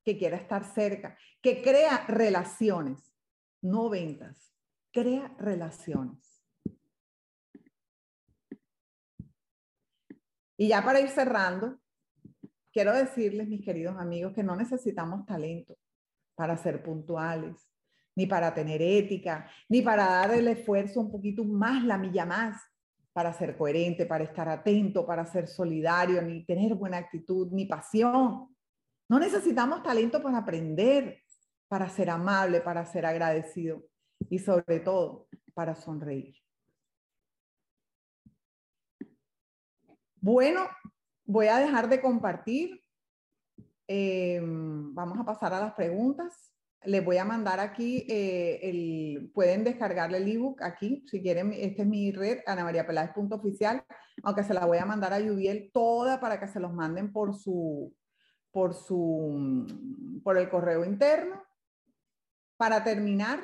que 0.02 0.16
quiera 0.16 0.38
estar 0.38 0.64
cerca, 0.64 1.18
que 1.42 1.60
crea 1.60 2.06
relaciones, 2.06 3.14
no 3.60 3.90
ventas, 3.90 4.54
crea 4.90 5.36
relaciones. 5.38 6.42
Y 10.56 10.68
ya 10.68 10.82
para 10.82 11.00
ir 11.00 11.10
cerrando, 11.10 11.78
quiero 12.72 12.94
decirles, 12.94 13.48
mis 13.48 13.62
queridos 13.62 13.98
amigos, 13.98 14.32
que 14.32 14.42
no 14.42 14.56
necesitamos 14.56 15.26
talento 15.26 15.76
para 16.34 16.56
ser 16.56 16.82
puntuales, 16.82 17.68
ni 18.16 18.26
para 18.26 18.52
tener 18.54 18.82
ética, 18.82 19.48
ni 19.68 19.82
para 19.82 20.06
dar 20.06 20.32
el 20.32 20.48
esfuerzo 20.48 21.00
un 21.00 21.10
poquito 21.10 21.44
más, 21.44 21.84
la 21.84 21.98
milla 21.98 22.24
más, 22.24 22.60
para 23.12 23.32
ser 23.32 23.56
coherente, 23.56 24.06
para 24.06 24.24
estar 24.24 24.48
atento, 24.48 25.06
para 25.06 25.24
ser 25.26 25.46
solidario, 25.46 26.20
ni 26.22 26.44
tener 26.44 26.74
buena 26.74 26.96
actitud, 26.96 27.52
ni 27.52 27.66
pasión. 27.66 28.48
No 29.08 29.18
necesitamos 29.18 29.82
talento 29.82 30.22
para 30.22 30.38
aprender, 30.38 31.22
para 31.68 31.88
ser 31.88 32.10
amable, 32.10 32.60
para 32.60 32.84
ser 32.86 33.06
agradecido 33.06 33.82
y 34.30 34.38
sobre 34.38 34.80
todo 34.80 35.28
para 35.54 35.74
sonreír. 35.74 36.36
Bueno, 40.20 40.66
voy 41.24 41.46
a 41.48 41.58
dejar 41.58 41.88
de 41.88 42.00
compartir. 42.00 42.82
Em, 43.86 44.94
vamos 44.94 45.18
a 45.18 45.24
pasar 45.24 45.52
a 45.54 45.60
las 45.60 45.74
preguntas. 45.74 46.55
Les 46.84 47.04
voy 47.04 47.16
a 47.16 47.24
mandar 47.24 47.58
aquí, 47.58 48.06
eh, 48.08 48.60
el, 48.62 49.30
pueden 49.34 49.64
descargarle 49.64 50.18
el 50.18 50.28
ebook 50.28 50.62
aquí, 50.62 51.04
si 51.06 51.20
quieren, 51.20 51.52
esta 51.52 51.82
es 51.82 51.88
mi 51.88 52.12
red, 52.12 52.40
anamariapeláez.oficial, 52.46 53.84
aunque 54.22 54.44
se 54.44 54.54
la 54.54 54.66
voy 54.66 54.78
a 54.78 54.84
mandar 54.84 55.12
a 55.12 55.20
Yudiel 55.20 55.70
toda 55.72 56.20
para 56.20 56.38
que 56.38 56.48
se 56.48 56.60
los 56.60 56.72
manden 56.72 57.12
por 57.12 57.34
su, 57.34 57.94
por 58.52 58.74
su, 58.74 59.66
por 60.22 60.38
el 60.38 60.48
correo 60.48 60.84
interno. 60.84 61.42
Para 62.56 62.84
terminar, 62.84 63.40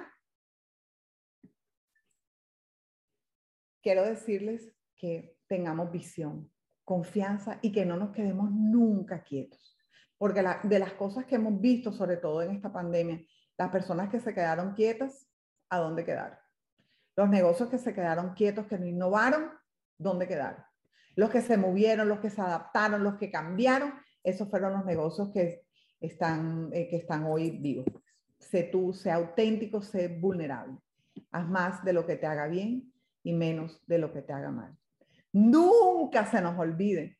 quiero 3.82 4.04
decirles 4.04 4.72
que 4.96 5.36
tengamos 5.48 5.90
visión, 5.90 6.50
confianza 6.84 7.58
y 7.60 7.72
que 7.72 7.84
no 7.84 7.96
nos 7.96 8.12
quedemos 8.12 8.50
nunca 8.50 9.22
quietos. 9.22 9.71
Porque 10.22 10.44
de 10.62 10.78
las 10.78 10.92
cosas 10.92 11.24
que 11.24 11.34
hemos 11.34 11.60
visto, 11.60 11.90
sobre 11.90 12.16
todo 12.16 12.42
en 12.42 12.52
esta 12.52 12.72
pandemia, 12.72 13.20
las 13.58 13.70
personas 13.70 14.08
que 14.08 14.20
se 14.20 14.32
quedaron 14.32 14.72
quietas, 14.72 15.28
¿a 15.68 15.78
dónde 15.78 16.04
quedaron? 16.04 16.38
Los 17.16 17.28
negocios 17.28 17.68
que 17.68 17.78
se 17.78 17.92
quedaron 17.92 18.32
quietos, 18.34 18.68
que 18.68 18.78
no 18.78 18.86
innovaron, 18.86 19.50
¿dónde 19.98 20.28
quedaron? 20.28 20.62
Los 21.16 21.30
que 21.30 21.40
se 21.40 21.56
movieron, 21.56 22.08
los 22.08 22.20
que 22.20 22.30
se 22.30 22.40
adaptaron, 22.40 23.02
los 23.02 23.16
que 23.16 23.32
cambiaron, 23.32 23.94
esos 24.22 24.48
fueron 24.48 24.74
los 24.74 24.84
negocios 24.84 25.32
que 25.32 25.64
están, 25.98 26.70
eh, 26.72 26.86
que 26.88 26.98
están 26.98 27.24
hoy 27.24 27.50
vivos. 27.50 27.86
Sé 28.38 28.62
tú, 28.62 28.92
sé 28.92 29.10
auténtico, 29.10 29.82
sé 29.82 30.06
vulnerable. 30.06 30.78
Haz 31.32 31.48
más 31.48 31.84
de 31.84 31.94
lo 31.94 32.06
que 32.06 32.14
te 32.14 32.26
haga 32.26 32.46
bien 32.46 32.92
y 33.24 33.32
menos 33.32 33.84
de 33.88 33.98
lo 33.98 34.12
que 34.12 34.22
te 34.22 34.32
haga 34.32 34.52
mal. 34.52 34.72
Nunca 35.32 36.26
se 36.26 36.40
nos 36.40 36.56
olvide 36.56 37.18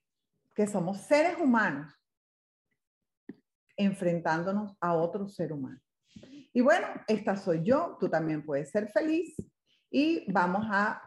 que 0.54 0.68
somos 0.68 0.98
seres 0.98 1.36
humanos 1.40 1.92
enfrentándonos 3.76 4.76
a 4.80 4.94
otro 4.94 5.28
ser 5.28 5.52
humano. 5.52 5.80
Y 6.52 6.60
bueno, 6.60 6.86
esta 7.08 7.36
soy 7.36 7.62
yo, 7.64 7.96
tú 7.98 8.08
también 8.08 8.44
puedes 8.44 8.70
ser 8.70 8.90
feliz 8.90 9.34
y 9.90 10.30
vamos 10.30 10.66
a, 10.70 11.02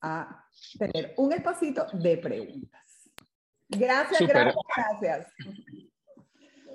a 0.00 0.44
tener 0.78 1.14
un 1.16 1.32
espacito 1.32 1.86
de 1.92 2.18
preguntas. 2.18 3.10
Gracias, 3.68 4.28
gracias, 4.28 4.54
gracias. 5.00 5.32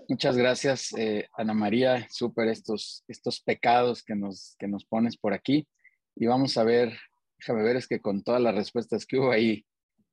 Muchas 0.09 0.37
gracias, 0.37 0.93
eh, 0.97 1.27
Ana 1.33 1.53
María. 1.53 2.07
Súper 2.09 2.47
estos, 2.47 3.03
estos 3.09 3.41
pecados 3.41 4.01
que 4.03 4.15
nos, 4.15 4.55
que 4.57 4.67
nos 4.67 4.85
pones 4.85 5.17
por 5.17 5.33
aquí. 5.33 5.67
Y 6.15 6.27
vamos 6.27 6.57
a 6.57 6.63
ver, 6.63 6.97
déjame 7.37 7.61
ver, 7.61 7.75
es 7.75 7.87
que 7.87 7.99
con 7.99 8.23
todas 8.23 8.41
las 8.41 8.55
respuestas 8.55 9.05
que 9.05 9.19
hubo 9.19 9.31
ahí, 9.31 9.65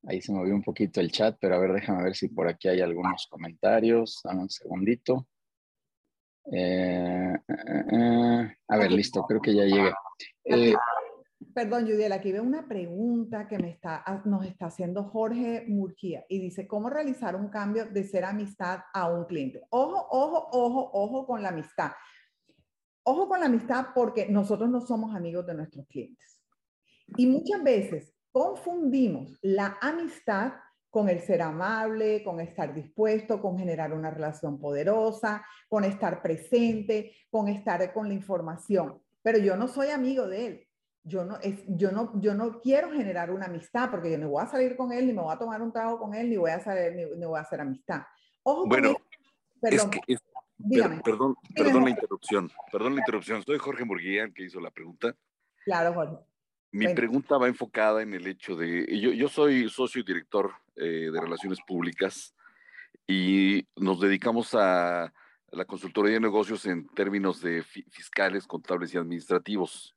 ahí 0.07 0.21
se 0.21 0.33
movió 0.33 0.55
un 0.55 0.63
poquito 0.63 1.01
el 1.01 1.11
chat, 1.11 1.37
pero 1.41 1.57
a 1.57 1.59
ver, 1.59 1.73
déjame 1.73 2.05
ver 2.05 2.15
si 2.15 2.29
por 2.29 2.49
aquí 2.49 2.69
hay 2.69 2.81
algunos 2.81 3.27
comentarios. 3.31 4.21
Dame 4.25 4.43
un 4.43 4.51
segundito. 4.51 5.29
Eh, 6.53 7.35
eh, 7.49 8.57
a 8.69 8.77
ver, 8.77 8.93
listo, 8.93 9.23
creo 9.23 9.41
que 9.41 9.55
ya 9.55 9.65
llegué. 9.65 9.93
Perdón, 11.55 11.85
Judiel, 11.85 12.13
aquí 12.13 12.33
veo 12.33 12.43
una 12.43 12.67
pregunta 12.67 13.47
que 13.47 13.59
me 13.59 13.71
está, 13.71 14.03
ah, 14.05 14.23
nos 14.25 14.45
está 14.45 14.67
haciendo 14.67 15.05
Jorge 15.05 15.65
Murquía 15.69 16.25
y 16.29 16.41
dice, 16.41 16.67
¿cómo 16.67 16.91
realizar 16.91 17.37
un 17.37 17.49
cambio 17.49 17.87
de 17.87 18.05
ser 18.05 18.25
amistad 18.25 18.81
a 18.93 19.11
un 19.11 19.25
cliente? 19.25 19.63
Ojo, 19.71 20.07
ojo, 20.11 20.49
ojo, 20.53 20.91
ojo 20.93 21.27
con 21.27 21.43
la 21.43 21.51
amistad. 21.51 21.93
Ojo 23.05 23.29
con 23.29 23.41
la 23.41 23.47
amistad 23.47 23.89
porque 23.95 24.27
nosotros 24.29 24.71
no 24.71 24.81
somos 24.81 25.15
amigos 25.15 25.47
de 25.47 25.55
nuestros 25.55 25.87
clientes. 25.87 26.41
Y 27.17 27.27
muchas 27.27 27.63
veces 27.63 28.14
confundimos 28.35 29.39
la 29.43 29.79
amistad 29.81 30.55
con 30.91 31.09
el 31.09 31.21
ser 31.21 31.41
amable, 31.41 32.25
con 32.25 32.41
estar 32.41 32.75
dispuesto, 32.75 33.41
con 33.41 33.57
generar 33.57 33.93
una 33.93 34.11
relación 34.11 34.59
poderosa, 34.59 35.47
con 35.69 35.85
estar 35.85 36.21
presente, 36.21 37.15
con 37.31 37.47
estar 37.47 37.93
con 37.93 38.09
la 38.09 38.15
información. 38.15 39.01
Pero 39.23 39.39
yo 39.39 39.55
no 39.55 39.69
soy 39.69 39.91
amigo 39.91 40.27
de 40.27 40.47
él 40.47 40.69
yo 41.05 41.23
no, 41.23 41.39
es, 41.43 41.63
yo, 41.69 41.93
no, 41.93 42.19
yo 42.19 42.35
no 42.35 42.61
quiero 42.63 42.91
generar 42.91 43.31
una 43.31 43.45
amistad 43.45 43.91
porque 43.91 44.11
yo 44.11 44.17
no 44.17 44.31
voy 44.31 44.43
a 44.43 44.47
salir 44.47 44.75
con 44.75 44.91
él, 44.91 45.07
ni 45.07 45.13
me 45.13 45.21
voy 45.21 45.35
a 45.35 45.39
tomar 45.39 45.61
un 45.61 45.71
trago 45.71 45.99
con 45.99 46.15
él, 46.15 46.31
ni 46.31 46.39
voy 46.39 46.51
a, 46.51 46.61
salir, 46.61 46.95
ni, 47.17 47.27
voy 47.27 47.39
a 47.39 47.43
hacer 47.43 47.61
amistad. 47.61 48.03
Ojo 48.43 48.67
bueno, 48.67 48.97
perdón, 49.61 49.91
es 50.07 50.19
que, 50.19 51.01
perdón, 51.05 51.37
perdón 51.55 51.85
la 51.85 51.91
interrupción, 51.91 52.51
perdón 52.73 52.95
la 52.95 53.01
interrupción. 53.03 53.43
Soy 53.43 53.59
Jorge 53.59 53.85
Murguía, 53.85 54.25
el 54.25 54.33
que 54.33 54.45
hizo 54.45 54.61
la 54.61 54.71
pregunta. 54.71 55.15
Claro, 55.67 55.93
Jorge. 55.93 56.34
Mi 56.75 56.93
pregunta 56.93 57.39
va 57.39 57.47
enfocada 57.47 58.03
en 58.03 58.15
el 58.15 58.27
hecho 58.27 58.57
de, 58.57 58.85
yo, 59.01 59.13
yo 59.13 59.29
soy 59.29 59.69
socio 59.69 60.01
y 60.01 60.05
director 60.05 60.55
eh, 60.75 61.09
de 61.13 61.21
Relaciones 61.21 61.61
Públicas 61.65 62.35
y 63.07 63.65
nos 63.77 64.01
dedicamos 64.01 64.57
a 64.57 65.13
la 65.53 65.65
consultoría 65.67 66.15
de 66.15 66.21
negocios 66.21 66.67
en 66.67 66.89
términos 66.89 67.41
de 67.41 67.63
fiscales, 67.63 68.49
contables 68.49 68.93
y 68.93 68.99
administrativos. 68.99 69.95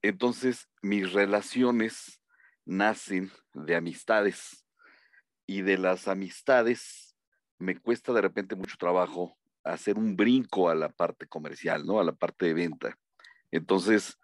Entonces, 0.00 0.66
mis 0.80 1.12
relaciones 1.12 2.22
nacen 2.64 3.30
de 3.52 3.76
amistades 3.76 4.64
y 5.46 5.60
de 5.60 5.76
las 5.76 6.08
amistades 6.08 7.16
me 7.58 7.78
cuesta 7.78 8.14
de 8.14 8.22
repente 8.22 8.56
mucho 8.56 8.78
trabajo 8.78 9.36
hacer 9.62 9.98
un 9.98 10.16
brinco 10.16 10.70
a 10.70 10.74
la 10.74 10.88
parte 10.88 11.26
comercial, 11.26 11.84
¿no? 11.84 12.00
A 12.00 12.04
la 12.04 12.12
parte 12.12 12.46
de 12.46 12.54
venta. 12.54 12.98
Entonces, 13.50 14.18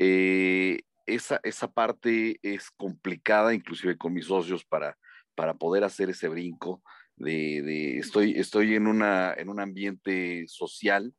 eh, 0.00 0.80
esa, 1.14 1.40
esa 1.42 1.70
parte 1.70 2.38
es 2.42 2.70
complicada, 2.70 3.54
inclusive 3.54 3.96
con 3.96 4.12
mis 4.12 4.26
socios, 4.26 4.64
para, 4.64 4.96
para 5.34 5.54
poder 5.54 5.84
hacer 5.84 6.10
ese 6.10 6.28
brinco 6.28 6.82
de, 7.16 7.98
estoy, 7.98 8.32
estoy 8.38 8.74
en, 8.74 8.86
una, 8.86 9.34
en 9.34 9.48
un 9.48 9.60
ambiente 9.60 10.44
social 10.46 11.12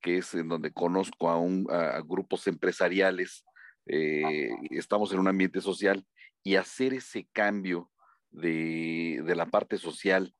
que 0.00 0.18
es 0.18 0.34
en 0.34 0.48
donde 0.48 0.72
conozco 0.72 1.30
a, 1.30 2.00
grupos 2.00 2.46
empresariales, 2.46 3.44
eh, 3.86 4.50
estamos 4.70 5.12
en 5.12 5.18
un 5.18 5.28
ambiente 5.28 5.60
social 5.60 6.04
y 6.42 6.56
hacer 6.56 6.94
ese 6.94 7.28
cambio 7.32 7.90
de, 8.30 9.22
la 9.26 9.46
parte 9.46 9.78
social 9.78 10.34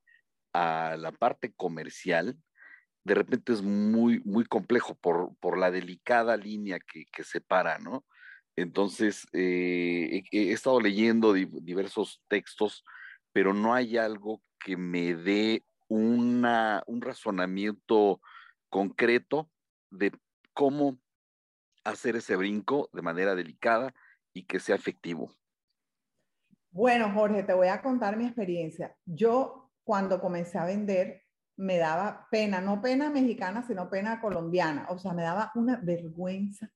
a 0.53 0.97
la 0.99 1.13
parte 1.13 1.53
comercial, 1.53 2.39
de 3.05 3.15
repente 3.15 3.53
es 3.53 3.63
muy, 3.63 4.21
muy 4.25 4.45
complejo 4.45 4.95
por, 4.95 5.59
la 5.59 5.71
delicada 5.71 6.37
línea 6.37 6.79
que, 6.81 7.25
separa, 7.25 7.79
¿no? 7.79 8.05
Entonces, 8.61 9.27
eh, 9.33 10.23
he, 10.31 10.53
estado 10.53 10.81
leyendo 10.81 11.33
diversos 11.33 12.23
textos, 12.29 12.85
pero 13.33 13.55
no 13.55 13.75
hay 13.75 13.97
algo 13.97 14.43
que 14.59 14.77
me 14.77 15.15
dé 15.15 15.65
una, 15.89 16.83
un 16.87 17.01
razonamiento 17.01 18.21
concreto 18.69 19.51
de 19.91 20.13
cómo 20.53 20.99
hacer 21.85 22.17
ese 22.17 22.37
brinco 22.37 22.91
de 22.93 23.03
manera 23.03 23.35
delicada 23.35 23.95
y 24.33 24.45
que 24.45 24.61
sea 24.61 24.77
efectivo. 24.77 25.35
Bueno, 26.71 27.11
Jorge, 27.13 27.43
te 27.43 27.55
voy 27.55 27.69
a 27.69 27.83
contar 27.83 28.17
mi 28.17 28.27
experiencia. 28.27 28.97
Yo 29.05 29.73
cuando 29.83 30.21
comencé 30.21 30.59
a 30.59 30.67
vender 30.67 31.23
me 31.57 31.77
daba 31.77 32.27
pena, 32.31 32.61
no 32.63 32.81
pena 32.81 33.11
mexicana, 33.11 33.63
sino 33.67 33.91
pena 33.91 34.21
colombiana. 34.21 34.87
O 34.89 34.99
sea, 34.99 35.13
me 35.13 35.23
daba 35.23 35.53
una 35.55 35.77
vergüenza. 35.77 36.71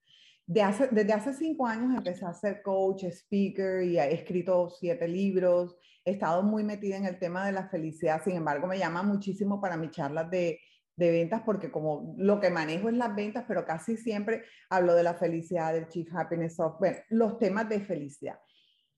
De 0.47 0.63
hace, 0.63 0.89
desde 0.89 1.13
hace 1.13 1.33
cinco 1.35 1.67
años 1.67 1.97
empecé 1.97 2.27
a 2.27 2.35
ser 2.35 2.63
coach, 2.63 3.05
speaker 3.05 3.83
y 3.83 3.99
he 3.99 4.13
escrito 4.13 4.69
siete 4.71 5.09
libros. 5.09 5.77
He 6.05 6.13
estado 6.13 6.43
muy 6.43 6.65
metida 6.65 6.97
en 6.97 7.07
el 7.07 7.19
tema 7.19 7.47
de 7.47 7.53
la 7.53 7.69
felicidad. 7.69 8.23
Sin 8.23 8.37
embargo, 8.37 8.67
me 8.67 8.79
llama 8.79 9.03
muchísimo 9.03 9.61
para 9.61 9.77
mis 9.77 9.91
charlas 9.91 10.31
de 10.31 10.61
de 10.97 11.11
ventas 11.11 11.43
porque 11.45 11.71
como 11.71 12.15
lo 12.19 12.41
que 12.41 12.51
manejo 12.51 12.89
es 12.89 12.95
las 12.95 13.15
ventas, 13.15 13.45
pero 13.49 13.65
casi 13.65 13.97
siempre 13.97 14.45
hablo 14.71 14.95
de 14.95 15.03
la 15.03 15.15
felicidad, 15.15 15.73
del 15.73 15.89
Chief 15.89 16.09
Happiness 16.15 16.57
Software, 16.57 17.05
los 17.09 17.39
temas 17.39 17.69
de 17.69 17.81
felicidad. 17.81 18.39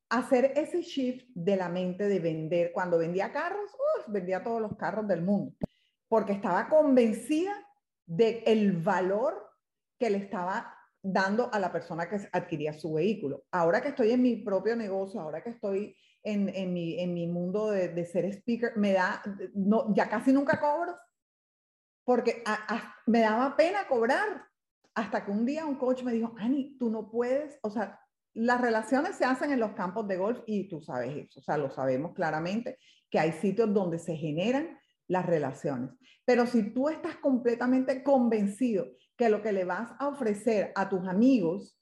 Hacer 0.09 0.53
ese 0.57 0.83
shift 0.83 1.27
de 1.35 1.57
la 1.57 1.69
mente 1.69 2.07
de 2.07 2.21
vender, 2.21 2.73
cuando 2.73 2.99
vendía 2.99 3.33
carros, 3.33 3.71
vendía 4.09 4.43
todos 4.43 4.61
los 4.61 4.77
carros 4.77 5.09
del 5.09 5.23
mundo, 5.23 5.57
porque 6.09 6.33
estaba 6.33 6.69
convencida 6.69 7.55
de 8.05 8.45
el 8.47 8.73
valor 8.73 9.51
que 9.99 10.11
le 10.11 10.19
estaba 10.19 10.76
dando 11.13 11.53
a 11.53 11.59
la 11.61 11.71
persona 11.71 12.09
que 12.09 12.29
adquiría 12.33 12.73
su 12.73 12.95
vehículo. 12.95 13.45
Ahora 13.53 13.81
que 13.81 13.89
estoy 13.89 14.11
en 14.11 14.23
mi 14.23 14.37
propio 14.37 14.75
negocio, 14.75 15.21
ahora 15.21 15.43
que 15.43 15.51
estoy 15.51 15.97
en, 16.23 16.49
en, 16.49 16.73
mi, 16.73 16.99
en 16.99 17.15
mi, 17.15 17.29
mundo 17.29 17.71
de, 17.71 17.89
de, 17.89 18.05
ser 18.05 18.25
speaker, 18.27 18.77
me 18.77 18.93
da, 18.93 19.23
no, 19.55 19.95
ya 19.95 20.09
casi 20.09 20.33
nunca 20.33 20.59
cobro, 20.59 20.97
porque 22.05 22.43
me 23.07 23.21
daba 23.21 23.57
pena 23.57 23.87
cobrar. 23.87 24.45
Hasta 24.95 25.25
que 25.25 25.31
un 25.31 25.45
día 25.45 25.67
un 25.67 25.77
coach 25.77 26.03
me 26.03 26.13
dijo, 26.13 26.35
Ani, 26.39 26.77
tú 26.79 26.91
no 26.91 27.11
puedes, 27.11 27.59
o 27.63 27.71
sea, 27.71 28.01
las 28.33 28.61
relaciones 28.61 29.17
se 29.17 29.27
hacen 29.27 29.53
en 29.53 29.61
los 29.61 29.73
campos 29.73 30.09
de 30.09 30.17
golf 30.17 30.41
y 30.47 30.69
tú 30.69 30.81
sabes 30.81 31.15
eso, 31.15 31.41
o 31.41 31.43
sea, 31.43 31.59
lo 31.59 31.71
sabemos 31.71 32.15
claramente, 32.15 32.79
que 33.11 33.19
hay 33.19 33.33
sitios 33.33 33.73
donde 33.73 33.99
se 33.99 34.17
generan 34.17 34.79
las 35.07 35.27
relaciones. 35.27 35.91
Pero 36.25 36.47
si 36.47 36.73
tú 36.73 36.89
estás 36.89 37.17
completamente 37.17 38.03
convencido 38.03 38.87
que 39.17 39.29
lo 39.29 39.43
que 39.43 39.53
le 39.53 39.65
vas 39.65 39.93
a 39.99 40.09
ofrecer 40.09 40.73
a 40.75 40.89
tus 40.89 41.07
amigos 41.07 41.79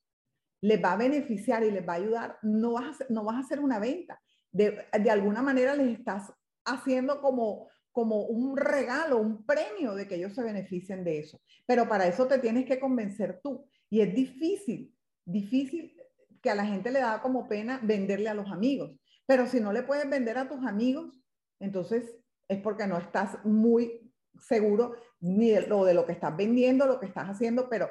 les 0.61 0.83
va 0.83 0.93
a 0.93 0.97
beneficiar 0.97 1.63
y 1.63 1.71
les 1.71 1.87
va 1.87 1.95
a 1.95 1.97
ayudar, 1.97 2.39
no 2.43 2.73
vas 2.73 3.01
a, 3.01 3.07
no 3.11 3.25
vas 3.25 3.37
a 3.37 3.41
hacer 3.41 3.61
una 3.61 3.79
venta. 3.79 4.21
De, 4.51 4.87
de 4.99 5.11
alguna 5.11 5.43
manera 5.43 5.75
les 5.75 5.99
estás 5.99 6.33
haciendo 6.65 7.21
como, 7.21 7.69
como 7.93 8.23
un 8.23 8.57
regalo, 8.57 9.19
un 9.19 9.45
premio 9.45 9.95
de 9.95 10.09
que 10.09 10.15
ellos 10.15 10.35
se 10.35 10.43
beneficien 10.43 11.05
de 11.05 11.19
eso. 11.19 11.41
Pero 11.67 11.89
para 11.89 12.07
eso 12.07 12.27
te 12.27 12.39
tienes 12.39 12.65
que 12.65 12.81
convencer 12.81 13.41
tú. 13.43 13.69
Y 13.91 14.01
es 14.01 14.15
difícil, 14.15 14.95
difícil 15.25 15.95
que 16.41 16.51
a 16.51 16.55
la 16.55 16.65
gente 16.65 16.91
le 16.91 17.01
da 17.01 17.21
como 17.21 17.47
pena 17.49 17.81
venderle 17.83 18.29
a 18.29 18.35
los 18.35 18.51
amigos. 18.51 18.99
Pero 19.27 19.47
si 19.47 19.61
no 19.61 19.73
le 19.73 19.83
puedes 19.83 20.09
vender 20.09 20.39
a 20.39 20.49
tus 20.49 20.65
amigos, 20.67 21.23
entonces 21.61 22.17
es 22.49 22.61
porque 22.61 22.87
no 22.87 22.99
estás 22.99 23.39
muy 23.45 24.13
seguro 24.39 24.97
ni 25.25 25.51
de 25.51 25.67
lo, 25.67 25.85
de 25.85 25.95
lo 25.95 26.05
que 26.05 26.13
estás 26.13 26.37
vendiendo, 26.37 26.87
lo 26.87 27.01
que 27.01 27.07
estás 27.07 27.29
haciendo, 27.29 27.69
pero 27.69 27.89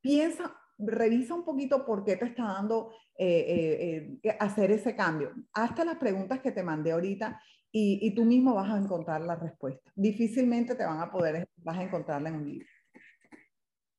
piensa, 0.00 0.56
revisa 0.78 1.34
un 1.34 1.44
poquito 1.44 1.84
por 1.84 2.04
qué 2.04 2.16
te 2.16 2.26
está 2.26 2.44
dando 2.44 2.92
eh, 3.18 3.44
eh, 3.48 4.18
eh, 4.22 4.36
hacer 4.38 4.70
ese 4.70 4.94
cambio. 4.94 5.32
Hazte 5.52 5.84
las 5.84 5.96
preguntas 5.96 6.40
que 6.40 6.52
te 6.52 6.62
mandé 6.62 6.92
ahorita 6.92 7.40
y, 7.72 7.98
y, 8.00 8.14
tú 8.14 8.24
mismo 8.24 8.54
vas 8.54 8.70
a 8.70 8.78
encontrar 8.78 9.22
la 9.22 9.34
respuesta. 9.34 9.90
Difícilmente 9.96 10.76
te 10.76 10.84
van 10.84 11.00
a 11.00 11.10
poder, 11.10 11.48
vas 11.56 11.78
a 11.78 11.82
encontrarla 11.82 12.28
en 12.28 12.36
un 12.36 12.48
libro. 12.48 12.68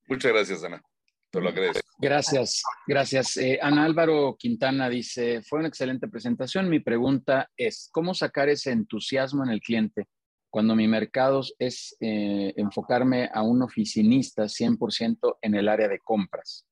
Muchas 0.07 0.31
gracias, 0.31 0.63
Ana. 0.63 0.81
Te 1.29 1.41
lo 1.41 1.49
agradezco. 1.49 1.81
Gracias, 1.97 2.63
gracias. 2.87 3.37
Ana 3.61 3.83
Álvaro 3.83 4.37
Quintana 4.39 4.87
dice, 4.89 5.41
fue 5.41 5.59
una 5.59 5.67
excelente 5.67 6.07
presentación. 6.07 6.69
Mi 6.69 6.79
pregunta 6.79 7.49
es, 7.57 7.89
¿cómo 7.91 8.13
sacar 8.13 8.47
ese 8.47 8.71
entusiasmo 8.71 9.43
en 9.43 9.49
el 9.49 9.59
cliente 9.59 10.07
cuando 10.55 10.73
mi 10.73 10.87
mercado 10.87 11.41
es 11.59 11.97
eh, 11.99 12.53
enfocarme 12.55 13.29
a 13.33 13.43
un 13.43 13.61
oficinista 13.61 14.43
100% 14.43 15.39
en 15.41 15.53
el 15.53 15.67
área 15.67 15.89
de 15.89 15.99
compras? 15.99 16.65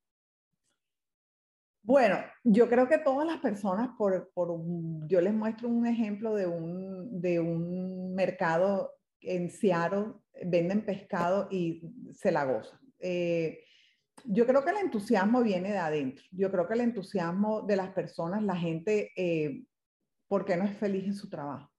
Bueno, 1.82 2.16
yo 2.46 2.70
creo 2.70 2.88
que 2.88 3.00
todas 3.00 3.28
las 3.28 3.40
personas, 3.40 3.90
por, 3.98 4.32
por 4.34 4.58
yo 5.06 5.20
les 5.20 5.34
muestro 5.34 5.68
un 5.68 5.86
ejemplo 5.86 6.34
de 6.34 6.48
un, 6.48 7.20
de 7.20 7.42
un 7.42 8.16
mercado 8.16 8.94
en 9.20 9.50
Seattle, 9.50 10.14
venden 10.46 10.86
pescado 10.86 11.50
y 11.52 11.82
se 12.14 12.32
la 12.32 12.46
gozan. 12.46 12.80
Eh, 13.00 13.66
yo 14.24 14.48
creo 14.48 14.64
que 14.64 14.72
el 14.72 14.78
entusiasmo 14.78 15.44
viene 15.44 15.74
de 15.74 15.80
adentro. 15.80 16.24
Yo 16.32 16.50
creo 16.50 16.70
que 16.70 16.76
el 16.76 16.82
entusiasmo 16.82 17.64
de 17.64 17.76
las 17.76 17.90
personas, 17.90 18.44
la 18.44 18.56
gente, 18.56 19.12
eh, 19.18 19.66
¿por 20.30 20.46
qué 20.46 20.56
no 20.56 20.64
es 20.64 20.78
feliz 20.78 21.04
en 21.04 21.16
su 21.16 21.30
trabajo? 21.30 21.73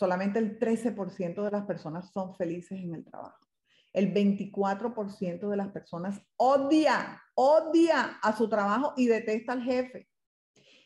Solamente 0.00 0.38
el 0.38 0.58
13% 0.58 1.44
de 1.44 1.50
las 1.50 1.66
personas 1.66 2.10
son 2.10 2.34
felices 2.34 2.80
en 2.80 2.94
el 2.94 3.04
trabajo. 3.04 3.46
El 3.92 4.14
24% 4.14 5.50
de 5.50 5.56
las 5.58 5.68
personas 5.68 6.22
odia, 6.36 7.22
odia 7.34 8.18
a 8.22 8.34
su 8.34 8.48
trabajo 8.48 8.94
y 8.96 9.08
detesta 9.08 9.52
al 9.52 9.62
jefe. 9.62 10.08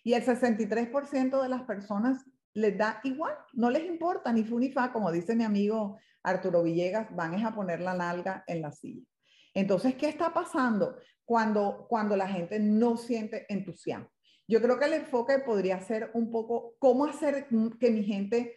Y 0.02 0.14
el 0.14 0.24
63% 0.24 1.40
de 1.40 1.48
las 1.48 1.62
personas 1.62 2.24
les 2.54 2.76
da 2.76 3.00
igual, 3.04 3.36
no 3.52 3.70
les 3.70 3.84
importa 3.84 4.32
ni 4.32 4.42
fu 4.42 4.58
ni 4.58 4.72
fa, 4.72 4.92
como 4.92 5.12
dice 5.12 5.36
mi 5.36 5.44
amigo 5.44 5.96
Arturo 6.24 6.64
Villegas, 6.64 7.14
van 7.14 7.34
a 7.44 7.54
poner 7.54 7.80
la 7.80 7.94
nalga 7.94 8.42
en 8.48 8.62
la 8.62 8.72
silla. 8.72 9.06
Entonces, 9.54 9.94
¿qué 9.94 10.08
está 10.08 10.34
pasando 10.34 10.96
cuando, 11.24 11.86
cuando 11.88 12.16
la 12.16 12.26
gente 12.26 12.58
no 12.58 12.96
siente 12.96 13.46
entusiasmo? 13.48 14.08
Yo 14.48 14.60
creo 14.60 14.76
que 14.76 14.86
el 14.86 14.94
enfoque 14.94 15.38
podría 15.38 15.80
ser 15.80 16.10
un 16.14 16.32
poco 16.32 16.74
cómo 16.80 17.04
hacer 17.04 17.46
que 17.78 17.90
mi 17.90 18.02
gente 18.02 18.56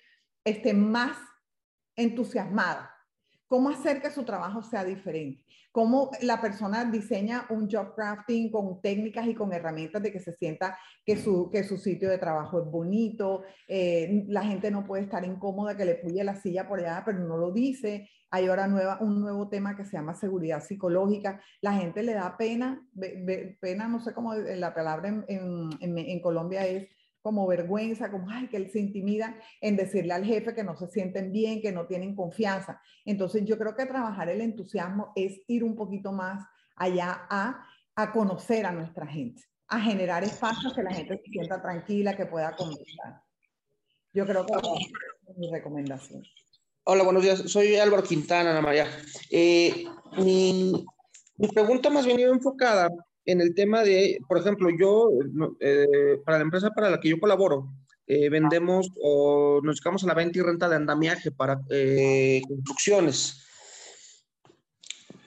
esté 0.50 0.74
más 0.74 1.18
entusiasmada. 1.96 2.94
¿Cómo 3.48 3.70
hacer 3.70 4.02
que 4.02 4.12
su 4.12 4.24
trabajo 4.24 4.62
sea 4.62 4.84
diferente? 4.84 5.44
¿Cómo 5.72 6.12
la 6.22 6.42
persona 6.42 6.86
diseña 6.86 7.46
un 7.50 7.70
job 7.70 7.94
crafting 7.96 8.52
con 8.52 8.82
técnicas 8.82 9.28
y 9.28 9.36
con 9.36 9.54
herramientas 9.54 10.02
de 10.02 10.12
que 10.12 10.20
se 10.20 10.34
sienta 10.34 10.78
que 11.06 11.18
su, 11.18 11.50
que 11.52 11.64
su 11.64 11.78
sitio 11.78 12.10
de 12.10 12.18
trabajo 12.18 12.60
es 12.60 12.66
bonito? 12.66 13.44
Eh, 13.68 14.26
la 14.28 14.44
gente 14.44 14.72
no 14.72 14.86
puede 14.86 15.04
estar 15.04 15.24
incómoda 15.24 15.78
que 15.78 15.86
le 15.86 15.96
puye 15.96 16.24
la 16.24 16.36
silla 16.36 16.68
por 16.68 16.80
allá, 16.80 17.04
pero 17.06 17.20
no 17.20 17.38
lo 17.38 17.52
dice. 17.52 18.10
Hay 18.32 18.48
ahora 18.48 18.68
nueva, 18.68 18.98
un 19.00 19.22
nuevo 19.22 19.48
tema 19.48 19.78
que 19.78 19.86
se 19.86 19.96
llama 19.96 20.16
seguridad 20.16 20.62
psicológica. 20.62 21.42
La 21.62 21.74
gente 21.74 22.04
le 22.04 22.16
da 22.16 22.36
pena, 22.38 22.86
pena, 23.62 23.88
no 23.88 24.02
sé 24.02 24.14
cómo 24.14 24.34
la 24.34 24.74
palabra 24.74 25.10
en, 25.10 25.26
en, 25.80 25.98
en 25.98 26.22
Colombia 26.22 26.66
es 26.66 26.90
como 27.28 27.46
vergüenza, 27.46 28.10
como, 28.10 28.30
ay, 28.30 28.48
que 28.48 28.70
se 28.70 28.80
intimida 28.80 29.38
en 29.60 29.76
decirle 29.76 30.14
al 30.14 30.24
jefe 30.24 30.56
que 30.56 30.64
no 30.64 30.78
se 30.78 30.88
sienten 30.88 31.34
bien, 31.34 31.62
que 31.62 31.74
no 31.74 31.86
tienen 31.86 32.16
confianza. 32.16 32.82
Entonces 33.04 33.44
yo 33.44 33.58
creo 33.58 33.76
que 33.76 33.86
trabajar 33.86 34.30
el 34.30 34.40
entusiasmo 34.40 35.12
es 35.14 35.42
ir 35.48 35.66
un 35.66 35.76
poquito 35.76 36.14
más 36.14 36.48
allá 36.78 37.28
a, 37.30 37.68
a 37.98 38.14
conocer 38.14 38.66
a 38.66 38.72
nuestra 38.72 39.06
gente, 39.06 39.44
a 39.68 39.78
generar 39.82 40.24
espacios 40.24 40.74
que 40.74 40.84
la 40.84 40.94
gente 40.94 41.18
se 41.22 41.30
sienta 41.30 41.62
tranquila, 41.62 42.16
que 42.16 42.28
pueda 42.28 42.56
conversar. 42.56 43.22
Yo 44.14 44.26
creo 44.26 44.46
que 44.46 44.54
es 44.54 45.38
mi 45.38 45.52
recomendación. 45.52 46.24
Hola, 46.86 47.04
buenos 47.04 47.24
días. 47.24 47.40
Soy 47.40 47.76
Álvaro 47.76 48.04
Quintana, 48.04 48.52
Ana 48.52 48.62
María. 48.62 48.88
Eh, 49.30 49.84
mi, 50.20 50.86
mi, 51.36 51.48
pregunta 51.50 51.90
más 51.90 52.06
bien 52.06 52.22
iba 52.22 52.32
enfocada 52.32 52.88
en 53.28 53.42
el 53.42 53.54
tema 53.54 53.84
de, 53.84 54.20
por 54.28 54.38
ejemplo, 54.38 54.70
yo, 54.70 55.10
eh, 55.60 56.18
para 56.26 56.38
la 56.38 56.46
empresa 56.46 56.72
para 56.72 56.90
la 56.90 57.00
que 57.00 57.10
yo 57.10 57.20
colaboro, 57.20 57.68
eh, 58.08 58.30
vendemos 58.30 58.90
o 59.02 59.60
nos 59.62 59.76
dedicamos 59.76 60.06
a 60.06 60.08
la 60.08 60.14
venta 60.14 60.40
y 60.40 60.42
renta 60.42 60.70
de 60.70 60.78
andamiaje 60.78 61.30
para 61.30 61.60
eh, 61.70 62.42
construcciones. 62.48 63.44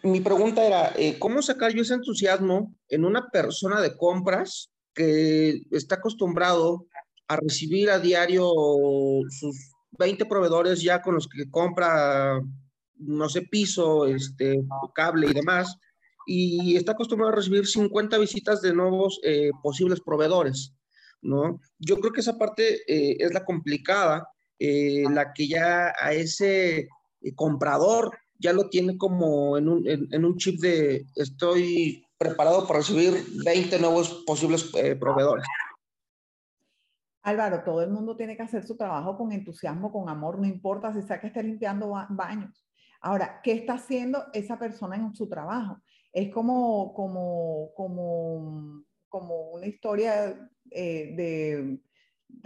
Mi 0.03 0.23
pregunta 0.23 0.65
era, 0.65 0.95
¿cómo 1.19 1.43
sacar 1.43 1.75
yo 1.75 1.83
ese 1.83 1.93
entusiasmo 1.93 2.75
en 2.89 3.05
una 3.05 3.29
persona 3.29 3.83
de 3.83 3.95
compras 3.99 4.73
que 4.95 5.61
está 5.71 5.97
acostumbrado 5.97 6.87
a 7.29 7.37
recibir 7.37 7.91
a 7.91 7.99
diario 7.99 8.51
sus 9.29 9.73
20 9.99 10.25
proveedores 10.25 10.81
ya 10.81 11.03
con 11.03 11.17
los 11.17 11.29
que 11.29 11.51
compra, 11.51 12.41
no 12.97 13.29
sé, 13.29 13.43
piso, 13.43 14.07
este, 14.07 14.59
cable 14.95 15.27
y 15.31 15.35
demás? 15.35 15.77
Y 16.27 16.77
está 16.77 16.93
acostumbrado 16.93 17.33
a 17.33 17.37
recibir 17.37 17.67
50 17.67 18.19
visitas 18.19 18.61
de 18.63 18.75
nuevos 18.75 19.21
eh, 19.23 19.51
posibles 19.63 20.01
proveedores, 20.01 20.75
¿no? 21.23 21.61
Yo 21.79 21.99
creo 21.99 22.13
que 22.13 22.21
esa 22.21 22.39
parte 22.39 22.83
eh, 22.87 23.17
es 23.19 23.33
la 23.33 23.45
complicada, 23.45 24.29
eh, 24.59 25.05
la 25.11 25.33
que 25.33 25.49
ya 25.49 25.93
a 25.99 26.13
ese 26.13 26.89
comprador 27.35 28.17
ya 28.39 28.53
lo 28.53 28.69
tiene 28.69 28.97
como 28.97 29.59
en 29.59 29.69
un, 29.69 29.87
en, 29.87 30.25
un, 30.25 30.37
chip 30.37 30.61
de 30.61 31.07
estoy 31.17 32.03
preparado 32.17 32.67
para 32.67 32.81
recibir 32.81 33.25
20 33.45 33.79
nuevos 33.79 34.23
posibles 34.27 34.65
proveedores. 34.99 35.45
Álvaro, 37.23 37.63
todo 37.65 37.83
el 37.83 37.91
mundo 37.91 38.17
tiene 38.17 38.37
que 38.37 38.43
hacer 38.43 38.67
su 38.67 38.77
trabajo 38.77 39.17
con 39.19 39.31
entusiasmo, 39.33 39.93
con 39.93 40.09
amor, 40.09 40.39
no 40.39 40.47
importa 40.47 40.93
si 40.93 41.03
sea 41.03 41.21
que 41.21 41.27
esté 41.27 41.43
limpiando 41.43 41.93
baños. 42.11 42.67
Ahora, 43.03 43.41
¿qué 43.43 43.53
está 43.53 43.75
haciendo 43.75 44.25
esa 44.33 44.59
persona 44.59 44.97
en 44.97 45.15
su 45.15 45.29
trabajo? 45.29 45.81
Es 46.13 46.33
como, 46.33 46.93
como, 46.95 47.73
como, 47.75 48.85
como 49.09 49.51
una 49.51 49.67
historia 49.67 50.51
eh, 50.71 51.15
de... 51.17 51.81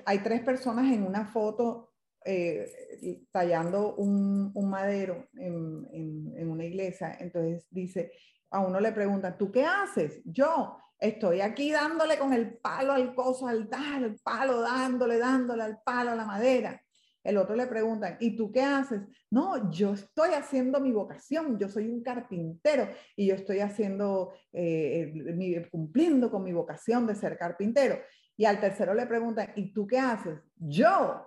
Hay 0.07 0.21
tres 0.21 0.41
personas 0.43 0.93
en 0.93 1.03
una 1.03 1.27
foto 1.27 1.93
eh, 2.25 3.27
tallando 3.31 3.97
un, 3.97 4.51
un 4.55 4.71
madero 4.71 5.29
en, 5.35 5.87
en, 5.93 6.51
una 6.51 6.65
iglesia. 6.65 7.17
Entonces 7.21 7.67
dice, 7.71 8.13
a 8.51 8.61
uno 8.61 8.81
le 8.81 8.93
pregunta, 8.93 9.37
¿tú 9.37 9.53
qué 9.53 9.65
haces? 9.65 10.23
Yo 10.25 10.79
estoy 10.99 11.43
aquí 11.43 11.71
dándole 11.71 12.19
con 12.19 12.33
el 12.33 12.57
palo 12.59 12.93
al 12.93 13.15
coso, 13.15 13.47
al, 13.47 13.69
al 13.71 14.17
palo, 14.23 14.63
dándole, 14.63 15.19
dándole 15.19 15.65
al 15.65 15.83
palo 15.83 16.13
a 16.13 16.17
la 16.17 16.25
madera. 16.25 16.84
El 17.25 17.39
otro 17.39 17.57
le 17.57 17.67
preguntan, 17.67 18.19
¿y 18.21 18.37
tú 18.37 18.53
qué 18.53 18.61
haces? 18.61 19.01
No, 19.31 19.71
yo 19.71 19.95
estoy 19.95 20.35
haciendo 20.35 20.79
mi 20.79 20.93
vocación, 20.93 21.59
yo 21.59 21.71
soy 21.71 21.89
un 21.89 22.03
carpintero 22.03 22.89
y 23.17 23.27
yo 23.27 23.35
estoy 23.35 23.61
haciendo, 23.61 24.35
eh, 24.53 25.67
cumpliendo 25.71 26.31
con 26.31 26.45
mi 26.45 26.53
vocación 26.53 27.07
de 27.07 27.15
ser 27.15 27.39
carpintero. 27.39 27.99
Y 28.37 28.45
al 28.45 28.61
tercero 28.61 28.93
le 28.93 29.07
preguntan, 29.07 29.53
¿y 29.57 29.73
tú 29.73 29.87
qué 29.87 29.99
haces? 29.99 30.39
Yo, 30.57 31.27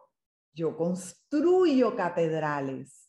yo 0.54 0.78
construyo 0.78 1.96
catedrales. 1.96 3.08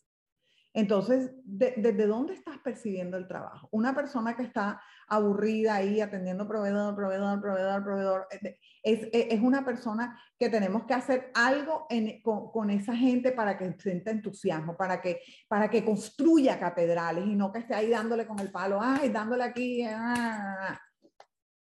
Entonces, 0.73 1.31
¿desde 1.43 2.07
dónde 2.07 2.33
estás 2.33 2.57
percibiendo 2.59 3.17
el 3.17 3.27
trabajo? 3.27 3.67
Una 3.71 3.93
persona 3.93 4.35
que 4.35 4.43
está 4.43 4.81
aburrida 5.09 5.75
ahí 5.75 6.01
atendiendo 6.01 6.47
proveedor, 6.47 6.95
proveedor, 6.95 7.41
proveedor, 7.41 7.83
proveedor, 7.83 8.27
eh, 8.31 8.57
es, 8.83 9.09
es 9.11 9.41
una 9.41 9.65
persona 9.65 10.19
que 10.37 10.49
tenemos 10.49 10.85
que 10.85 10.93
hacer 10.93 11.31
algo 11.33 11.87
con, 12.23 12.51
con, 12.51 12.69
esa 12.69 12.95
gente 12.95 13.31
para 13.31 13.57
que 13.57 13.73
sienta 13.77 14.11
entusiasmo, 14.11 14.77
para 14.77 15.01
que, 15.01 15.19
para 15.47 15.69
que 15.69 15.83
construya 15.83 16.59
catedrales 16.59 17.25
y 17.25 17.35
no 17.35 17.51
que 17.51 17.59
esté 17.59 17.75
ahí 17.75 17.89
dándole 17.89 18.25
con 18.25 18.39
el 18.39 18.51
palo, 18.51 18.79
ay, 18.81 19.09
dándole 19.09 19.43
aquí. 19.43 19.83
Ah". 19.83 20.79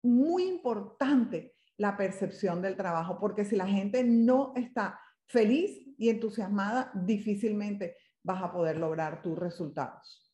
Muy 0.03 0.43
importante 0.43 1.53
la 1.77 1.95
percepción 1.95 2.61
del 2.61 2.75
trabajo, 2.75 3.17
porque 3.19 3.45
si 3.45 3.55
la 3.55 3.67
gente 3.67 4.03
no 4.03 4.53
está 4.55 4.99
feliz 5.27 5.85
y 5.97 6.09
entusiasmada, 6.09 6.91
difícilmente 6.93 7.95
vas 8.23 8.41
a 8.41 8.51
poder 8.51 8.77
lograr 8.77 9.21
tus 9.21 9.37
resultados. 9.37 10.24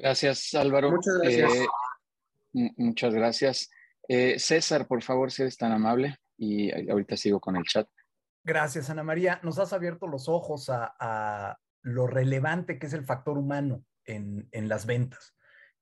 Gracias, 0.00 0.54
Álvaro. 0.54 0.90
Muchas 0.92 1.18
gracias. 1.18 1.52
Eh, 1.52 1.66
muchas 2.78 3.14
gracias. 3.14 3.70
Eh, 4.08 4.38
César, 4.38 4.86
por 4.86 5.02
favor, 5.02 5.30
si 5.30 5.42
eres 5.42 5.58
tan 5.58 5.72
amable 5.72 6.16
y 6.38 6.90
ahorita 6.90 7.18
sigo 7.18 7.38
con 7.38 7.56
el 7.56 7.64
chat. 7.64 7.86
Gracias, 8.42 8.88
Ana 8.88 9.02
María. 9.02 9.40
Nos 9.42 9.58
has 9.58 9.74
abierto 9.74 10.06
los 10.06 10.28
ojos 10.28 10.70
a, 10.70 11.58
lo 11.82 12.06
relevante 12.06 12.78
que 12.78 12.86
es 12.86 12.92
el 12.92 13.04
factor 13.04 13.36
humano 13.36 13.84
en, 14.06 14.48
las 14.52 14.86
ventas. 14.86 15.36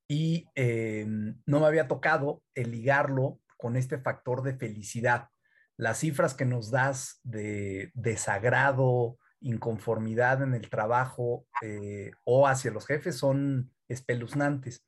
Y 0.08 0.48
eh, 0.56 1.06
no 1.46 1.60
me 1.60 1.66
había 1.66 1.86
tocado 1.86 2.42
el 2.54 2.72
ligarlo 2.72 3.40
con 3.56 3.76
este 3.76 3.98
factor 3.98 4.42
de 4.42 4.54
felicidad. 4.54 5.28
Las 5.76 6.00
cifras 6.00 6.34
que 6.34 6.44
nos 6.44 6.72
das 6.72 7.20
de 7.22 7.92
desagrado, 7.94 9.18
inconformidad 9.40 10.42
en 10.42 10.54
el 10.54 10.68
trabajo 10.70 11.46
eh, 11.62 12.10
o 12.24 12.48
hacia 12.48 12.72
los 12.72 12.86
jefes 12.86 13.16
son 13.16 13.72
espeluznantes. 13.88 14.84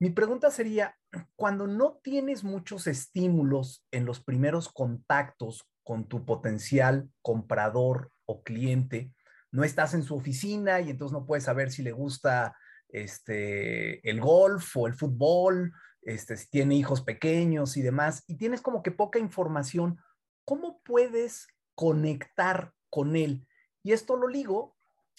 Mi 0.00 0.10
pregunta 0.10 0.50
sería, 0.50 0.96
cuando 1.36 1.66
no 1.66 2.00
tienes 2.02 2.44
muchos 2.44 2.86
estímulos 2.86 3.86
en 3.90 4.04
los 4.04 4.20
primeros 4.20 4.68
contactos 4.68 5.68
con 5.84 6.08
tu 6.08 6.24
potencial 6.24 7.08
comprador 7.22 8.10
o 8.26 8.42
cliente, 8.42 9.12
no 9.52 9.62
estás 9.62 9.94
en 9.94 10.02
su 10.02 10.16
oficina 10.16 10.80
y 10.80 10.90
entonces 10.90 11.12
no 11.12 11.26
puedes 11.26 11.44
saber 11.44 11.70
si 11.70 11.82
le 11.82 11.92
gusta 11.92 12.56
este, 12.88 14.08
el 14.08 14.20
golf 14.20 14.76
o 14.76 14.86
el 14.86 14.94
fútbol, 14.94 15.72
este, 16.02 16.36
si 16.36 16.48
tiene 16.50 16.74
hijos 16.74 17.02
pequeños 17.02 17.76
y 17.76 17.82
demás, 17.82 18.24
y 18.26 18.36
tienes 18.36 18.60
como 18.60 18.82
que 18.82 18.90
poca 18.90 19.18
información, 19.18 19.98
¿cómo 20.44 20.80
puedes 20.84 21.46
conectar 21.74 22.72
con 22.90 23.16
él? 23.16 23.46
Y 23.82 23.92
esto 23.92 24.16
lo 24.16 24.28
ligo 24.28 24.73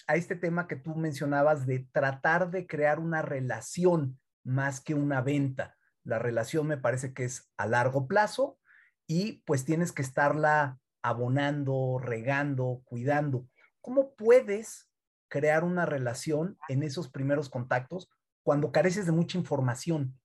a 0.06 0.16
este 0.16 0.36
tema 0.36 0.68
que 0.68 0.76
tú 0.76 0.94
mencionabas 0.94 1.66
de 1.66 1.80
tratar 1.92 2.50
de 2.50 2.66
crear 2.66 2.98
una 2.98 3.22
relación 3.22 4.18
más 4.44 4.80
que 4.80 4.94
una 4.94 5.20
venta. 5.20 5.76
La 6.04 6.18
relación 6.18 6.66
me 6.66 6.78
parece 6.78 7.12
que 7.12 7.24
es 7.24 7.50
a 7.56 7.66
largo 7.66 8.06
plazo 8.06 8.58
y 9.06 9.42
pues 9.44 9.64
tienes 9.64 9.92
que 9.92 10.02
estarla 10.02 10.78
abonando, 11.02 11.98
regando, 11.98 12.82
cuidando. 12.84 13.48
¿Cómo 13.80 14.14
puedes 14.14 14.88
crear 15.28 15.64
una 15.64 15.86
relación 15.86 16.58
en 16.68 16.82
esos 16.82 17.10
primeros 17.10 17.50
contactos 17.50 18.08
cuando 18.42 18.72
careces 18.72 19.06
de 19.06 19.12
mucha 19.12 19.38
información? 19.38 20.18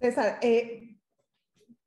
César, 0.00 0.38
eh, 0.42 0.93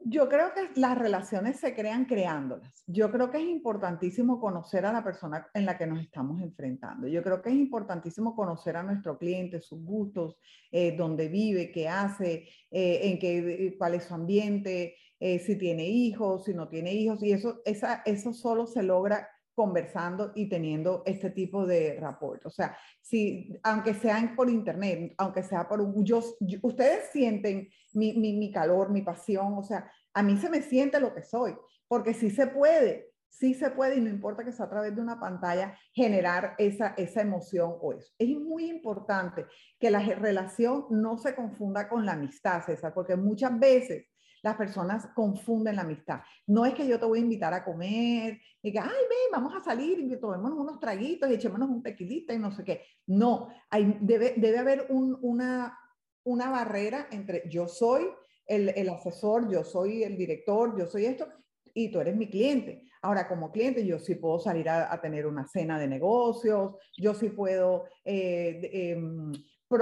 yo 0.09 0.29
creo 0.29 0.53
que 0.53 0.79
las 0.79 0.97
relaciones 0.97 1.59
se 1.59 1.75
crean 1.75 2.05
creándolas. 2.05 2.83
Yo 2.87 3.11
creo 3.11 3.29
que 3.29 3.39
es 3.39 3.43
importantísimo 3.43 4.39
conocer 4.39 4.85
a 4.85 4.93
la 4.93 5.03
persona 5.03 5.47
en 5.53 5.65
la 5.65 5.77
que 5.77 5.85
nos 5.85 6.01
estamos 6.01 6.41
enfrentando. 6.41 7.07
Yo 7.07 7.21
creo 7.21 7.41
que 7.41 7.49
es 7.49 7.55
importantísimo 7.55 8.33
conocer 8.33 8.77
a 8.77 8.83
nuestro 8.83 9.17
cliente, 9.17 9.59
sus 9.59 9.83
gustos, 9.83 10.37
eh, 10.71 10.95
dónde 10.95 11.27
vive, 11.27 11.71
qué 11.71 11.89
hace, 11.89 12.47
eh, 12.71 12.99
en 13.03 13.19
qué, 13.19 13.75
cuál 13.77 13.95
es 13.95 14.05
su 14.05 14.13
ambiente, 14.13 14.95
eh, 15.19 15.39
si 15.39 15.57
tiene 15.57 15.85
hijos, 15.87 16.45
si 16.45 16.53
no 16.53 16.69
tiene 16.69 16.93
hijos. 16.93 17.21
Y 17.21 17.33
eso, 17.33 17.61
esa, 17.65 18.01
eso 18.05 18.31
solo 18.31 18.65
se 18.65 18.83
logra 18.83 19.27
conversando 19.57 20.33
y 20.35 20.47
teniendo 20.47 21.01
este 21.03 21.31
tipo 21.31 21.65
de 21.65 21.97
rapport. 21.99 22.45
O 22.45 22.49
sea, 22.51 22.77
si, 23.01 23.57
aunque 23.63 23.95
sean 23.95 24.35
por 24.35 24.51
internet, 24.51 25.15
aunque 25.17 25.41
sea 25.41 25.67
por 25.67 25.81
un, 25.81 26.05
yo, 26.05 26.21
ustedes 26.61 27.09
sienten 27.11 27.67
mi, 27.93 28.13
mi, 28.13 28.33
mi, 28.37 28.51
calor, 28.51 28.91
mi 28.91 29.01
pasión, 29.01 29.55
o 29.57 29.63
sea, 29.63 29.91
a 30.13 30.21
mí 30.21 30.37
se 30.37 30.51
me 30.51 30.61
siente 30.61 30.99
lo 30.99 31.11
que 31.11 31.23
soy, 31.23 31.55
porque 31.87 32.13
sí 32.13 32.29
se 32.29 32.45
puede, 32.45 33.09
sí 33.29 33.55
se 33.55 33.71
puede 33.71 33.95
y 33.95 34.01
no 34.01 34.11
importa 34.11 34.45
que 34.45 34.51
sea 34.51 34.67
a 34.67 34.69
través 34.69 34.95
de 34.95 35.01
una 35.01 35.19
pantalla, 35.19 35.75
generar 35.91 36.53
esa, 36.59 36.93
esa 36.95 37.21
emoción 37.21 37.77
o 37.81 37.93
eso. 37.93 38.13
Es 38.19 38.29
muy 38.37 38.69
importante 38.69 39.47
que 39.79 39.89
la 39.89 40.01
relación 40.01 40.85
no 40.91 41.17
se 41.17 41.33
confunda 41.33 41.89
con 41.89 42.05
la 42.05 42.11
amistad, 42.11 42.63
César, 42.63 42.93
porque 42.93 43.15
muchas 43.15 43.57
veces 43.57 44.05
las 44.47 44.55
personas 44.55 45.07
confunden 45.13 45.75
la 45.75 45.81
amistad. 45.81 46.21
No 46.45 46.65
es 46.65 46.73
que 46.73 46.87
yo 46.87 46.97
te 46.97 47.05
voy 47.05 47.19
a 47.19 47.23
invitar 47.23 47.53
a 47.53 47.65
comer 47.65 48.39
y 48.61 48.71
que, 48.71 48.79
ay, 48.79 48.87
ven, 48.87 49.31
vamos 49.31 49.53
a 49.53 49.61
salir 49.61 49.99
y 49.99 50.19
tomémonos 50.19 50.57
unos 50.57 50.79
traguitos 50.79 51.29
y 51.29 51.33
echémonos 51.33 51.69
un 51.69 51.83
tequilita 51.83 52.33
y 52.33 52.39
no 52.39 52.51
sé 52.51 52.63
qué. 52.63 52.81
No, 53.07 53.49
hay, 53.69 53.97
debe, 53.99 54.35
debe 54.37 54.57
haber 54.57 54.87
una, 54.89 55.77
una 56.23 56.49
barrera 56.49 57.07
entre 57.11 57.43
yo 57.49 57.67
soy 57.67 58.07
el, 58.45 58.69
el 58.69 58.87
asesor, 58.87 59.51
yo 59.51 59.65
soy 59.65 60.03
el 60.03 60.17
director, 60.17 60.79
yo 60.79 60.85
soy 60.85 61.05
esto, 61.05 61.27
y 61.73 61.91
tú 61.91 61.99
eres 61.99 62.15
mi 62.15 62.29
cliente. 62.29 62.83
Ahora, 63.01 63.27
como 63.27 63.51
cliente, 63.51 63.85
yo 63.85 63.99
sí 63.99 64.15
puedo 64.15 64.39
salir 64.39 64.69
a, 64.69 64.99
tener 65.01 65.27
una 65.27 65.45
cena 65.45 65.77
de 65.77 65.87
negocios, 65.87 66.75
yo 66.97 67.13
sí 67.13 67.29
puedo 67.29 67.85
eh, 68.05 68.61
em, 68.71 69.31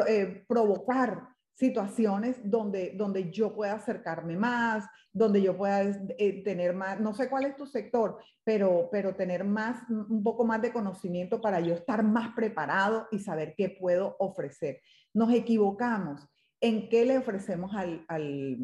eh, 0.07 0.43
provocar 0.47 1.34
situaciones 1.55 2.37
donde, 2.43 2.91
donde 2.95 3.31
yo 3.31 3.55
pueda 3.55 3.73
acercarme 3.73 4.35
más, 4.35 4.85
donde 5.13 5.41
yo 5.41 5.55
pueda 5.55 5.81
eh, 5.81 6.43
tener 6.43 6.75
más, 6.75 6.99
no 6.99 7.13
sé 7.13 7.29
cuál 7.29 7.45
es 7.45 7.55
tu 7.55 7.65
sector, 7.65 8.19
pero, 8.43 8.89
pero 8.91 9.15
tener 9.15 9.45
más, 9.45 9.89
un 9.89 10.21
poco 10.21 10.43
más 10.43 10.61
de 10.61 10.73
conocimiento 10.73 11.41
para 11.41 11.61
yo 11.61 11.73
estar 11.73 12.03
más 12.03 12.35
preparado 12.35 13.07
y 13.11 13.19
saber 13.19 13.55
qué 13.55 13.69
puedo 13.69 14.17
ofrecer. 14.19 14.81
Nos 15.13 15.31
equivocamos 15.31 16.27
en 16.59 16.89
qué 16.89 17.05
le 17.05 17.17
ofrecemos 17.17 17.73
al, 17.73 18.03
al, 18.09 18.57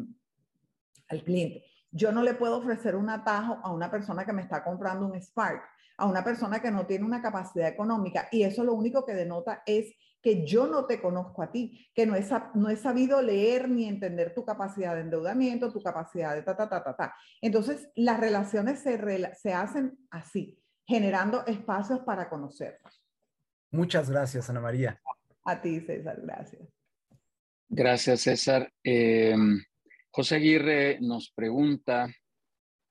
al 1.08 1.24
cliente. 1.24 1.64
Yo 1.90 2.12
no 2.12 2.22
le 2.22 2.34
puedo 2.34 2.58
ofrecer 2.58 2.94
un 2.94 3.08
atajo 3.08 3.58
a 3.62 3.72
una 3.72 3.90
persona 3.90 4.26
que 4.26 4.32
me 4.34 4.42
está 4.42 4.62
comprando 4.62 5.06
un 5.06 5.20
Spark, 5.20 5.62
a 5.96 6.06
una 6.06 6.22
persona 6.22 6.60
que 6.60 6.70
no 6.70 6.84
tiene 6.86 7.06
una 7.06 7.22
capacidad 7.22 7.68
económica 7.68 8.28
y 8.30 8.42
eso 8.42 8.64
lo 8.64 8.74
único 8.74 9.06
que 9.06 9.14
denota 9.14 9.62
es 9.64 9.94
que 10.22 10.46
yo 10.46 10.66
no 10.66 10.86
te 10.86 11.00
conozco 11.00 11.42
a 11.42 11.50
ti, 11.50 11.90
que 11.94 12.06
no 12.06 12.14
he, 12.14 12.24
no 12.54 12.68
he 12.68 12.76
sabido 12.76 13.20
leer 13.20 13.68
ni 13.68 13.86
entender 13.86 14.32
tu 14.34 14.44
capacidad 14.44 14.94
de 14.94 15.02
endeudamiento, 15.02 15.72
tu 15.72 15.82
capacidad 15.82 16.34
de 16.34 16.42
ta, 16.42 16.56
ta, 16.56 16.68
ta, 16.68 16.82
ta, 16.82 16.96
ta. 16.96 17.14
Entonces, 17.40 17.88
las 17.96 18.20
relaciones 18.20 18.80
se, 18.80 18.98
se 19.34 19.52
hacen 19.52 19.98
así, 20.10 20.58
generando 20.86 21.44
espacios 21.46 22.00
para 22.00 22.28
conocernos. 22.28 23.04
Muchas 23.72 24.08
gracias, 24.08 24.48
Ana 24.48 24.60
María. 24.60 25.00
A 25.44 25.60
ti, 25.60 25.80
César, 25.80 26.20
gracias. 26.22 26.62
Gracias, 27.68 28.20
César. 28.20 28.72
Eh, 28.84 29.34
José 30.10 30.36
Aguirre 30.36 30.98
nos 31.00 31.32
pregunta, 31.32 32.06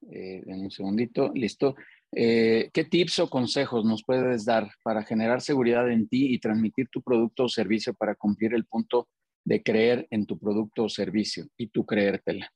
eh, 0.09 0.43
en 0.45 0.61
un 0.61 0.71
segundito, 0.71 1.31
listo. 1.33 1.75
Eh, 2.13 2.69
¿Qué 2.73 2.83
tips 2.83 3.19
o 3.19 3.29
consejos 3.29 3.85
nos 3.85 4.03
puedes 4.03 4.43
dar 4.43 4.69
para 4.83 5.03
generar 5.03 5.41
seguridad 5.41 5.89
en 5.89 6.09
ti 6.09 6.33
y 6.33 6.39
transmitir 6.39 6.89
tu 6.89 7.01
producto 7.01 7.45
o 7.45 7.49
servicio 7.49 7.93
para 7.93 8.15
cumplir 8.15 8.53
el 8.53 8.65
punto 8.65 9.07
de 9.45 9.63
creer 9.63 10.07
en 10.11 10.25
tu 10.25 10.37
producto 10.37 10.83
o 10.83 10.89
servicio 10.89 11.45
y 11.57 11.67
tú 11.67 11.85
creértela? 11.85 12.51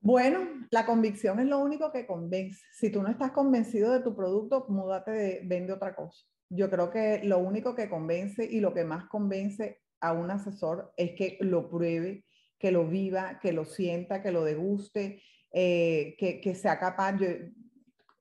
Bueno, 0.00 0.66
la 0.70 0.84
convicción 0.84 1.38
es 1.38 1.46
lo 1.46 1.58
único 1.60 1.92
que 1.92 2.06
convence. 2.06 2.60
Si 2.72 2.90
tú 2.90 3.02
no 3.02 3.08
estás 3.08 3.30
convencido 3.30 3.92
de 3.92 4.00
tu 4.00 4.16
producto, 4.16 4.66
múdate 4.68 5.10
de 5.12 5.40
vende 5.44 5.74
otra 5.74 5.94
cosa. 5.94 6.24
Yo 6.48 6.68
creo 6.70 6.90
que 6.90 7.20
lo 7.22 7.38
único 7.38 7.76
que 7.76 7.88
convence 7.88 8.44
y 8.44 8.60
lo 8.60 8.74
que 8.74 8.84
más 8.84 9.04
convence 9.04 9.80
a 10.00 10.12
un 10.12 10.30
asesor 10.30 10.92
es 10.96 11.12
que 11.12 11.38
lo 11.40 11.70
pruebe, 11.70 12.24
que 12.58 12.72
lo 12.72 12.88
viva, 12.88 13.38
que 13.40 13.52
lo 13.52 13.64
sienta, 13.64 14.22
que 14.22 14.32
lo 14.32 14.42
deguste, 14.42 15.22
eh, 15.52 16.14
que, 16.18 16.40
que, 16.40 16.54
sea 16.54 16.78
capaz. 16.78 17.16
Yo, 17.18 17.28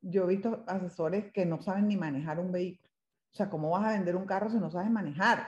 yo 0.01 0.23
he 0.23 0.27
visto 0.27 0.63
asesores 0.67 1.31
que 1.31 1.45
no 1.45 1.61
saben 1.61 1.87
ni 1.87 1.97
manejar 1.97 2.39
un 2.39 2.51
vehículo. 2.51 2.89
O 3.31 3.35
sea, 3.35 3.49
¿cómo 3.49 3.69
vas 3.69 3.85
a 3.85 3.91
vender 3.91 4.15
un 4.15 4.25
carro 4.25 4.49
si 4.49 4.57
no 4.57 4.69
sabes 4.69 4.91
manejar? 4.91 5.47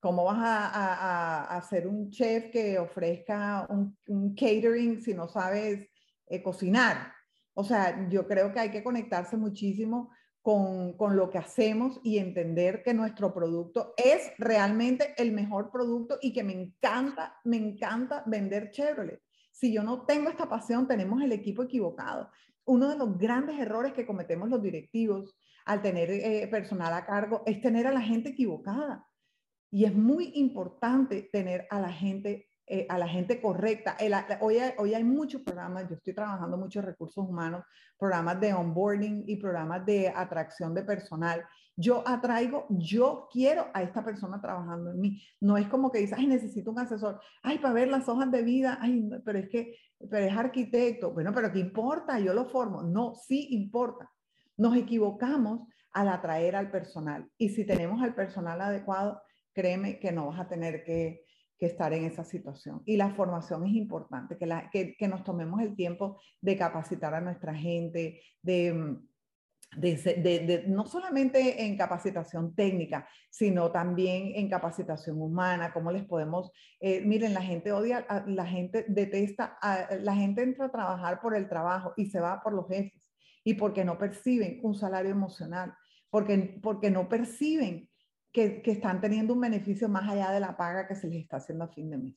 ¿Cómo 0.00 0.24
vas 0.24 0.38
a, 0.38 0.66
a, 0.68 1.44
a 1.44 1.56
hacer 1.56 1.86
un 1.86 2.10
chef 2.10 2.50
que 2.50 2.78
ofrezca 2.78 3.66
un, 3.68 3.96
un 4.06 4.34
catering 4.34 5.00
si 5.02 5.14
no 5.14 5.28
sabes 5.28 5.88
eh, 6.26 6.42
cocinar? 6.42 7.12
O 7.54 7.64
sea, 7.64 8.08
yo 8.08 8.26
creo 8.26 8.52
que 8.52 8.60
hay 8.60 8.70
que 8.70 8.82
conectarse 8.82 9.36
muchísimo 9.36 10.10
con, 10.42 10.94
con, 10.96 11.16
lo 11.16 11.30
que 11.30 11.38
hacemos 11.38 12.00
y 12.02 12.18
entender 12.18 12.82
que 12.82 12.92
nuestro 12.92 13.32
producto 13.32 13.94
es 13.96 14.32
realmente 14.36 15.14
el 15.16 15.32
mejor 15.32 15.70
producto 15.70 16.18
y 16.20 16.32
que 16.32 16.44
me 16.44 16.52
encanta, 16.52 17.40
me 17.44 17.56
encanta 17.56 18.22
vender 18.26 18.70
Chevrolet. 18.70 19.23
Si 19.54 19.72
yo 19.72 19.84
no 19.84 20.04
tengo 20.04 20.28
esta 20.28 20.48
pasión, 20.48 20.88
tenemos 20.88 21.22
el 21.22 21.30
equipo 21.30 21.62
equivocado. 21.62 22.28
Uno 22.64 22.88
de 22.88 22.98
los 22.98 23.16
grandes 23.16 23.56
errores 23.56 23.92
que 23.92 24.04
cometemos 24.04 24.48
los 24.48 24.60
directivos 24.60 25.38
al 25.64 25.80
tener 25.80 26.10
eh, 26.10 26.48
personal 26.50 26.92
a 26.92 27.06
cargo 27.06 27.44
es 27.46 27.60
tener 27.60 27.86
a 27.86 27.92
la 27.92 28.00
gente 28.00 28.30
equivocada. 28.30 29.06
Y 29.70 29.84
es 29.84 29.94
muy 29.94 30.32
importante 30.34 31.28
tener 31.32 31.68
a 31.70 31.78
la 31.78 31.92
gente 31.92 32.48
eh, 32.66 32.86
a 32.88 32.96
la 32.96 33.06
gente 33.06 33.42
correcta. 33.42 33.96
hoy, 34.40 34.56
hoy 34.78 34.94
hay 34.94 35.04
muchos 35.04 35.42
programas, 35.42 35.86
yo 35.86 35.96
estoy 35.96 36.14
trabajando 36.14 36.56
muchos 36.56 36.82
recursos 36.82 37.22
humanos, 37.22 37.62
programas 37.98 38.40
de 38.40 38.54
onboarding 38.54 39.24
y 39.26 39.36
programas 39.36 39.84
de 39.84 40.08
atracción 40.08 40.74
de 40.74 40.82
personal. 40.82 41.46
Yo 41.76 42.06
atraigo, 42.06 42.66
yo 42.70 43.28
quiero 43.32 43.66
a 43.74 43.82
esta 43.82 44.04
persona 44.04 44.40
trabajando 44.40 44.92
en 44.92 45.00
mí. 45.00 45.22
No 45.40 45.56
es 45.56 45.66
como 45.68 45.90
que 45.90 45.98
dices, 45.98 46.18
ay, 46.18 46.26
necesito 46.26 46.70
un 46.70 46.78
asesor, 46.78 47.20
ay, 47.42 47.58
para 47.58 47.74
ver 47.74 47.88
las 47.88 48.08
hojas 48.08 48.30
de 48.30 48.42
vida, 48.42 48.78
ay, 48.80 49.08
pero 49.24 49.38
es 49.38 49.48
que, 49.48 49.76
pero 50.10 50.24
es 50.26 50.36
arquitecto. 50.36 51.12
Bueno, 51.12 51.32
pero 51.34 51.52
¿qué 51.52 51.58
importa? 51.58 52.18
Yo 52.20 52.32
lo 52.32 52.46
formo. 52.46 52.82
No, 52.82 53.14
sí 53.14 53.48
importa. 53.50 54.10
Nos 54.56 54.76
equivocamos 54.76 55.68
al 55.92 56.08
atraer 56.08 56.56
al 56.56 56.70
personal. 56.70 57.28
Y 57.38 57.48
si 57.50 57.64
tenemos 57.64 58.02
al 58.02 58.14
personal 58.14 58.60
adecuado, 58.60 59.20
créeme 59.52 59.98
que 59.98 60.12
no 60.12 60.26
vas 60.28 60.40
a 60.40 60.48
tener 60.48 60.84
que 60.84 61.24
estar 61.64 61.92
en 61.92 62.04
esa 62.04 62.24
situación. 62.24 62.82
Y 62.84 62.96
la 62.96 63.10
formación 63.14 63.66
es 63.66 63.74
importante, 63.74 64.36
que, 64.36 64.48
que, 64.72 64.96
que 64.96 65.08
nos 65.08 65.24
tomemos 65.24 65.60
el 65.60 65.74
tiempo 65.74 66.20
de 66.40 66.56
capacitar 66.56 67.14
a 67.14 67.20
nuestra 67.20 67.54
gente, 67.54 68.20
de 68.42 68.98
no 70.66 70.86
solamente 70.86 71.64
en 71.64 71.76
capacitación 71.76 72.54
técnica, 72.54 73.08
sino 73.30 73.70
también 73.70 74.32
en 74.34 74.48
capacitación 74.48 75.20
humana, 75.20 75.72
cómo 75.72 75.90
les 75.90 76.04
podemos, 76.04 76.50
eh, 76.80 77.00
miren, 77.00 77.34
la 77.34 77.42
gente 77.42 77.72
odia, 77.72 78.06
la 78.26 78.46
gente 78.46 78.84
detesta, 78.88 79.58
la 80.00 80.14
gente 80.14 80.42
entra 80.42 80.66
a 80.66 80.72
trabajar 80.72 81.20
por 81.20 81.36
el 81.36 81.48
trabajo 81.48 81.92
y 81.96 82.06
se 82.06 82.20
va 82.20 82.42
por 82.42 82.52
los 82.52 82.68
jefes 82.68 83.10
y 83.44 83.54
porque 83.54 83.84
no 83.84 83.98
perciben 83.98 84.60
un 84.62 84.74
salario 84.74 85.10
emocional, 85.10 85.74
porque, 86.10 86.58
porque 86.62 86.90
no 86.90 87.08
perciben 87.08 87.88
que, 88.32 88.62
que 88.62 88.72
están 88.72 89.00
teniendo 89.00 89.34
un 89.34 89.40
beneficio 89.40 89.88
más 89.88 90.08
allá 90.08 90.30
de 90.30 90.40
la 90.40 90.56
paga 90.56 90.88
que 90.88 90.94
se 90.94 91.08
les 91.08 91.22
está 91.22 91.36
haciendo 91.36 91.64
a 91.64 91.68
fin 91.68 91.90
de 91.90 91.98
mes. 91.98 92.14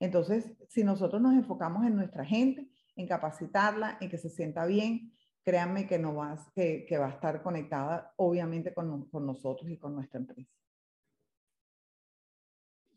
Entonces, 0.00 0.52
si 0.68 0.84
nosotros 0.84 1.20
nos 1.20 1.34
enfocamos 1.34 1.84
en 1.84 1.96
nuestra 1.96 2.24
gente, 2.24 2.68
en 2.94 3.06
capacitarla, 3.06 3.98
en 4.00 4.08
que 4.08 4.18
se 4.18 4.28
sienta 4.28 4.66
bien, 4.66 5.12
créanme 5.48 5.86
que, 5.86 5.98
no 5.98 6.14
va, 6.14 6.36
que, 6.54 6.84
que 6.86 6.98
va 6.98 7.06
a 7.06 7.12
estar 7.12 7.42
conectada 7.42 8.12
obviamente 8.16 8.74
con, 8.74 9.08
con 9.08 9.24
nosotros 9.24 9.70
y 9.70 9.78
con 9.78 9.94
nuestra 9.94 10.20
empresa. 10.20 10.52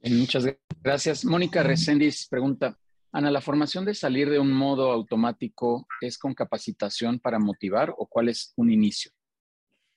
Muchas 0.04 0.46
gracias. 0.84 1.24
Mónica 1.24 1.64
Reséndiz 1.64 2.28
pregunta, 2.28 2.78
Ana, 3.14 3.32
¿la 3.32 3.40
formación 3.40 3.86
de 3.86 3.94
salir 3.94 4.30
de 4.30 4.38
un 4.38 4.52
modo 4.52 4.92
automático 4.92 5.88
es 6.02 6.18
con 6.18 6.34
capacitación 6.34 7.20
para 7.20 7.40
motivar 7.40 7.94
o 7.98 8.06
cuál 8.06 8.28
es 8.28 8.52
un 8.58 8.70
inicio? 8.70 9.14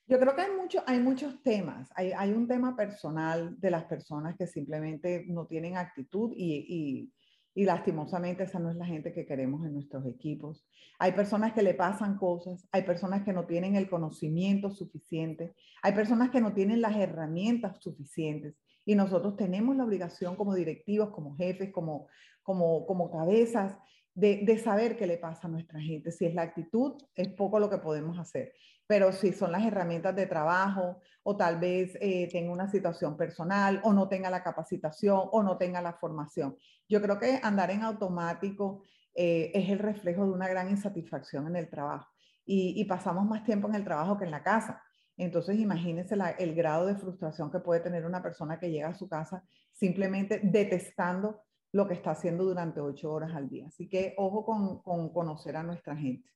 Yo 0.07 0.17
creo 0.17 0.33
que 0.33 0.43
hay, 0.43 0.51
mucho, 0.51 0.81
hay 0.87 0.99
muchos 0.99 1.43
temas. 1.43 1.89
Hay, 1.93 2.13
hay 2.13 2.31
un 2.31 2.47
tema 2.47 2.73
personal 2.77 3.59
de 3.59 3.69
las 3.69 3.83
personas 3.83 4.37
que 4.37 4.47
simplemente 4.47 5.25
no 5.27 5.45
tienen 5.45 5.75
actitud 5.75 6.31
y, 6.33 6.53
y, 6.69 7.13
y 7.55 7.63
lastimosamente 7.63 8.43
esa 8.43 8.59
no 8.59 8.69
es 8.69 8.75
la 8.75 8.85
gente 8.85 9.13
que 9.13 9.25
queremos 9.25 9.65
en 9.65 9.73
nuestros 9.73 10.05
equipos. 10.05 10.67
Hay 10.99 11.13
personas 11.13 11.53
que 11.53 11.63
le 11.63 11.73
pasan 11.73 12.17
cosas, 12.17 12.67
hay 12.71 12.83
personas 12.83 13.23
que 13.23 13.31
no 13.31 13.45
tienen 13.45 13.77
el 13.77 13.89
conocimiento 13.89 14.69
suficiente, 14.69 15.55
hay 15.81 15.93
personas 15.93 16.29
que 16.29 16.41
no 16.41 16.53
tienen 16.53 16.81
las 16.81 16.97
herramientas 16.97 17.81
suficientes 17.81 18.55
y 18.83 18.95
nosotros 18.95 19.37
tenemos 19.37 19.75
la 19.77 19.85
obligación 19.85 20.35
como 20.35 20.53
directivos, 20.53 21.11
como 21.11 21.37
jefes, 21.37 21.71
como, 21.71 22.07
como, 22.43 22.85
como 22.85 23.09
cabezas 23.09 23.77
de, 24.13 24.41
de, 24.45 24.57
saber 24.57 24.97
qué 24.97 25.07
le 25.07 25.17
pasa 25.17 25.47
a 25.47 25.51
nuestra 25.51 25.79
gente. 25.79 26.11
Si 26.11 26.25
es 26.25 26.35
la 26.35 26.43
actitud, 26.43 26.93
es 27.15 27.29
poco 27.29 27.59
lo 27.59 27.69
que 27.69 27.77
podemos 27.77 28.19
hacer 28.19 28.53
pero 28.87 29.11
si 29.11 29.33
son 29.33 29.51
las 29.51 29.63
herramientas 29.63 30.15
de 30.15 30.27
trabajo 30.27 31.01
o 31.23 31.35
tal 31.35 31.59
vez 31.59 31.97
eh, 32.01 32.29
tenga 32.31 32.51
una 32.51 32.69
situación 32.69 33.17
personal 33.17 33.81
o 33.83 33.93
no 33.93 34.07
tenga 34.07 34.29
la 34.29 34.43
capacitación 34.43 35.21
o 35.31 35.41
no 35.41 35.57
tenga 35.57 35.81
la 35.81 35.93
formación. 35.93 36.55
Yo 36.87 37.01
creo 37.01 37.19
que 37.19 37.39
andar 37.41 37.71
en 37.71 37.83
automático 37.83 38.83
eh, 39.15 39.51
es 39.53 39.69
el 39.69 39.79
reflejo 39.79 40.25
de 40.25 40.31
una 40.31 40.47
gran 40.47 40.69
insatisfacción 40.69 41.47
en 41.47 41.55
el 41.55 41.69
trabajo 41.69 42.11
y, 42.47 42.85
pasamos 42.85 43.25
más 43.25 43.43
tiempo 43.43 43.67
en 43.67 43.73
el 43.73 43.83
trabajo 43.83 44.19
que 44.19 44.25
en 44.25 44.31
la 44.31 44.43
casa. 44.43 44.83
Entonces, 45.17 45.57
imagínense 45.57 46.15
el 46.37 46.53
grado 46.53 46.85
de 46.85 46.95
frustración 46.95 47.49
que 47.49 47.59
puede 47.59 47.79
tener 47.79 48.05
una 48.05 48.21
persona 48.21 48.59
que 48.59 48.69
llega 48.69 48.89
a 48.89 48.93
su 48.93 49.09
casa 49.09 49.43
simplemente 49.71 50.41
detestando 50.43 51.41
lo 51.71 51.87
que 51.87 51.95
está 51.95 52.11
haciendo 52.11 52.43
durante 52.43 52.81
ocho 52.81 53.11
horas 53.11 53.33
al 53.33 53.49
día. 53.49 53.65
Así 53.67 53.89
que 53.89 54.13
ojo 54.17 54.45
con 54.83 55.09
conocer 55.11 55.55
a 55.57 55.63
nuestra 55.63 55.95
gente. 55.95 56.29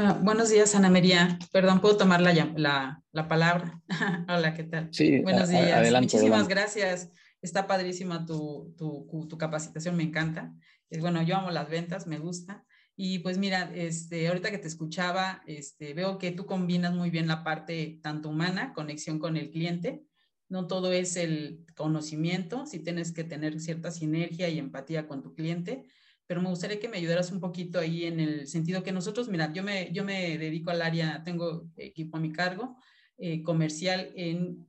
Ah, 0.00 0.12
buenos 0.12 0.48
días, 0.48 0.76
Ana 0.76 0.90
María. 0.90 1.40
Perdón, 1.50 1.80
¿puedo 1.80 1.96
tomar 1.96 2.20
la, 2.20 2.32
la, 2.54 3.02
la 3.10 3.26
palabra? 3.26 3.82
Hola, 4.28 4.54
¿qué 4.54 4.62
tal? 4.62 4.90
Sí, 4.92 5.18
buenos 5.22 5.48
días. 5.48 5.72
Adelante, 5.72 6.14
Muchísimas 6.14 6.46
gracias. 6.46 7.10
Está 7.42 7.66
padrísima 7.66 8.24
tu, 8.24 8.72
tu, 8.78 9.26
tu, 9.28 9.36
capacitación, 9.36 9.96
me 9.96 10.04
encanta. 10.04 10.54
Es, 10.88 11.00
bueno, 11.00 11.20
yo 11.22 11.34
amo 11.34 11.50
las 11.50 11.68
ventas, 11.68 12.06
me 12.06 12.20
gusta. 12.20 12.64
Y 12.94 13.18
pues 13.18 13.38
mira, 13.38 13.72
este, 13.74 14.28
ahorita 14.28 14.52
que 14.52 14.58
te 14.58 14.68
escuchaba, 14.68 15.42
este, 15.48 15.94
veo 15.94 16.16
que 16.18 16.30
tú 16.30 16.46
combinas 16.46 16.94
muy 16.94 17.10
bien 17.10 17.26
la 17.26 17.42
parte 17.42 17.98
tanto 18.00 18.28
humana, 18.28 18.74
conexión 18.74 19.18
con 19.18 19.36
el 19.36 19.50
cliente. 19.50 20.04
No 20.48 20.68
todo 20.68 20.92
es 20.92 21.16
el 21.16 21.66
conocimiento, 21.74 22.66
si 22.66 22.78
tienes 22.78 23.10
que 23.10 23.24
tener 23.24 23.58
cierta 23.58 23.90
sinergia 23.90 24.48
y 24.48 24.60
empatía 24.60 25.08
con 25.08 25.24
tu 25.24 25.34
cliente, 25.34 25.88
pero 26.28 26.42
me 26.42 26.50
gustaría 26.50 26.78
que 26.78 26.90
me 26.90 26.98
ayudaras 26.98 27.32
un 27.32 27.40
poquito 27.40 27.80
ahí 27.80 28.04
en 28.04 28.20
el 28.20 28.46
sentido 28.46 28.82
que 28.82 28.92
nosotros, 28.92 29.28
mira, 29.30 29.50
yo 29.50 29.62
me, 29.62 29.90
yo 29.92 30.04
me 30.04 30.36
dedico 30.36 30.70
al 30.70 30.82
área, 30.82 31.24
tengo 31.24 31.70
equipo 31.74 32.18
a 32.18 32.20
mi 32.20 32.32
cargo, 32.32 32.76
eh, 33.16 33.42
comercial 33.42 34.12
en 34.14 34.68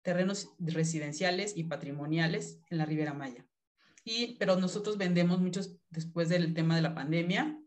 terrenos 0.00 0.54
residenciales 0.58 1.58
y 1.58 1.64
patrimoniales 1.64 2.58
en 2.70 2.78
la 2.78 2.86
Ribera 2.86 3.12
Maya. 3.12 3.46
Y, 4.02 4.36
pero 4.38 4.56
nosotros 4.56 4.96
vendemos 4.96 5.40
muchos 5.40 5.76
después 5.90 6.30
del 6.30 6.54
tema 6.54 6.74
de 6.74 6.82
la 6.82 6.94
pandemia, 6.94 7.60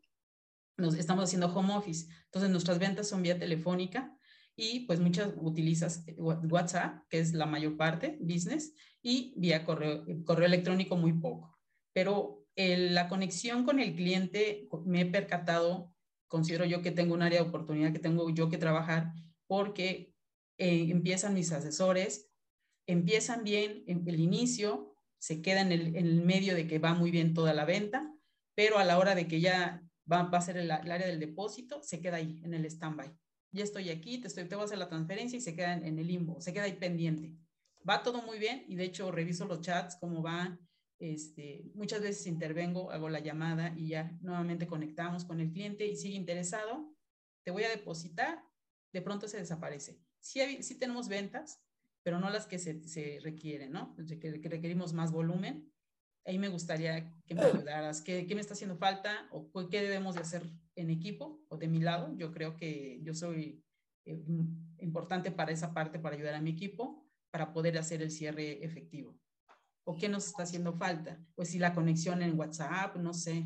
nos 0.76 0.96
estamos 0.96 1.24
haciendo 1.26 1.54
home 1.54 1.76
office, 1.76 2.08
entonces 2.26 2.50
nuestras 2.50 2.80
ventas 2.80 3.08
son 3.08 3.22
vía 3.22 3.38
telefónica 3.38 4.18
y 4.56 4.82
pues 4.82 5.00
muchas 5.00 5.32
utilizas 5.40 6.04
WhatsApp, 6.18 7.04
que 7.08 7.20
es 7.20 7.34
la 7.34 7.46
mayor 7.46 7.78
parte, 7.78 8.18
business, 8.20 8.74
y 9.04 9.36
vía 9.38 9.64
correo, 9.64 10.04
correo 10.26 10.48
electrónico 10.48 10.98
muy 10.98 11.14
poco. 11.14 11.56
Pero 11.94 12.47
la 12.58 13.08
conexión 13.08 13.64
con 13.66 13.80
el 13.80 13.96
cliente, 13.96 14.68
me 14.84 15.02
he 15.02 15.06
percatado, 15.06 15.94
considero 16.28 16.66
yo 16.66 16.82
que 16.82 16.92
tengo 16.92 17.14
un 17.14 17.22
área 17.22 17.42
de 17.42 17.48
oportunidad 17.48 17.94
que 17.94 18.00
tengo 18.00 18.30
yo 18.32 18.50
que 18.50 18.58
trabajar 18.58 19.14
porque 19.46 20.16
eh, 20.58 20.88
empiezan 20.90 21.36
mis 21.36 21.52
asesores, 21.52 22.32
empiezan 22.88 23.44
bien 23.44 23.84
en 23.86 24.08
el 24.08 24.20
inicio, 24.20 24.96
se 25.20 25.42
queda 25.42 25.62
en 25.62 25.72
el, 25.72 26.24
medio 26.24 26.56
de 26.56 26.68
que 26.68 26.80
va 26.80 26.96
muy 26.96 27.12
bien 27.12 27.36
toda 27.36 27.54
la 27.54 27.64
venta, 27.64 28.12
pero 28.56 28.80
a 28.80 28.86
la 28.86 28.98
hora 28.98 29.14
de 29.14 29.28
que 29.28 29.40
ya 29.40 29.84
va, 30.12 30.22
a 30.22 30.42
ser 30.42 30.58
el, 30.58 30.72
área 30.72 31.06
del 31.06 31.20
depósito, 31.20 31.84
se 31.84 32.02
queda 32.02 32.18
ahí, 32.18 32.42
en 32.44 32.56
el 32.56 32.66
stand-by. 32.66 33.16
Ya 33.52 33.64
estoy 33.64 33.92
aquí, 33.92 34.18
te, 34.18 34.28
estoy, 34.28 34.46
te 34.46 34.56
voy 34.56 34.64
a 34.64 34.66
hacer 34.66 34.80
la 34.80 34.90
transferencia 34.90 35.38
y 35.38 35.42
se 35.42 35.56
queda 35.56 35.74
en, 35.74 35.86
en, 35.86 36.00
el 36.00 36.08
limbo, 36.08 36.42
se 36.42 36.54
queda 36.54 36.64
ahí 36.64 36.74
pendiente. 36.74 37.36
Va 37.88 38.02
todo 38.02 38.24
muy 38.24 38.40
bien 38.40 38.66
y 38.68 38.76
de 38.76 38.86
hecho 38.86 39.12
reviso 39.12 39.46
los 39.46 39.62
chats, 39.62 39.96
cómo 40.00 40.24
van, 40.24 40.60
este, 41.00 41.64
muchas 41.76 42.02
veces 42.02 42.26
intervengo, 42.26 42.92
hago 42.92 43.10
la 43.10 43.20
llamada 43.20 43.74
y 43.78 43.90
ya 43.90 44.18
nuevamente 44.22 44.68
conectamos 44.68 45.26
con 45.26 45.40
el 45.40 45.52
cliente 45.52 45.86
y 45.86 45.96
sigue 45.96 46.16
interesado, 46.16 46.92
te 47.44 47.52
voy 47.52 47.64
a 47.64 47.70
depositar, 47.70 48.44
de 48.92 49.02
pronto 49.02 49.28
se 49.28 49.38
desaparece. 49.38 50.00
Sí, 50.20 50.42
tenemos 50.80 51.08
ventas, 51.08 51.62
pero 52.04 52.20
no 52.20 52.30
las 52.30 52.48
que 52.48 52.58
se, 52.58 53.20
requieren, 53.22 53.72
¿no? 53.72 53.96
Que, 53.96 54.40
requerimos 54.50 54.94
más 54.94 55.12
volumen. 55.12 55.72
Ahí 56.26 56.40
me 56.40 56.50
gustaría 56.50 57.14
que 57.26 57.36
me 57.36 57.42
ayudaras. 57.42 58.02
¿Qué, 58.02 58.26
¿Qué, 58.26 58.36
me 58.36 58.42
está 58.42 58.54
haciendo 58.54 58.76
falta 58.76 59.30
o 59.32 59.50
qué 59.70 59.82
debemos 59.82 60.16
de 60.16 60.22
hacer 60.22 60.44
en 60.76 60.90
equipo 60.90 61.46
o 61.48 61.58
de 61.58 61.68
mi 61.68 61.80
lado? 61.80 62.14
Yo 62.18 62.32
creo 62.32 62.58
que 62.58 63.00
yo 63.04 63.14
soy 63.14 63.64
eh, 64.06 64.22
importante 64.80 65.32
para 65.32 65.52
esa 65.52 65.74
parte, 65.74 66.00
para 66.00 66.16
ayudar 66.16 66.34
a 66.34 66.42
mi 66.42 66.50
equipo, 66.50 67.08
para 67.32 67.54
poder 67.54 67.78
hacer 67.78 68.02
el 68.02 68.12
cierre 68.12 68.66
efectivo 68.66 69.18
o 69.88 69.96
qué 69.96 70.10
nos 70.10 70.28
está 70.28 70.44
haciendo 70.44 70.74
falta. 70.74 71.18
Pues 71.34 71.50
si 71.50 71.60
la 71.60 71.74
conexión 71.74 72.22
en 72.22 72.38
WhatsApp, 72.38 72.98
no 72.98 73.14
sé. 73.14 73.46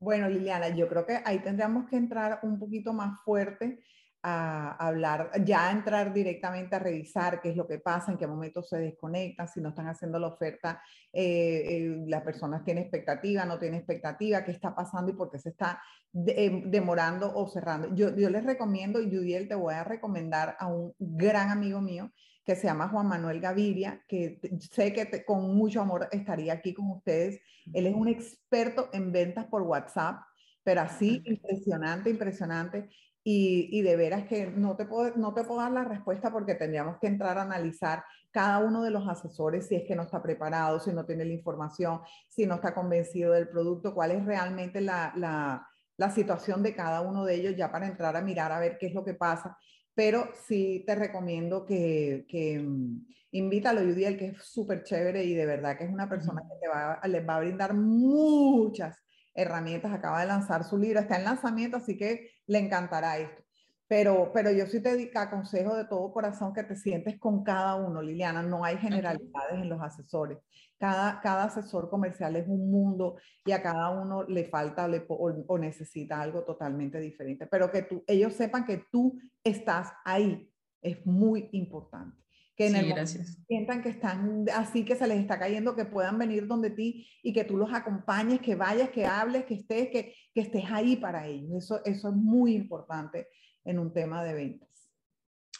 Bueno, 0.00 0.28
Liliana, 0.28 0.70
yo 0.70 0.88
creo 0.88 1.04
que 1.04 1.20
ahí 1.22 1.40
tendríamos 1.40 1.86
que 1.86 1.96
entrar 1.96 2.40
un 2.42 2.58
poquito 2.58 2.94
más 2.94 3.20
fuerte 3.24 3.78
a 4.22 4.70
hablar, 4.76 5.30
ya 5.44 5.70
entrar 5.70 6.14
directamente 6.14 6.76
a 6.76 6.78
revisar 6.78 7.42
qué 7.42 7.50
es 7.50 7.56
lo 7.56 7.66
que 7.66 7.78
pasa, 7.78 8.10
en 8.10 8.16
qué 8.16 8.26
momento 8.26 8.62
se 8.62 8.78
desconectan, 8.78 9.46
si 9.46 9.60
no 9.60 9.68
están 9.68 9.86
haciendo 9.86 10.18
la 10.18 10.28
oferta, 10.28 10.80
eh, 11.12 11.62
eh, 11.68 12.04
la 12.06 12.24
persona 12.24 12.64
tiene 12.64 12.80
expectativa, 12.80 13.44
no 13.44 13.58
tiene 13.58 13.76
expectativa, 13.76 14.42
qué 14.42 14.52
está 14.52 14.74
pasando 14.74 15.12
y 15.12 15.14
por 15.14 15.30
qué 15.30 15.38
se 15.38 15.50
está 15.50 15.82
eh, 16.26 16.62
demorando 16.64 17.36
o 17.36 17.46
cerrando. 17.48 17.94
Yo, 17.94 18.16
yo 18.16 18.30
les 18.30 18.46
recomiendo, 18.46 18.98
Judiel, 18.98 19.46
te 19.46 19.56
voy 19.56 19.74
a 19.74 19.84
recomendar 19.84 20.56
a 20.58 20.68
un 20.68 20.94
gran 20.98 21.50
amigo 21.50 21.82
mío 21.82 22.10
que 22.44 22.56
se 22.56 22.66
llama 22.66 22.88
Juan 22.88 23.06
Manuel 23.06 23.40
Gaviria, 23.40 24.04
que 24.06 24.38
sé 24.70 24.92
que 24.92 25.24
con 25.24 25.54
mucho 25.56 25.80
amor 25.80 26.08
estaría 26.12 26.52
aquí 26.52 26.74
con 26.74 26.90
ustedes. 26.90 27.40
Él 27.72 27.86
es 27.86 27.94
un 27.94 28.08
experto 28.08 28.90
en 28.92 29.12
ventas 29.12 29.46
por 29.46 29.62
WhatsApp, 29.62 30.20
pero 30.62 30.82
así 30.82 31.22
impresionante, 31.24 32.10
impresionante. 32.10 32.90
Y, 33.26 33.70
y, 33.72 33.80
de 33.80 33.96
veras 33.96 34.24
que 34.24 34.48
no 34.48 34.76
te, 34.76 34.84
puedo, 34.84 35.16
no 35.16 35.32
te 35.32 35.44
puedo 35.44 35.60
dar 35.60 35.72
la 35.72 35.84
respuesta 35.84 36.30
porque 36.30 36.56
tendríamos 36.56 36.98
que 36.98 37.06
entrar 37.06 37.38
a 37.38 37.42
analizar 37.42 38.04
cada 38.30 38.58
uno 38.58 38.82
de 38.82 38.90
los 38.90 39.08
asesores 39.08 39.66
si 39.66 39.76
es 39.76 39.84
que 39.84 39.96
no 39.96 40.02
está 40.02 40.22
preparado, 40.22 40.78
si 40.78 40.92
no 40.92 41.06
tiene 41.06 41.24
la 41.24 41.32
información, 41.32 42.02
si 42.28 42.44
no 42.44 42.56
está 42.56 42.74
convencido 42.74 43.32
del 43.32 43.48
producto, 43.48 43.94
cuál 43.94 44.10
es 44.10 44.26
realmente 44.26 44.82
la, 44.82 45.14
la, 45.16 45.66
la 45.96 46.10
situación 46.10 46.62
de 46.62 46.74
cada 46.74 47.00
uno 47.00 47.24
de 47.24 47.36
ellos 47.36 47.56
ya 47.56 47.72
para 47.72 47.86
entrar 47.86 48.14
a 48.14 48.20
mirar 48.20 48.52
a 48.52 48.58
ver 48.58 48.76
qué 48.78 48.88
es 48.88 48.94
lo 48.94 49.06
que 49.06 49.14
pasa 49.14 49.56
pero 49.94 50.28
sí 50.46 50.84
te 50.86 50.94
recomiendo 50.94 51.64
que, 51.64 52.26
que 52.28 52.58
mm, 52.58 53.06
invítalo, 53.32 53.80
Judiel, 53.82 54.18
que 54.18 54.28
es 54.28 54.42
súper 54.42 54.82
chévere 54.82 55.24
y 55.24 55.34
de 55.34 55.46
verdad 55.46 55.76
que 55.78 55.84
es 55.84 55.90
una 55.90 56.08
persona 56.08 56.42
que 56.42 56.58
te 56.60 56.68
va, 56.68 57.00
les 57.06 57.28
va 57.28 57.36
a 57.36 57.40
brindar 57.40 57.74
muchas 57.74 58.96
herramientas. 59.34 59.92
Acaba 59.92 60.20
de 60.20 60.26
lanzar 60.26 60.64
su 60.64 60.78
libro, 60.78 61.00
está 61.00 61.16
en 61.16 61.24
lanzamiento, 61.24 61.76
así 61.76 61.96
que 61.96 62.30
le 62.46 62.58
encantará 62.58 63.18
esto. 63.18 63.43
Pero, 63.86 64.30
pero 64.32 64.50
yo 64.50 64.66
sí 64.66 64.80
te 64.80 65.10
aconsejo 65.14 65.76
de 65.76 65.84
todo 65.84 66.12
corazón 66.12 66.54
que 66.54 66.64
te 66.64 66.74
sientes 66.74 67.18
con 67.18 67.44
cada 67.44 67.74
uno, 67.74 68.00
Liliana. 68.00 68.42
No 68.42 68.64
hay 68.64 68.78
generalidades 68.78 69.54
en 69.54 69.68
los 69.68 69.80
asesores. 69.80 70.38
Cada, 70.78 71.20
cada 71.20 71.44
asesor 71.44 71.90
comercial 71.90 72.34
es 72.36 72.48
un 72.48 72.70
mundo 72.70 73.16
y 73.44 73.52
a 73.52 73.62
cada 73.62 73.90
uno 73.90 74.22
le 74.24 74.46
falta 74.46 74.88
o, 75.08 75.58
necesita 75.58 76.20
algo 76.20 76.44
totalmente 76.44 76.98
diferente. 76.98 77.46
Pero 77.46 77.70
que 77.70 77.82
tú, 77.82 78.02
ellos 78.06 78.32
sepan 78.32 78.64
que 78.64 78.84
tú 78.90 79.18
estás 79.42 79.92
ahí 80.04 80.50
es 80.80 81.04
muy 81.04 81.50
importante. 81.52 82.16
Que 82.56 82.68
en 82.68 82.76
el 82.76 83.06
sientan 83.48 83.82
que 83.82 83.88
están 83.88 84.46
así, 84.54 84.84
que 84.84 84.94
se 84.94 85.08
les 85.08 85.18
está 85.18 85.38
cayendo, 85.38 85.74
que 85.74 85.84
puedan 85.84 86.18
venir 86.18 86.46
donde 86.46 86.70
ti 86.70 87.06
y 87.22 87.32
que 87.32 87.44
tú 87.44 87.56
los 87.56 87.72
acompañes, 87.72 88.40
que 88.40 88.54
vayas, 88.54 88.90
que 88.90 89.06
hables, 89.06 89.44
que 89.44 89.54
estés, 89.54 89.88
que, 89.88 90.14
que 90.32 90.40
estés 90.40 90.64
ahí 90.70 90.96
para 90.96 91.26
ellos. 91.26 91.64
Eso, 91.64 91.84
eso 91.84 92.08
es 92.08 92.14
muy 92.14 92.54
importante 92.54 93.26
en 93.64 93.78
un 93.78 93.92
tema 93.92 94.24
de 94.24 94.34
ventas. 94.34 94.68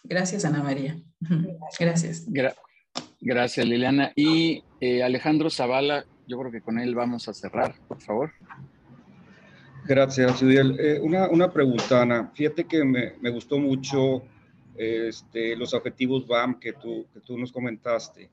Gracias, 0.02 0.44
Ana 0.44 0.62
María. 0.62 0.96
Gracias. 1.78 2.26
gracias, 3.20 3.66
Liliana. 3.66 4.12
Y 4.14 4.62
eh, 4.80 5.02
Alejandro 5.02 5.48
Zavala, 5.50 6.04
yo 6.26 6.38
creo 6.38 6.52
que 6.52 6.60
con 6.60 6.78
él 6.78 6.94
vamos 6.94 7.28
a 7.28 7.34
cerrar, 7.34 7.74
por 7.88 8.00
favor. 8.00 8.32
Gracias, 9.86 10.40
Judiel. 10.40 10.78
Eh, 10.78 11.00
una, 11.00 11.28
una, 11.28 11.52
pregunta, 11.52 12.02
Ana. 12.02 12.30
Fíjate 12.34 12.64
que 12.64 12.84
me, 12.84 13.14
me 13.20 13.30
gustó 13.30 13.58
mucho 13.58 14.22
este, 14.76 15.56
los 15.56 15.72
objetivos 15.74 16.26
BAM 16.26 16.58
que 16.58 16.72
tú, 16.72 17.06
que 17.12 17.20
tú 17.20 17.38
nos 17.38 17.52
comentaste. 17.52 18.30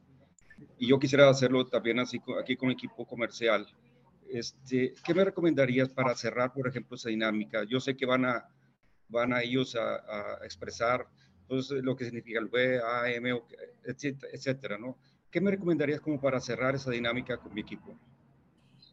Y 0.78 0.88
yo 0.88 1.00
quisiera 1.00 1.30
hacerlo 1.30 1.66
también 1.66 2.00
así 2.00 2.22
aquí 2.40 2.56
con 2.56 2.72
equipo 2.72 3.06
comercial. 3.06 3.68
Este, 4.30 4.94
¿Qué 5.04 5.14
me 5.14 5.26
recomendarías 5.26 5.90
para 5.90 6.16
cerrar, 6.16 6.54
por 6.54 6.68
ejemplo, 6.68 6.96
esa 6.96 7.10
dinámica? 7.10 7.64
Yo 7.64 7.80
sé 7.80 7.96
que 7.96 8.06
van 8.06 8.26
a, 8.26 8.46
van 9.12 9.34
a 9.34 9.42
ellos 9.44 9.76
a, 9.76 10.44
expresar 10.44 11.06
pues, 11.48 11.70
lo 11.70 11.96
que 11.96 12.06
significa 12.06 12.40
el 12.40 12.48
B, 12.48 12.80
A, 12.80 13.12
M, 13.12 13.42
etcétera, 13.84 14.78
¿no? 14.78 14.98
¿Qué 15.30 15.40
me 15.40 15.52
recomendarías 15.52 16.02
como 16.02 16.20
para 16.20 16.40
cerrar 16.40 16.76
esa 16.76 16.92
dinámica 16.92 17.38
con 17.38 17.54
mi 17.54 17.62
equipo? 17.62 17.96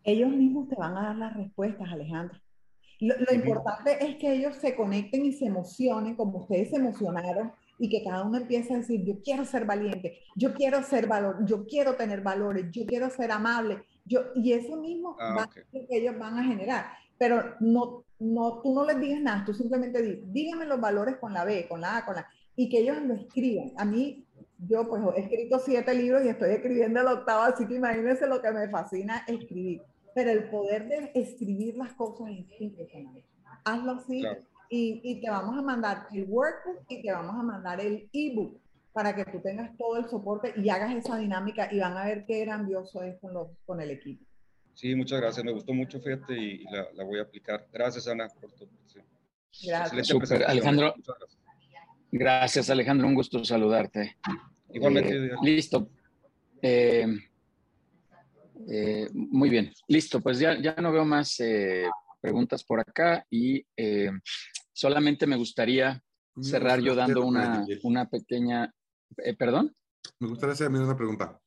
Ellos 0.05 0.31
mismos 0.31 0.69
te 0.69 0.77
van 0.77 0.97
a 0.97 1.03
dar 1.03 1.17
las 1.17 1.37
respuestas, 1.37 1.89
Alejandro. 1.91 2.39
Lo, 3.01 3.33
importante 3.33 4.05
es 4.05 4.17
que 4.17 4.33
ellos 4.33 4.57
se 4.57 4.75
conecten 4.75 5.25
y 5.25 5.33
se 5.33 5.47
emocionen 5.47 6.17
como 6.17 6.39
ustedes 6.39 6.71
se 6.71 6.77
emocionaron 6.77 7.53
y 7.79 7.89
que 7.89 8.03
cada 8.03 8.25
uno 8.25 8.39
empiece 8.39 8.75
a 8.75 8.79
decir, 8.79 9.05
yo 9.05 9.23
quiero 9.23 9.45
ser 9.45 9.67
valiente, 9.67 10.19
yo 10.35 10.53
quiero 10.53 10.83
ser 10.83 11.07
valor, 11.07 11.45
yo 11.47 11.65
quiero 11.65 11.95
tener 11.95 12.23
valores, 12.23 12.67
yo 12.73 12.85
quiero 12.87 13.09
ser 13.09 13.31
amable, 13.31 13.85
yo, 14.05 14.23
y 14.35 14.53
eso 14.53 14.77
mismo 14.77 15.17
ah, 15.21 15.35
va 15.37 15.43
a 15.45 15.53
ser 15.53 15.67
lo 15.73 15.87
que 15.87 15.99
ellos 15.99 16.19
van 16.19 16.39
a 16.39 16.45
generar. 16.45 16.87
Pero 17.19 17.55
no, 17.61 18.05
no, 18.19 18.61
tú 18.63 18.75
no 18.75 18.85
les 18.85 19.01
digas 19.01 19.21
nada, 19.21 19.45
tú 19.45 19.55
simplemente 19.55 20.03
di, 20.03 20.23
dígame 20.27 20.67
los 20.67 20.81
valores 20.81 21.17
con 21.17 21.33
la 21.33 21.45
B, 21.45 21.67
con 21.69 21.81
la 21.81 21.99
A, 21.99 22.05
con 22.05 22.17
la 22.17 22.27
y 22.57 22.69
que 22.69 22.81
ellos 22.81 23.01
lo 23.03 23.15
escriban. 23.15 23.73
A 23.77 23.85
mí, 23.85 24.27
yo 24.59 24.89
pues 24.89 25.03
he 25.17 25.21
escrito 25.21 25.61
siete 25.61 25.95
libros 25.95 26.25
y 26.25 26.29
estoy 26.29 26.51
escribiendo 26.51 27.01
el 27.01 27.07
octavo, 27.07 27.43
así 27.43 27.67
que 27.67 27.77
imagínense 27.77 28.27
lo 28.27 28.43
que 28.43 28.51
me 28.51 28.69
fascina 28.69 29.25
escribir 29.29 29.83
pero 30.19 30.33
el 30.33 30.51
poder 30.51 30.89
de 30.89 31.13
escribir 31.15 31.77
las 31.77 31.93
cosas 31.93 32.31
es 32.31 32.61
impresionante. 32.61 33.25
Hazlo 33.65 33.93
así 33.93 34.25
y, 34.69 35.01
y, 35.05 35.21
te 35.21 35.31
vamos 35.31 35.57
a 35.57 35.63
mandar 35.63 36.09
el 36.13 36.25
workbook 36.29 36.85
y 36.89 37.03
te 37.03 37.13
vamos 37.13 37.37
a 37.37 37.43
mandar 37.45 37.81
el 37.81 38.11
ebook 38.13 38.61
para 38.93 39.15
que 39.15 39.25
tú 39.27 39.41
tengas 39.41 39.77
todo 39.77 39.97
el 39.97 40.09
soporte 40.09 40.53
y 40.57 40.69
hagas 40.71 40.93
esa 40.93 41.17
dinámica 41.19 41.73
y 41.73 41.79
van 41.79 41.97
a 41.97 42.05
ver 42.05 42.27
qué 42.27 42.45
grandioso 42.45 43.05
es 43.05 43.17
con, 43.21 43.33
los, 43.33 43.49
con 43.65 43.81
el 43.81 43.93
equipo. 43.93 44.25
Sí, 44.79 44.95
muchas 44.95 45.21
gracias. 45.21 45.45
Me 45.45 45.51
gustó 45.51 45.75
mucho, 45.75 46.01
fíjate, 46.01 46.39
y, 46.39 46.63
la, 46.71 46.87
la, 46.95 47.03
voy 47.03 47.19
a 47.19 47.23
aplicar. 47.23 47.67
Gracias, 47.73 48.07
Ana, 48.07 48.29
por 48.29 48.53
tu 48.53 48.69
Gracias. 49.67 50.31
Alejandro. 50.47 50.95
Gracias. 52.13 52.71
Alejandro. 52.71 53.09
Un 53.09 53.17
gusto 53.17 53.45
saludarte. 53.45 54.17
Igualmente. 54.73 55.17
Eh, 55.17 55.31
listo. 55.43 55.91
Eh, 56.63 57.09
eh, 58.69 59.09
muy 59.13 59.49
bien, 59.49 59.73
listo, 59.89 60.21
pues 60.21 60.39
ya, 60.39 60.61
ya 60.61 60.75
no 60.77 60.93
veo 60.93 61.05
más 61.05 61.41
eh, 61.41 61.89
preguntas 62.21 62.63
por 62.63 62.81
acá 62.81 63.27
y 63.31 63.65
eh, 63.77 64.11
solamente 64.73 65.27
me 65.27 65.37
gustaría 65.37 66.01
cerrar 66.41 66.81
yo 66.81 66.95
dando 66.95 67.25
una, 67.25 67.67
una 67.83 68.09
pequeña, 68.09 68.73
perdón. 69.39 69.75
Me 70.21 70.29
gustaría 70.29 70.53
hacer 70.53 70.71
una 70.71 70.97
pregunta. 70.97 71.41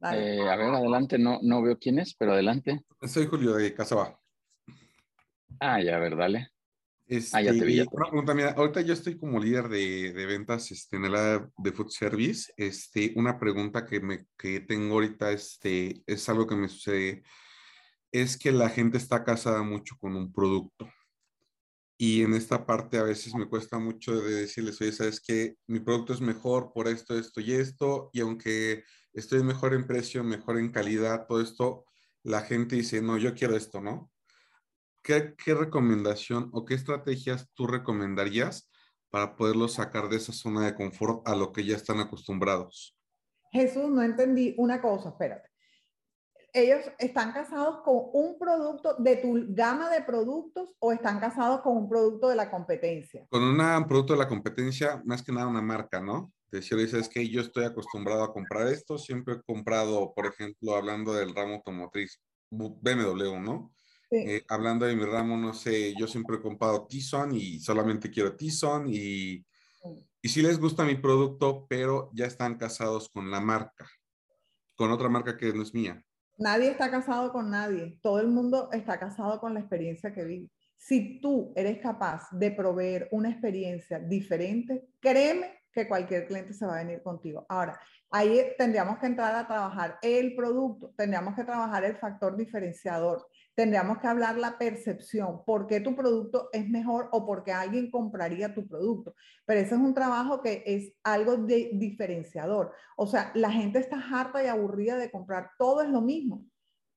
A 0.00 0.14
ver, 0.14 0.74
adelante, 0.74 1.18
no, 1.18 1.38
no 1.42 1.62
veo 1.62 1.78
quién 1.78 1.98
es, 1.98 2.14
pero 2.14 2.32
adelante. 2.32 2.84
Soy 3.02 3.26
Julio 3.26 3.54
de 3.54 3.74
Casaba. 3.74 4.18
Ah, 5.58 5.80
ya, 5.82 5.96
a 5.96 5.98
ver, 5.98 6.16
dale. 6.16 6.48
Este, 7.06 7.36
ah, 7.36 7.42
ya 7.42 7.52
te 7.52 7.64
vi. 7.64 7.80
Una 7.80 8.08
pregunta, 8.08 8.34
mira, 8.34 8.52
ahorita 8.52 8.80
yo 8.82 8.94
estoy 8.94 9.18
como 9.18 9.40
líder 9.40 9.68
de, 9.68 10.12
de 10.12 10.26
ventas 10.26 10.70
este, 10.70 10.96
en 10.96 11.06
el 11.06 11.16
área 11.16 11.50
de 11.58 11.72
food 11.72 11.90
service. 11.90 12.52
Este, 12.56 13.12
una 13.16 13.38
pregunta 13.38 13.84
que, 13.84 14.00
me, 14.00 14.26
que 14.38 14.60
tengo 14.60 14.94
ahorita 14.94 15.32
este, 15.32 16.02
es 16.06 16.28
algo 16.28 16.46
que 16.46 16.54
me 16.54 16.68
sucede, 16.68 17.22
es 18.12 18.38
que 18.38 18.52
la 18.52 18.68
gente 18.68 18.96
está 18.96 19.24
casada 19.24 19.62
mucho 19.62 19.96
con 19.98 20.14
un 20.14 20.32
producto. 20.32 20.88
Y 21.98 22.22
en 22.22 22.32
esta 22.32 22.64
parte 22.64 22.96
a 22.96 23.02
veces 23.02 23.34
me 23.34 23.48
cuesta 23.48 23.78
mucho 23.78 24.22
de 24.22 24.42
decirles, 24.42 24.80
oye, 24.80 24.92
sabes 24.92 25.20
que 25.20 25.56
mi 25.66 25.80
producto 25.80 26.14
es 26.14 26.20
mejor 26.20 26.72
por 26.72 26.88
esto, 26.88 27.18
esto 27.18 27.40
y 27.40 27.52
esto, 27.52 28.08
y 28.12 28.20
aunque 28.20 28.84
estoy 29.12 29.42
mejor 29.42 29.74
en 29.74 29.86
precio, 29.86 30.24
mejor 30.24 30.58
en 30.58 30.70
calidad, 30.70 31.26
todo 31.26 31.40
esto, 31.40 31.84
la 32.22 32.42
gente 32.42 32.76
dice, 32.76 33.00
no, 33.02 33.16
yo 33.18 33.34
quiero 33.34 33.56
esto, 33.56 33.80
¿no? 33.80 34.10
¿qué, 35.02 35.54
recomendación 35.54 36.50
o 36.52 36.64
qué 36.64 36.74
estrategias 36.74 37.48
tú 37.54 37.66
recomendarías 37.66 38.70
para 39.10 39.36
poderlos 39.36 39.74
sacar 39.74 40.08
de 40.08 40.16
esa 40.16 40.32
zona 40.32 40.66
de 40.66 40.74
confort 40.74 41.26
a 41.26 41.34
lo 41.34 41.52
que 41.52 41.64
ya 41.64 41.76
están 41.76 42.00
acostumbrados? 42.00 42.96
Jesús, 43.50 43.90
no 43.90 44.02
entendí 44.02 44.54
una 44.58 44.80
cosa, 44.80 45.10
espérate. 45.10 45.48
¿Ellos 46.52 46.84
están 46.98 47.32
casados 47.32 47.80
con 47.84 48.10
un 48.12 48.36
producto 48.38 48.96
de 48.98 49.16
tu 49.16 49.46
gama 49.50 49.88
de 49.88 50.02
productos 50.02 50.70
o 50.80 50.92
están 50.92 51.20
casados 51.20 51.60
con 51.60 51.76
un 51.76 51.88
producto 51.88 52.28
de 52.28 52.34
la 52.34 52.50
competencia? 52.50 53.24
Con 53.30 53.42
un 53.42 53.88
producto 53.88 54.14
de 54.14 54.18
la 54.18 54.28
competencia, 54.28 55.00
más 55.04 55.22
que 55.22 55.32
nada 55.32 55.46
una 55.46 55.62
marca, 55.62 56.00
¿no? 56.00 56.32
Decir, 56.50 56.78
es 56.80 57.08
que 57.08 57.28
yo 57.28 57.40
estoy 57.40 57.64
acostumbrado 57.64 58.24
a 58.24 58.32
comprar 58.32 58.66
esto, 58.68 58.98
siempre 58.98 59.34
he 59.34 59.42
comprado, 59.42 60.12
por 60.14 60.26
ejemplo, 60.26 60.74
hablando 60.74 61.12
del 61.12 61.34
ramo 61.34 61.54
automotriz, 61.54 62.20
BMW, 62.50 63.38
¿no? 63.38 63.72
Eh, 64.10 64.42
hablando 64.48 64.86
de 64.86 64.96
mi 64.96 65.04
ramo, 65.04 65.36
no 65.36 65.54
sé, 65.54 65.94
yo 65.96 66.08
siempre 66.08 66.36
he 66.36 66.40
comprado 66.40 66.86
Tison 66.88 67.32
y 67.32 67.60
solamente 67.60 68.10
quiero 68.10 68.34
Tison 68.34 68.86
y, 68.88 69.46
y 70.20 70.28
sí 70.28 70.42
les 70.42 70.58
gusta 70.58 70.84
mi 70.84 70.96
producto, 70.96 71.66
pero 71.68 72.10
ya 72.12 72.26
están 72.26 72.58
casados 72.58 73.08
con 73.08 73.30
la 73.30 73.40
marca, 73.40 73.88
con 74.74 74.90
otra 74.90 75.08
marca 75.08 75.36
que 75.36 75.52
no 75.52 75.62
es 75.62 75.72
mía. 75.72 76.04
Nadie 76.38 76.72
está 76.72 76.90
casado 76.90 77.30
con 77.32 77.50
nadie, 77.50 77.98
todo 78.02 78.18
el 78.18 78.26
mundo 78.26 78.70
está 78.72 78.98
casado 78.98 79.38
con 79.38 79.54
la 79.54 79.60
experiencia 79.60 80.12
que 80.12 80.24
vive. 80.24 80.50
Si 80.76 81.20
tú 81.20 81.52
eres 81.54 81.78
capaz 81.78 82.26
de 82.32 82.50
proveer 82.50 83.06
una 83.12 83.30
experiencia 83.30 84.00
diferente, 84.00 84.88
créeme 84.98 85.59
que 85.72 85.88
cualquier 85.88 86.26
cliente 86.26 86.52
se 86.52 86.66
va 86.66 86.74
a 86.76 86.84
venir 86.84 87.02
contigo. 87.02 87.46
Ahora, 87.48 87.78
ahí 88.10 88.40
tendríamos 88.58 88.98
que 88.98 89.06
entrar 89.06 89.34
a 89.34 89.46
trabajar 89.46 89.98
el 90.02 90.34
producto, 90.34 90.92
tendríamos 90.96 91.34
que 91.34 91.44
trabajar 91.44 91.84
el 91.84 91.96
factor 91.96 92.36
diferenciador, 92.36 93.26
tendríamos 93.54 93.98
que 93.98 94.06
hablar 94.06 94.38
la 94.38 94.58
percepción, 94.58 95.44
por 95.44 95.66
qué 95.66 95.80
tu 95.80 95.94
producto 95.94 96.48
es 96.52 96.68
mejor 96.68 97.08
o 97.12 97.24
por 97.24 97.44
qué 97.44 97.52
alguien 97.52 97.90
compraría 97.90 98.54
tu 98.54 98.66
producto. 98.66 99.14
Pero 99.44 99.60
ese 99.60 99.74
es 99.74 99.80
un 99.80 99.94
trabajo 99.94 100.40
que 100.42 100.62
es 100.66 100.92
algo 101.04 101.36
de 101.36 101.70
diferenciador. 101.74 102.72
O 102.96 103.06
sea, 103.06 103.30
la 103.34 103.50
gente 103.50 103.78
está 103.78 104.02
harta 104.12 104.42
y 104.42 104.46
aburrida 104.46 104.96
de 104.96 105.10
comprar, 105.10 105.50
todo 105.58 105.82
es 105.82 105.88
lo 105.88 106.00
mismo. 106.00 106.44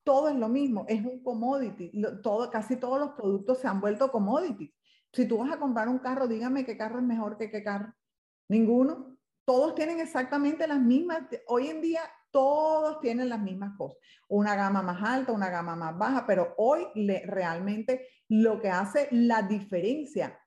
Todo 0.05 0.27
es 0.27 0.35
lo 0.35 0.49
mismo, 0.49 0.85
es 0.89 1.01
un 1.01 1.23
commodity. 1.23 1.91
Todo, 2.21 2.49
casi 2.51 2.75
todos 2.75 2.99
los 2.99 3.11
productos 3.11 3.59
se 3.59 3.67
han 3.67 3.79
vuelto 3.79 4.11
commodities. 4.11 4.73
Si 5.13 5.27
tú 5.27 5.37
vas 5.37 5.51
a 5.51 5.59
comprar 5.59 5.87
un 5.87 5.99
carro, 5.99 6.27
dígame 6.27 6.65
qué 6.65 6.75
carro 6.75 6.99
es 6.99 7.05
mejor 7.05 7.37
que 7.37 7.49
qué 7.49 7.63
carro. 7.63 7.93
Ninguno. 8.53 9.17
Todos 9.45 9.73
tienen 9.73 9.99
exactamente 9.99 10.67
las 10.67 10.79
mismas. 10.79 11.23
Hoy 11.47 11.67
en 11.69 11.81
día 11.81 12.01
todos 12.29 12.99
tienen 12.99 13.29
las 13.29 13.41
mismas 13.41 13.75
cosas, 13.77 13.97
una 14.27 14.55
gama 14.55 14.81
más 14.81 15.03
alta, 15.03 15.31
una 15.31 15.49
gama 15.49 15.75
más 15.75 15.97
baja, 15.97 16.25
pero 16.25 16.53
hoy 16.57 16.85
realmente 17.25 18.07
lo 18.29 18.61
que 18.61 18.69
hace 18.69 19.07
la 19.11 19.41
diferencia 19.41 20.39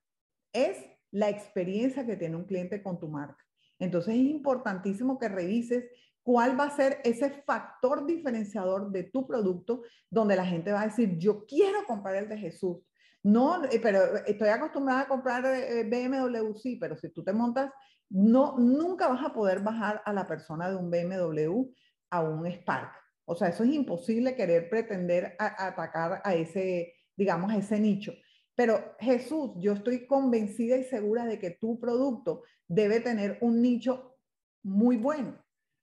es 0.52 0.78
la 1.10 1.28
experiencia 1.28 2.06
que 2.06 2.16
tiene 2.16 2.36
un 2.36 2.44
cliente 2.44 2.82
con 2.82 2.98
tu 2.98 3.08
marca. 3.08 3.44
Entonces 3.78 4.14
es 4.14 4.20
importantísimo 4.20 5.18
que 5.18 5.28
revises 5.28 5.84
cuál 6.22 6.58
va 6.58 6.64
a 6.64 6.76
ser 6.76 7.00
ese 7.04 7.30
factor 7.42 8.06
diferenciador 8.06 8.90
de 8.90 9.04
tu 9.04 9.26
producto 9.26 9.82
donde 10.10 10.36
la 10.36 10.46
gente 10.46 10.72
va 10.72 10.82
a 10.82 10.86
decir, 10.86 11.18
yo 11.18 11.44
quiero 11.46 11.84
comprar 11.86 12.16
el 12.16 12.28
de 12.28 12.38
Jesús. 12.38 12.78
No, 13.22 13.64
eh, 13.64 13.80
pero 13.82 14.16
estoy 14.24 14.48
acostumbrada 14.48 15.00
a 15.02 15.08
comprar 15.08 15.44
eh, 15.46 15.82
BMW, 15.82 16.54
sí, 16.54 16.76
pero 16.76 16.96
si 16.96 17.10
tú 17.10 17.24
te 17.24 17.32
montas 17.32 17.70
no, 18.10 18.56
nunca 18.58 19.08
vas 19.08 19.24
a 19.24 19.32
poder 19.32 19.60
bajar 19.60 20.02
a 20.04 20.12
la 20.12 20.26
persona 20.26 20.70
de 20.70 20.76
un 20.76 20.90
BMW 20.90 21.72
a 22.10 22.20
un 22.20 22.46
Spark. 22.46 22.92
O 23.24 23.34
sea, 23.34 23.48
eso 23.48 23.64
es 23.64 23.70
imposible 23.70 24.36
querer 24.36 24.70
pretender 24.70 25.34
atacar 25.38 26.20
a 26.24 26.34
ese, 26.34 26.94
digamos, 27.16 27.52
a 27.52 27.56
ese 27.56 27.80
nicho. 27.80 28.12
Pero 28.54 28.94
Jesús, 29.00 29.52
yo 29.58 29.72
estoy 29.72 30.06
convencida 30.06 30.76
y 30.76 30.84
segura 30.84 31.26
de 31.26 31.38
que 31.38 31.50
tu 31.50 31.78
producto 31.78 32.42
debe 32.68 33.00
tener 33.00 33.38
un 33.40 33.60
nicho 33.60 34.16
muy 34.62 34.96
bueno. 34.96 35.36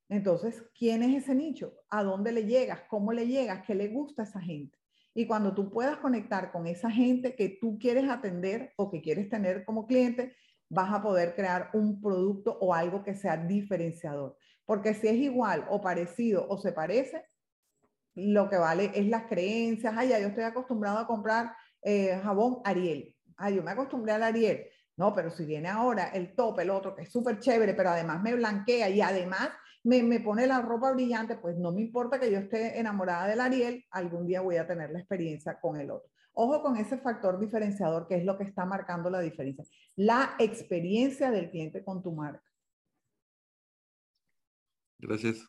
Entonces, 0.09 0.63
¿quién 0.77 1.03
es 1.03 1.23
ese 1.23 1.35
nicho? 1.35 1.73
¿A 1.89 2.03
dónde 2.03 2.31
le 2.31 2.45
llegas? 2.45 2.81
¿Cómo 2.89 3.13
le 3.13 3.27
llegas? 3.27 3.65
¿Qué 3.65 3.75
le 3.75 3.89
gusta 3.89 4.23
a 4.23 4.25
esa 4.25 4.41
gente? 4.41 4.77
Y 5.13 5.27
cuando 5.27 5.53
tú 5.53 5.69
puedas 5.69 5.97
conectar 5.97 6.51
con 6.51 6.65
esa 6.65 6.89
gente 6.89 7.35
que 7.35 7.57
tú 7.61 7.77
quieres 7.77 8.09
atender 8.09 8.73
o 8.77 8.89
que 8.89 9.01
quieres 9.01 9.29
tener 9.29 9.63
como 9.65 9.85
cliente, 9.85 10.35
vas 10.73 10.91
a 10.91 11.01
poder 11.01 11.35
crear 11.35 11.69
un 11.73 12.01
producto 12.01 12.57
o 12.59 12.73
algo 12.73 13.03
que 13.03 13.15
sea 13.15 13.37
diferenciador. 13.37 14.35
Porque 14.65 14.93
si 14.93 15.07
es 15.07 15.15
igual 15.15 15.65
o 15.69 15.81
parecido 15.81 16.47
o 16.47 16.57
se 16.57 16.71
parece, 16.71 17.25
lo 18.15 18.49
que 18.49 18.57
vale 18.57 18.91
es 18.93 19.07
las 19.07 19.25
creencias. 19.25 19.93
Ay, 19.95 20.09
ya 20.09 20.19
yo 20.19 20.27
estoy 20.27 20.43
acostumbrado 20.43 20.99
a 20.99 21.07
comprar 21.07 21.53
eh, 21.81 22.19
jabón 22.23 22.61
Ariel. 22.63 23.15
Ay, 23.37 23.55
yo 23.55 23.63
me 23.63 23.71
acostumbré 23.71 24.13
al 24.13 24.23
Ariel. 24.23 24.65
No, 24.95 25.13
pero 25.13 25.31
si 25.31 25.45
viene 25.45 25.69
ahora 25.69 26.09
el 26.09 26.35
top, 26.35 26.59
el 26.59 26.69
otro, 26.69 26.95
que 26.95 27.03
es 27.03 27.11
súper 27.11 27.39
chévere, 27.39 27.73
pero 27.73 27.89
además 27.89 28.21
me 28.21 28.35
blanquea 28.35 28.89
y 28.89 29.01
además 29.01 29.49
me, 29.83 30.03
me, 30.03 30.19
pone 30.19 30.45
la 30.45 30.61
ropa 30.61 30.91
brillante, 30.91 31.35
pues 31.35 31.57
no 31.57 31.71
me 31.71 31.81
importa 31.81 32.19
que 32.19 32.31
yo 32.31 32.37
esté 32.37 32.79
enamorada 32.79 33.27
del 33.27 33.41
Ariel, 33.41 33.83
algún 33.89 34.27
día 34.27 34.41
voy 34.41 34.57
a 34.57 34.67
tener 34.67 34.91
la 34.91 34.99
experiencia 34.99 35.59
con 35.59 35.77
el 35.77 35.89
otro. 35.89 36.12
Ojo 36.33 36.61
con 36.61 36.77
ese 36.77 36.97
factor 36.97 37.39
diferenciador 37.39 38.07
que 38.07 38.15
es 38.15 38.25
lo 38.25 38.37
que 38.37 38.43
está 38.43 38.65
marcando 38.65 39.09
la 39.09 39.21
diferencia. 39.21 39.63
La 39.95 40.35
experiencia 40.39 41.31
del 41.31 41.49
cliente 41.49 41.83
con 41.83 42.01
tu 42.01 42.11
marca. 42.11 42.43
Gracias. 44.97 45.47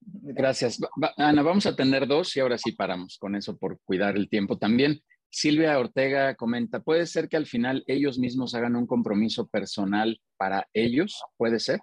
Gracias. 0.00 0.80
Ana, 1.16 1.42
vamos 1.42 1.66
a 1.66 1.74
tener 1.74 2.06
dos 2.06 2.36
y 2.36 2.40
ahora 2.40 2.58
sí 2.58 2.72
paramos 2.72 3.18
con 3.18 3.34
eso 3.36 3.56
por 3.56 3.80
cuidar 3.84 4.16
el 4.16 4.28
tiempo 4.28 4.58
también. 4.58 5.00
Silvia 5.30 5.78
Ortega 5.78 6.34
comenta, 6.34 6.80
¿puede 6.80 7.06
ser 7.06 7.28
que 7.28 7.38
al 7.38 7.46
final 7.46 7.82
ellos 7.86 8.18
mismos 8.18 8.54
hagan 8.54 8.76
un 8.76 8.86
compromiso 8.86 9.46
personal 9.48 10.20
para 10.36 10.68
ellos? 10.74 11.22
¿Puede 11.38 11.58
ser? 11.58 11.80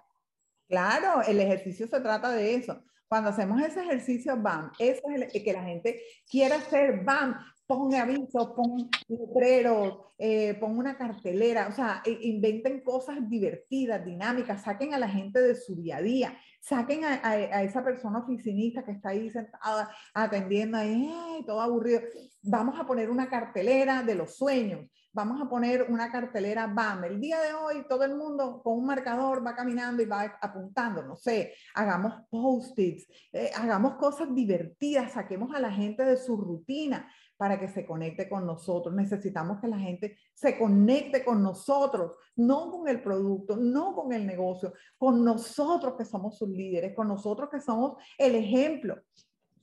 Claro, 0.68 1.22
el 1.26 1.40
ejercicio 1.40 1.88
se 1.88 2.00
trata 2.00 2.30
de 2.30 2.54
eso. 2.54 2.84
Cuando 3.08 3.30
hacemos 3.30 3.60
ese 3.60 3.82
ejercicio, 3.82 4.36
BAM, 4.40 4.70
eso 4.78 5.02
es 5.10 5.34
el, 5.34 5.42
que 5.42 5.52
la 5.52 5.64
gente 5.64 6.00
quiera 6.30 6.56
hacer, 6.56 7.02
BAM, 7.04 7.34
pon 7.70 7.94
avisos, 7.94 8.48
pon 8.56 8.90
letreros, 9.06 10.10
eh, 10.18 10.54
pon 10.58 10.76
una 10.76 10.96
cartelera, 10.96 11.68
o 11.68 11.72
sea, 11.72 12.02
e, 12.04 12.18
inventen 12.22 12.82
cosas 12.82 13.18
divertidas, 13.28 14.04
dinámicas, 14.04 14.64
saquen 14.64 14.92
a 14.92 14.98
la 14.98 15.08
gente 15.08 15.40
de 15.40 15.54
su 15.54 15.76
día 15.76 15.98
a 15.98 16.02
día, 16.02 16.36
saquen 16.60 17.04
a, 17.04 17.62
esa 17.62 17.84
persona 17.84 18.18
oficinista 18.18 18.84
que 18.84 18.90
está 18.90 19.10
ahí 19.10 19.30
sentada 19.30 19.88
atendiendo 20.12 20.78
ahí, 20.78 21.44
todo 21.46 21.60
aburrido. 21.60 22.00
Vamos 22.42 22.76
a 22.80 22.84
poner 22.84 23.08
una 23.08 23.28
cartelera 23.28 24.02
de 24.02 24.16
los 24.16 24.36
sueños, 24.36 24.90
vamos 25.12 25.40
a 25.40 25.48
poner 25.48 25.86
una 25.88 26.10
cartelera 26.10 26.66
BAM. 26.66 27.04
El 27.04 27.20
día 27.20 27.40
de 27.40 27.54
hoy 27.54 27.86
todo 27.88 28.02
el 28.02 28.16
mundo 28.16 28.62
con 28.64 28.78
un 28.78 28.86
marcador 28.86 29.46
va 29.46 29.54
caminando 29.54 30.02
y 30.02 30.06
va 30.06 30.22
apuntando, 30.42 31.04
no 31.04 31.14
sé, 31.14 31.54
hagamos 31.76 32.14
post-its, 32.30 33.06
eh, 33.32 33.52
hagamos 33.54 33.94
cosas 33.94 34.34
divertidas, 34.34 35.12
saquemos 35.12 35.54
a 35.54 35.60
la 35.60 35.70
gente 35.70 36.04
de 36.04 36.16
su 36.16 36.36
rutina 36.36 37.08
para 37.40 37.58
que 37.58 37.68
se 37.68 37.86
conecte 37.86 38.28
con 38.28 38.44
nosotros. 38.44 38.94
Necesitamos 38.94 39.62
que 39.62 39.66
la 39.66 39.78
gente 39.78 40.18
se 40.34 40.58
conecte 40.58 41.24
con 41.24 41.42
nosotros, 41.42 42.12
no 42.36 42.70
con 42.70 42.86
el 42.86 43.02
producto, 43.02 43.56
no 43.56 43.94
con 43.94 44.12
el 44.12 44.26
negocio, 44.26 44.74
con 44.98 45.24
nosotros 45.24 45.94
que 45.96 46.04
somos 46.04 46.36
sus 46.36 46.50
líderes, 46.50 46.94
con 46.94 47.08
nosotros 47.08 47.48
que 47.50 47.58
somos 47.58 47.96
el 48.18 48.34
ejemplo. 48.34 49.02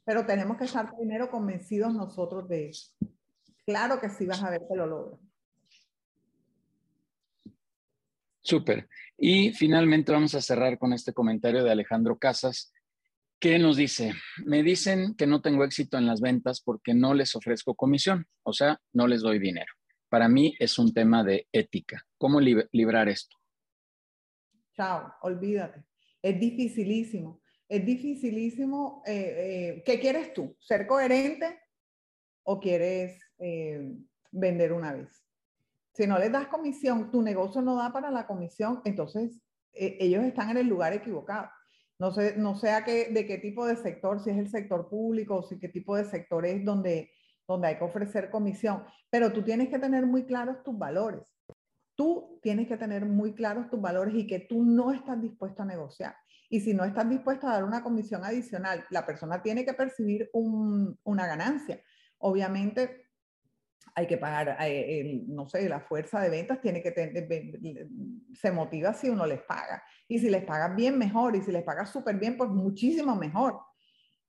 Pero 0.03 0.25
tenemos 0.25 0.57
que 0.57 0.63
estar 0.63 0.91
primero 0.97 1.29
convencidos 1.29 1.93
nosotros 1.93 2.49
de 2.49 2.69
eso. 2.69 2.95
Claro 3.63 4.01
que 4.01 4.09
sí 4.09 4.25
vas 4.25 4.41
a 4.41 4.49
ver 4.49 4.63
que 4.67 4.75
lo 4.75 4.87
logran. 4.87 5.19
Súper. 8.41 8.89
Y 9.19 9.51
finalmente 9.51 10.11
vamos 10.11 10.33
a 10.33 10.41
cerrar 10.41 10.79
con 10.79 10.93
este 10.93 11.13
comentario 11.13 11.63
de 11.63 11.69
Alejandro 11.69 12.17
Casas 12.17 12.73
¿Qué 13.39 13.59
nos 13.59 13.77
dice? 13.77 14.13
Me 14.45 14.63
dicen 14.63 15.13
que 15.15 15.27
no 15.27 15.41
tengo 15.41 15.63
éxito 15.63 15.99
en 15.99 16.07
las 16.07 16.21
ventas 16.21 16.59
porque 16.59 16.95
no 16.95 17.13
les 17.13 17.35
ofrezco 17.35 17.75
comisión, 17.75 18.25
o 18.41 18.51
sea, 18.51 18.81
no 18.93 19.05
les 19.05 19.21
doy 19.21 19.37
dinero. 19.37 19.71
Para 20.09 20.27
mí 20.27 20.55
es 20.57 20.79
un 20.79 20.91
tema 20.91 21.23
de 21.23 21.47
ética. 21.51 22.03
¿Cómo 22.17 22.39
librar 22.39 23.09
esto? 23.09 23.37
Chao, 24.75 25.13
olvídate. 25.21 25.83
Es 26.19 26.39
dificilísimo. 26.39 27.41
Es 27.69 27.85
dificilísimo. 27.85 29.03
Eh, 29.05 29.13
eh, 29.77 29.83
¿Qué 29.85 29.99
quieres 29.99 30.33
tú? 30.33 30.55
¿Ser 30.59 30.87
coherente 30.87 31.59
o 32.41 32.59
quieres 32.59 33.21
eh, 33.37 33.93
vender 34.31 34.73
una 34.73 34.93
vez? 34.93 35.23
Si 35.93 36.07
no 36.07 36.17
les 36.17 36.31
das 36.31 36.47
comisión, 36.47 37.11
tu 37.11 37.21
negocio 37.21 37.61
no 37.61 37.75
da 37.75 37.93
para 37.93 38.09
la 38.09 38.25
comisión, 38.25 38.81
entonces 38.83 39.39
ellos 39.73 40.23
están 40.23 40.49
en 40.49 40.57
el 40.57 40.67
lugar 40.67 40.93
equivocado. 40.93 41.49
No 41.99 42.11
sé, 42.11 42.35
no 42.37 42.55
sé 42.55 42.69
qué, 42.85 43.09
de 43.11 43.25
qué 43.25 43.37
tipo 43.39 43.65
de 43.65 43.75
sector, 43.75 44.19
si 44.23 44.29
es 44.29 44.37
el 44.37 44.49
sector 44.49 44.87
público 44.87 45.37
o 45.37 45.43
si 45.43 45.59
qué 45.59 45.69
tipo 45.69 45.95
de 45.95 46.05
sector 46.05 46.45
es 46.45 46.63
donde, 46.63 47.11
donde 47.47 47.67
hay 47.69 47.77
que 47.77 47.83
ofrecer 47.83 48.29
comisión, 48.29 48.83
pero 49.09 49.31
tú 49.33 49.43
tienes 49.43 49.69
que 49.69 49.79
tener 49.79 50.05
muy 50.05 50.25
claros 50.25 50.63
tus 50.63 50.77
valores. 50.77 51.33
Tú 51.95 52.39
tienes 52.43 52.67
que 52.67 52.77
tener 52.77 53.05
muy 53.05 53.33
claros 53.33 53.69
tus 53.71 53.81
valores 53.81 54.13
y 54.13 54.27
que 54.27 54.41
tú 54.41 54.63
no 54.63 54.91
estás 54.91 55.19
dispuesto 55.19 55.63
a 55.63 55.65
negociar. 55.65 56.15
Y 56.49 56.59
si 56.59 56.73
no 56.73 56.85
estás 56.85 57.09
dispuesto 57.09 57.47
a 57.47 57.53
dar 57.53 57.63
una 57.63 57.83
comisión 57.83 58.23
adicional, 58.23 58.85
la 58.91 59.05
persona 59.05 59.41
tiene 59.41 59.65
que 59.65 59.73
percibir 59.73 60.29
una 60.33 61.27
ganancia. 61.27 61.81
Obviamente, 62.19 63.06
hay 63.97 64.05
que 64.05 64.17
pagar, 64.17 64.55
eh, 64.61 65.23
no 65.27 65.49
sé, 65.49 65.67
la 65.67 65.79
fuerza 65.79 66.21
de 66.21 66.29
ventas 66.29 66.61
tiene 66.61 66.83
que 66.83 66.91
tener, 66.91 67.27
se 68.31 68.51
motiva 68.51 68.93
si 68.93 69.09
uno 69.09 69.25
les 69.25 69.41
paga. 69.41 69.81
Y 70.07 70.19
si 70.19 70.29
les 70.29 70.45
pagas 70.45 70.75
bien, 70.75 70.99
mejor. 70.99 71.35
Y 71.35 71.41
si 71.41 71.51
les 71.51 71.63
pagas 71.63 71.89
súper 71.89 72.17
bien, 72.17 72.37
pues 72.37 72.51
muchísimo 72.51 73.15
mejor. 73.15 73.59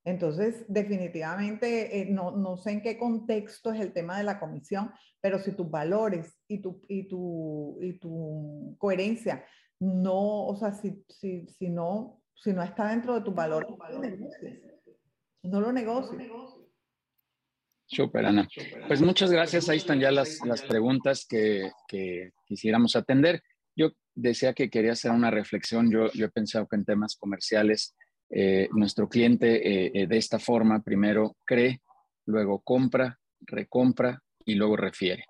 Entonces, 0.04 0.64
definitivamente, 0.68 2.00
eh, 2.00 2.06
no, 2.06 2.30
no, 2.30 2.56
sé 2.56 2.70
en 2.70 2.80
qué 2.80 2.96
contexto 2.96 3.70
es 3.70 3.82
el 3.82 3.92
tema 3.92 4.16
de 4.16 4.24
la 4.24 4.40
comisión, 4.40 4.90
pero 5.20 5.38
si 5.38 5.52
tus 5.52 5.70
valores 5.70 6.40
y 6.48 6.62
tu, 6.62 6.80
y 6.88 7.06
tu, 7.06 7.78
y 7.82 7.98
tu 7.98 8.74
coherencia 8.78 9.44
no, 9.80 10.46
o 10.46 10.56
sea, 10.56 10.72
si, 10.72 11.04
si, 11.10 11.46
si, 11.46 11.68
no, 11.68 12.22
si 12.34 12.54
no 12.54 12.62
está 12.62 12.88
dentro 12.88 13.16
de 13.16 13.20
tus 13.20 13.34
valores, 13.34 13.68
no 15.42 15.60
lo 15.60 15.72
negocies. 15.72 16.18
Súper, 17.88 18.26
Ana. 18.26 18.46
Pues 18.86 19.00
muchas 19.00 19.30
gracias. 19.30 19.68
Ahí 19.68 19.78
están 19.78 19.98
ya 19.98 20.10
las, 20.10 20.44
las 20.44 20.62
preguntas 20.62 21.26
que, 21.26 21.70
que, 21.88 22.32
quisiéramos 22.44 22.96
atender. 22.96 23.42
Yo 23.74 23.92
decía 24.14 24.52
que 24.52 24.68
quería 24.68 24.92
hacer 24.92 25.10
una 25.10 25.30
reflexión. 25.30 25.90
Yo, 25.90 26.12
yo 26.12 26.26
he 26.26 26.30
pensado 26.30 26.66
que 26.68 26.76
en 26.76 26.84
temas 26.84 27.16
comerciales, 27.16 27.96
eh, 28.28 28.68
nuestro 28.72 29.08
cliente 29.08 29.56
eh, 29.56 29.90
eh, 29.94 30.06
de 30.06 30.16
esta 30.18 30.38
forma, 30.38 30.82
primero 30.82 31.36
cree, 31.46 31.80
luego 32.26 32.60
compra, 32.60 33.18
recompra 33.40 34.22
y 34.44 34.54
luego 34.54 34.76
refiere. 34.76 35.24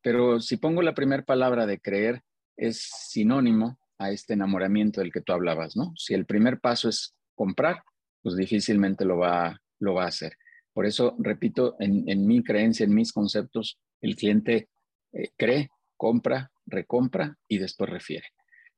pero 0.00 0.40
si 0.40 0.58
pongo 0.58 0.82
la 0.82 0.94
primera 0.94 1.24
palabra 1.24 1.66
de 1.66 1.80
creer, 1.80 2.22
es 2.56 2.88
sinónimo 3.08 3.78
a 3.98 4.10
este 4.12 4.34
enamoramiento 4.34 5.00
del 5.00 5.12
que 5.12 5.20
tú 5.20 5.32
hablabas, 5.32 5.76
¿no? 5.76 5.92
Si 5.96 6.14
el 6.14 6.24
primer 6.24 6.60
paso 6.60 6.88
es 6.88 7.16
comprar, 7.34 7.82
pues 8.22 8.36
difícilmente 8.36 9.04
lo 9.04 9.18
va, 9.18 9.60
lo 9.80 9.94
va 9.94 10.04
a 10.04 10.08
hacer. 10.08 10.36
Por 10.72 10.86
eso, 10.86 11.14
repito, 11.18 11.76
en, 11.78 12.26
mi 12.26 12.42
creencia, 12.42 12.84
en 12.84 12.94
mis 12.94 13.12
conceptos, 13.12 13.78
el 14.00 14.16
cliente 14.16 14.68
eh, 15.12 15.30
cree, 15.36 15.70
compra, 15.96 16.50
recompra 16.66 17.36
y 17.46 17.58
después 17.58 17.90
refiere. 17.90 18.26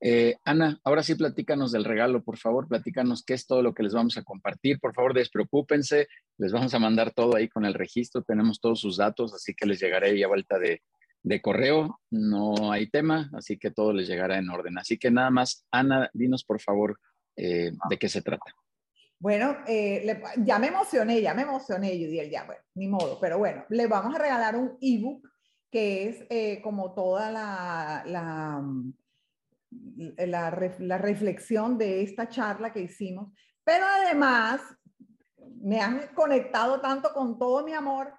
Eh, 0.00 0.36
Ana, 0.44 0.78
ahora 0.84 1.02
sí 1.02 1.14
platícanos 1.14 1.72
del 1.72 1.84
regalo, 1.84 2.22
por 2.22 2.36
favor, 2.36 2.68
platícanos 2.68 3.24
qué 3.24 3.34
es 3.34 3.46
todo 3.46 3.62
lo 3.62 3.72
que 3.72 3.82
les 3.82 3.94
vamos 3.94 4.18
a 4.18 4.22
compartir. 4.22 4.78
Por 4.80 4.92
favor, 4.92 5.14
despreocúpense, 5.14 6.08
les 6.36 6.52
vamos 6.52 6.74
a 6.74 6.78
mandar 6.78 7.12
todo 7.12 7.36
ahí 7.36 7.48
con 7.48 7.64
el 7.64 7.74
registro, 7.74 8.22
tenemos 8.22 8.60
todos 8.60 8.80
sus 8.80 8.96
datos, 8.96 9.32
así 9.32 9.54
que 9.54 9.66
les 9.66 9.80
llegaré 9.80 10.10
ahí 10.10 10.22
a 10.22 10.28
vuelta 10.28 10.58
de, 10.58 10.82
correo, 11.40 12.00
no 12.10 12.70
hay 12.70 12.90
tema, 12.90 13.30
así 13.32 13.56
que 13.56 13.70
todo 13.70 13.94
les 13.94 14.06
llegará 14.06 14.36
en 14.36 14.50
orden. 14.50 14.76
Así 14.76 14.98
que 14.98 15.10
nada 15.10 15.30
más, 15.30 15.64
Ana, 15.70 16.10
dinos 16.12 16.44
por 16.44 16.60
favor 16.60 17.00
eh, 17.36 17.72
de 17.88 17.98
qué 17.98 18.10
se 18.10 18.20
trata. 18.20 18.52
Bueno, 19.24 19.56
eh, 19.66 20.20
ya 20.44 20.58
me 20.58 20.66
emocioné, 20.66 21.22
ya 21.22 21.32
me 21.32 21.40
emocioné, 21.40 21.92
Judiel, 21.92 22.28
ya, 22.28 22.44
bueno, 22.44 22.60
ni 22.74 22.88
modo, 22.88 23.18
pero 23.18 23.38
bueno, 23.38 23.64
le 23.70 23.86
vamos 23.86 24.14
a 24.14 24.18
regalar 24.18 24.54
un 24.54 24.76
ebook 24.82 25.26
que 25.70 26.08
es 26.10 26.26
eh, 26.28 26.60
como 26.60 26.92
toda 26.92 27.30
la, 27.30 28.02
la, 28.04 28.62
la, 30.26 30.98
reflexión 30.98 31.78
de 31.78 32.02
esta 32.02 32.28
charla 32.28 32.70
que 32.70 32.82
hicimos, 32.82 33.32
pero 33.64 33.86
además 33.86 34.60
me 35.62 35.80
han 35.80 36.08
conectado 36.08 36.82
tanto 36.82 37.14
con 37.14 37.38
todo 37.38 37.64
mi 37.64 37.72
amor 37.72 38.12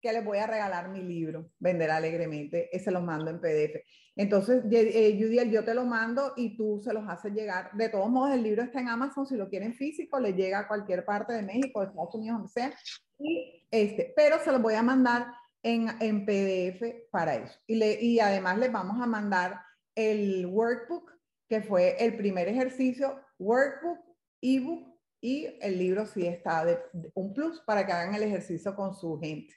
que 0.00 0.12
les 0.12 0.24
voy 0.24 0.38
a 0.38 0.46
regalar 0.46 0.88
mi 0.88 1.02
libro, 1.02 1.50
Vender 1.58 1.90
Alegremente, 1.90 2.74
ese 2.76 2.90
lo 2.90 3.00
mando 3.00 3.30
en 3.30 3.40
PDF. 3.40 3.82
Entonces, 4.16 4.64
eh, 4.70 5.48
yo 5.50 5.64
te 5.64 5.74
lo 5.74 5.84
mando 5.84 6.32
y 6.36 6.56
tú 6.56 6.80
se 6.84 6.92
los 6.92 7.08
haces 7.08 7.32
llegar. 7.32 7.70
De 7.74 7.88
todos 7.88 8.10
modos, 8.10 8.34
el 8.34 8.42
libro 8.42 8.62
está 8.62 8.80
en 8.80 8.88
Amazon, 8.88 9.26
si 9.26 9.36
lo 9.36 9.48
quieren 9.48 9.74
físico, 9.74 10.18
le 10.18 10.32
llega 10.32 10.60
a 10.60 10.68
cualquier 10.68 11.04
parte 11.04 11.32
de 11.32 11.42
México, 11.42 11.80
de 11.80 11.86
Estados 11.86 12.14
Unidos, 12.14 12.38
donde 12.38 12.52
sea. 12.52 12.72
Y 13.18 13.66
este, 13.70 14.12
pero 14.16 14.38
se 14.38 14.52
los 14.52 14.62
voy 14.62 14.74
a 14.74 14.82
mandar 14.82 15.26
en, 15.62 15.88
en 16.00 16.24
PDF 16.24 17.10
para 17.10 17.36
eso. 17.36 17.58
Y, 17.66 17.76
le, 17.76 18.00
y 18.02 18.20
además 18.20 18.58
les 18.58 18.72
vamos 18.72 19.00
a 19.00 19.06
mandar 19.06 19.60
el 19.94 20.46
workbook, 20.46 21.12
que 21.48 21.62
fue 21.62 21.96
el 22.04 22.16
primer 22.16 22.48
ejercicio, 22.48 23.20
workbook, 23.38 23.98
ebook 24.40 24.98
y 25.20 25.46
el 25.60 25.78
libro 25.78 26.06
sí 26.06 26.26
está 26.26 26.64
de, 26.64 26.78
un 27.14 27.32
plus 27.34 27.60
para 27.60 27.84
que 27.84 27.92
hagan 27.92 28.14
el 28.14 28.22
ejercicio 28.22 28.74
con 28.74 28.94
su 28.94 29.18
gente. 29.18 29.54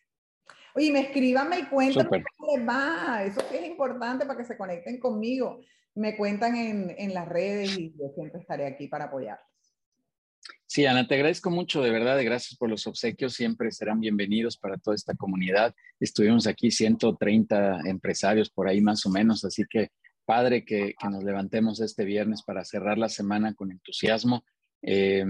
Oye, 0.76 0.92
me 0.92 1.02
escriban 1.02 1.50
y 1.58 1.64
cuentan 1.66 2.08
cómo 2.08 2.56
les 2.56 2.68
va. 2.68 3.24
Eso 3.24 3.42
sí 3.50 3.58
es 3.58 3.66
importante 3.66 4.26
para 4.26 4.38
que 4.38 4.46
se 4.46 4.58
conecten 4.58 5.00
conmigo. 5.00 5.62
Me 5.96 6.16
cuentan 6.16 6.56
en, 6.56 6.96
en 6.98 7.14
las 7.14 7.28
redes 7.28 7.78
y 7.78 7.92
yo 7.92 8.10
siempre 8.16 8.40
estaré 8.40 8.66
aquí 8.66 8.88
para 8.88 9.06
apoyarlos. 9.06 9.52
Sí, 10.66 10.86
Ana, 10.86 11.06
te 11.06 11.16
agradezco 11.16 11.50
mucho, 11.50 11.82
de 11.82 11.92
verdad, 11.92 12.24
gracias 12.24 12.58
por 12.58 12.70
los 12.70 12.88
obsequios, 12.88 13.34
siempre 13.34 13.72
serán 13.72 14.00
bienvenidos 14.00 14.58
para 14.58 14.78
toda 14.78 14.96
esta 14.96 15.14
comunidad. 15.14 15.76
Estuvimos 16.00 16.48
aquí 16.48 16.72
130 16.72 17.82
empresarios 17.90 18.50
por 18.50 18.70
ahí 18.70 18.80
más 18.80 19.06
o 19.06 19.10
menos, 19.10 19.44
así 19.44 19.66
que 19.70 19.90
padre 20.24 20.64
que, 20.64 20.96
que 20.98 21.10
nos 21.10 21.26
levantemos 21.26 21.82
este 21.82 22.06
viernes 22.06 22.42
para 22.44 22.64
cerrar 22.64 22.98
la 22.98 23.10
semana 23.10 23.54
con 23.54 23.70
entusiasmo, 23.70 24.46
eh, 24.82 25.26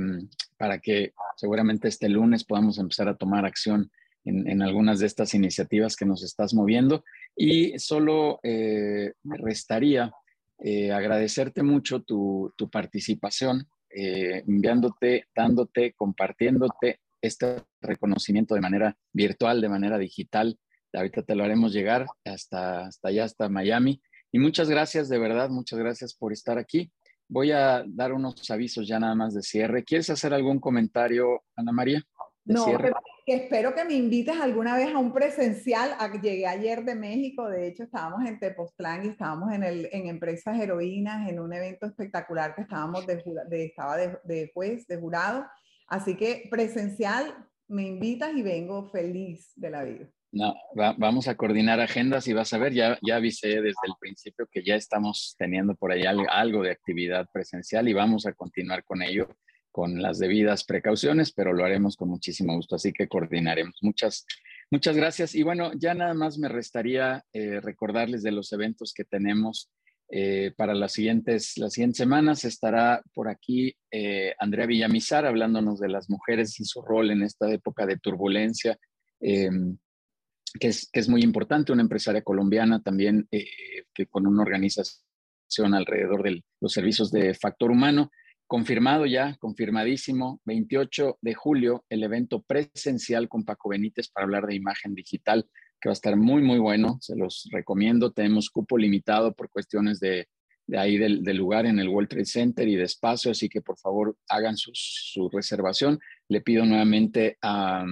para 0.58 0.78
que 0.78 1.14
seguramente 1.36 1.88
este 1.88 2.08
lunes 2.08 2.44
podamos 2.44 2.78
empezar 2.78 3.10
a 3.10 3.18
tomar 3.18 3.44
acción 3.44 3.92
en, 4.26 4.48
en 4.48 4.62
algunas 4.62 5.00
de 5.00 5.08
estas 5.08 5.34
iniciativas 5.34 5.96
que 5.96 6.06
nos 6.06 6.24
estás 6.24 6.54
moviendo. 6.54 7.04
Y 7.36 7.78
solo 7.80 8.40
eh, 8.44 9.14
me 9.24 9.38
restaría 9.38 10.14
eh, 10.60 10.92
agradecerte 10.92 11.64
mucho 11.64 12.02
tu, 12.04 12.54
tu 12.56 12.70
participación 12.70 13.68
eh, 13.90 14.44
enviándote, 14.48 15.26
dándote, 15.36 15.94
compartiéndote 15.94 17.00
este 17.22 17.64
reconocimiento 17.82 18.56
de 18.56 18.62
manera 18.62 18.98
virtual, 19.12 19.60
de 19.60 19.70
manera 19.70 19.98
digital. 19.98 20.58
Ahorita 20.94 21.24
te 21.24 21.36
lo 21.36 21.44
haremos 21.44 21.74
llegar 21.74 22.06
hasta, 22.26 22.86
hasta 22.86 23.08
allá, 23.10 23.24
hasta 23.26 23.50
Miami. 23.50 24.02
Y 24.32 24.40
muchas 24.40 24.70
gracias, 24.70 25.10
de 25.10 25.20
verdad, 25.20 25.50
muchas 25.50 25.80
gracias 25.80 26.14
por 26.14 26.32
estar 26.32 26.58
aquí. 26.58 26.92
Voy 27.28 27.52
a 27.52 27.84
dar 27.88 28.14
unos 28.14 28.50
avisos 28.52 28.88
ya 28.88 29.00
nada 29.00 29.16
más 29.16 29.34
de 29.34 29.42
cierre. 29.42 29.84
¿Quieres 29.84 30.10
hacer 30.10 30.34
algún 30.34 30.60
comentario, 30.60 31.44
Ana 31.56 31.72
María? 31.72 32.04
No, 32.46 32.66
que, 32.66 32.92
espero 33.26 33.74
que 33.74 33.86
me 33.86 33.94
invites 33.94 34.40
alguna 34.40 34.76
vez 34.76 34.94
a 34.94 34.98
un 34.98 35.14
presencial. 35.14 35.96
Llegué 36.22 36.48
ayer 36.48 36.84
de 36.84 36.96
México, 36.96 37.48
de 37.48 37.68
hecho 37.68 37.84
estábamos 37.84 38.26
en 38.26 38.40
Tepoztlán 38.40 39.06
y 39.06 39.10
estábamos 39.10 39.54
en, 39.54 39.64
el, 39.64 39.90
en 39.92 40.08
Empresas 40.08 40.60
Heroínas, 40.60 41.30
en 41.30 41.40
un 41.40 41.54
evento 41.54 41.86
espectacular 41.86 42.56
que 42.56 42.62
estábamos 42.62 43.06
de, 43.06 43.24
de 43.50 43.66
estaba 43.66 43.98
de, 43.98 44.18
de 44.24 44.52
juez, 44.54 44.88
de 44.88 44.98
jurado. 44.98 45.46
Así 45.88 46.16
que 46.16 46.48
presencial, 46.50 47.34
me 47.68 47.84
invitas 47.84 48.34
y 48.36 48.42
vengo 48.42 48.90
feliz 48.90 49.52
de 49.56 49.70
la 49.70 49.84
vida. 49.84 50.08
No, 50.34 50.56
vamos 50.74 51.28
a 51.28 51.36
coordinar 51.36 51.82
agendas 51.82 52.26
y 52.28 52.34
vas 52.34 52.54
a 52.54 52.58
ver, 52.58 52.74
ya, 52.74 52.98
ya 53.02 53.18
avisé 53.18 53.50
desde 53.50 53.86
el 53.86 53.94
principio 54.00 54.48
que 54.50 54.64
ya 54.64 54.76
estamos 54.76 55.36
teniendo 55.38 55.76
por 55.76 55.92
ahí 55.92 56.04
algo 56.06 56.64
de 56.64 56.72
actividad 56.72 57.28
presencial 57.34 57.90
y 57.90 57.94
vamos 57.94 58.26
a 58.26 58.32
continuar 58.32 58.86
con 58.86 59.02
ello 59.02 59.28
con 59.72 60.02
las 60.02 60.20
debidas 60.20 60.64
precauciones, 60.64 61.32
pero 61.32 61.54
lo 61.54 61.64
haremos 61.66 61.96
con 61.96 62.10
muchísimo 62.10 62.56
gusto, 62.56 62.76
así 62.76 62.92
que 62.92 63.08
coordinaremos. 63.08 63.78
Muchas, 63.82 64.26
muchas 64.70 64.96
gracias. 64.96 65.34
Y 65.34 65.44
bueno, 65.44 65.72
ya 65.76 65.94
nada 65.94 66.14
más 66.14 66.38
me 66.38 66.50
restaría 66.50 67.24
eh, 67.34 67.60
recordarles 67.62 68.22
de 68.24 68.32
los 68.32 68.52
eventos 68.52 68.94
que 68.94 69.06
tenemos 69.06 69.72
eh, 70.10 70.52
para 70.58 70.74
las 70.74 70.92
siguientes, 70.92 71.58
las 71.58 71.74
siguientes 71.74 71.98
semanas. 71.98 72.44
Estará 72.44 73.02
por 73.14 73.30
aquí 73.30 73.74
eh, 73.92 74.34
Andrea 74.40 74.66
Villamizar 74.66 75.26
hablándonos 75.26 75.80
de 75.80 75.90
las 75.90 76.10
mujeres 76.10 76.60
y 76.60 76.66
su 76.66 76.82
rol 76.82 77.12
en 77.12 77.24
esta 77.24 77.50
época 77.52 77.86
de 77.86 77.98
turbulencia. 77.98 78.78
Que 79.20 80.68
es, 80.68 80.90
que 80.92 81.00
es, 81.00 81.08
muy 81.08 81.22
importante, 81.22 81.72
una 81.72 81.84
empresaria 81.84 82.24
colombiana 82.24 82.82
también 82.82 83.30
que 83.30 84.08
con 84.08 84.28
una 84.28 84.42
organización 84.42 85.74
alrededor 85.74 86.24
de 86.24 86.44
los 86.60 86.74
servicios 86.74 87.12
de 87.12 87.34
factor 87.34 87.72
humano. 87.72 88.12
Confirmado 88.52 89.06
ya, 89.06 89.38
confirmadísimo, 89.40 90.42
28 90.44 91.20
de 91.22 91.34
julio, 91.34 91.86
el 91.88 92.04
evento 92.04 92.42
presencial 92.42 93.30
con 93.30 93.46
Paco 93.46 93.70
Benítez 93.70 94.10
para 94.10 94.26
hablar 94.26 94.46
de 94.46 94.56
imagen 94.56 94.94
digital, 94.94 95.48
que 95.80 95.88
va 95.88 95.92
a 95.92 95.94
estar 95.94 96.18
muy, 96.18 96.44
muy 96.44 96.60
bueno, 96.60 96.98
se 97.00 97.16
los 97.16 97.48
recomiendo. 97.50 98.12
Tenemos 98.12 98.50
cupo 98.50 98.78
limitado 98.78 99.34
por 99.34 99.50
cuestiones 99.50 100.02
de, 100.02 100.28
de 100.68 100.78
ahí 100.78 100.98
del, 100.98 101.24
lugar 101.38 101.66
en 101.66 101.80
el 101.80 101.88
World 101.88 102.10
Trade 102.10 102.26
Center 102.26 102.68
y 102.68 102.76
de 102.76 102.84
espacio, 102.84 103.32
así 103.32 103.48
que 103.48 103.62
por 103.62 103.80
favor 103.80 104.18
hagan 104.28 104.58
su, 104.58 104.72
su 104.74 105.30
reservación. 105.30 105.98
Le 106.28 106.42
pido 106.42 106.66
nuevamente 106.66 107.38
a, 107.42 107.86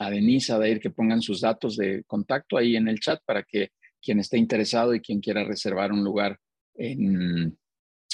a 0.00 0.10
Denise, 0.10 0.52
a 0.52 0.58
Dair, 0.58 0.80
que 0.80 0.90
pongan 0.90 1.22
sus 1.22 1.40
datos 1.40 1.76
de 1.76 2.02
contacto 2.08 2.56
ahí 2.56 2.74
en 2.74 2.88
el 2.88 2.98
chat 2.98 3.20
para 3.24 3.44
que 3.44 3.70
quien 4.02 4.18
esté 4.18 4.38
interesado 4.38 4.92
y 4.92 5.00
quien 5.00 5.20
quiera 5.20 5.44
reservar 5.44 5.92
un 5.92 6.02
lugar 6.02 6.36
en, 6.74 7.59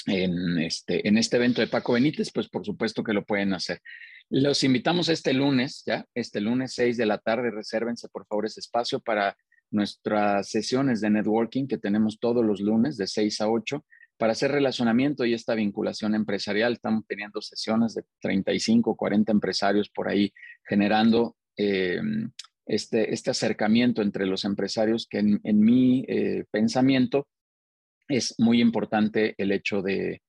en 0.07 0.57
este, 0.59 1.07
en 1.07 1.17
este 1.17 1.35
evento 1.35 1.61
de 1.61 1.67
Paco 1.67 1.93
Benítez, 1.93 2.31
pues 2.33 2.47
por 2.49 2.65
supuesto 2.65 3.03
que 3.03 3.13
lo 3.13 3.25
pueden 3.25 3.53
hacer. 3.53 3.81
Los 4.29 4.63
invitamos 4.63 5.09
este 5.09 5.33
lunes, 5.33 5.83
ya, 5.85 6.05
este 6.15 6.41
lunes 6.41 6.73
6 6.73 6.97
de 6.97 7.05
la 7.05 7.17
tarde, 7.17 7.51
resérvense 7.51 8.07
por 8.09 8.25
favor 8.25 8.45
ese 8.45 8.61
espacio 8.61 8.99
para 8.99 9.37
nuestras 9.69 10.49
sesiones 10.49 11.01
de 11.01 11.09
networking 11.09 11.67
que 11.67 11.77
tenemos 11.77 12.19
todos 12.19 12.43
los 12.43 12.61
lunes 12.61 12.97
de 12.97 13.05
6 13.05 13.41
a 13.41 13.49
8 13.49 13.85
para 14.17 14.31
hacer 14.31 14.51
relacionamiento 14.51 15.25
y 15.25 15.33
esta 15.33 15.55
vinculación 15.55 16.15
empresarial. 16.15 16.73
Estamos 16.73 17.05
teniendo 17.05 17.41
sesiones 17.41 17.93
de 17.93 18.03
35, 18.21 18.95
40 18.95 19.31
empresarios 19.31 19.89
por 19.89 20.09
ahí 20.09 20.33
generando 20.65 21.35
eh, 21.57 22.01
este, 22.65 23.13
este 23.13 23.31
acercamiento 23.31 24.01
entre 24.01 24.25
los 24.25 24.45
empresarios 24.45 25.07
que 25.09 25.19
en, 25.19 25.59
mi 25.59 26.05
eh, 26.07 26.45
pensamiento 26.51 27.27
es 28.07 28.35
muy 28.37 28.61
importante 28.61 29.35
el 29.37 29.51
hecho 29.51 29.81
de, 29.81 30.21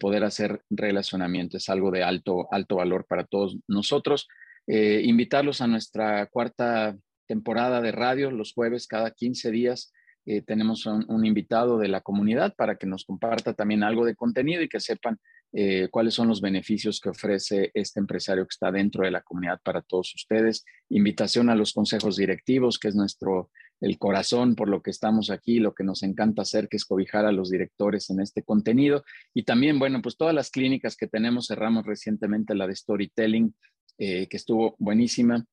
poder 0.00 0.24
hacer 0.24 0.62
relacionamiento. 0.68 1.56
Es 1.56 1.68
algo 1.68 1.92
de 1.92 2.02
alto, 2.02 2.48
alto 2.50 2.76
valor 2.76 3.06
para 3.08 3.24
todos 3.24 3.56
nosotros. 3.68 4.26
Eh, 4.66 5.02
invitarlos 5.04 5.60
a 5.60 5.68
nuestra 5.68 6.26
cuarta 6.26 6.96
temporada 7.26 7.80
de 7.80 7.92
radio 7.92 8.32
los 8.32 8.52
jueves 8.52 8.88
cada 8.88 9.12
15 9.12 9.50
días. 9.52 9.92
Eh, 10.24 10.42
tenemos 10.42 10.86
un, 10.86 11.24
invitado 11.24 11.78
de 11.78 11.86
la 11.86 12.00
comunidad 12.00 12.52
para 12.56 12.76
que 12.76 12.86
nos 12.86 13.04
comparta 13.04 13.54
también 13.54 13.84
algo 13.84 14.04
de 14.04 14.16
contenido 14.16 14.60
y 14.60 14.68
que 14.68 14.80
sepan 14.80 15.20
eh, 15.52 15.86
cuáles 15.88 16.14
son 16.14 16.26
los 16.26 16.40
beneficios 16.40 17.00
que 17.00 17.10
ofrece 17.10 17.70
este 17.74 18.00
empresario 18.00 18.44
que 18.44 18.52
está 18.52 18.72
dentro 18.72 19.04
de 19.04 19.12
la 19.12 19.22
comunidad 19.22 19.60
para 19.62 19.82
todos 19.82 20.12
ustedes. 20.16 20.64
Invitación 20.88 21.48
a 21.48 21.54
los 21.54 21.72
consejos 21.72 22.16
directivos, 22.16 22.80
que 22.80 22.88
es 22.88 22.96
nuestro 22.96 23.50
el 23.80 23.98
corazón 23.98 24.54
por 24.54 24.68
lo 24.68 24.82
que 24.82 24.90
estamos 24.90 25.30
aquí, 25.30 25.58
lo 25.58 25.74
que 25.74 25.84
nos 25.84 26.02
encanta 26.02 26.42
hacer, 26.42 26.68
que 26.68 26.76
es 26.76 26.84
cobijar 26.84 27.26
a 27.26 27.32
los 27.32 27.50
directores 27.50 28.10
en 28.10 28.20
este 28.20 28.42
contenido. 28.42 29.04
Y 29.34 29.44
también, 29.44 29.78
bueno, 29.78 30.00
pues 30.02 30.16
todas 30.16 30.34
las 30.34 30.50
clínicas 30.50 30.96
que 30.96 31.06
tenemos, 31.06 31.48
cerramos 31.48 31.84
recientemente 31.84 32.54
la 32.54 32.66
de 32.66 32.76
storytelling, 32.76 33.54
eh, 33.98 34.26
que 34.28 34.36
estuvo 34.36 34.76
buenísima, 34.78 35.44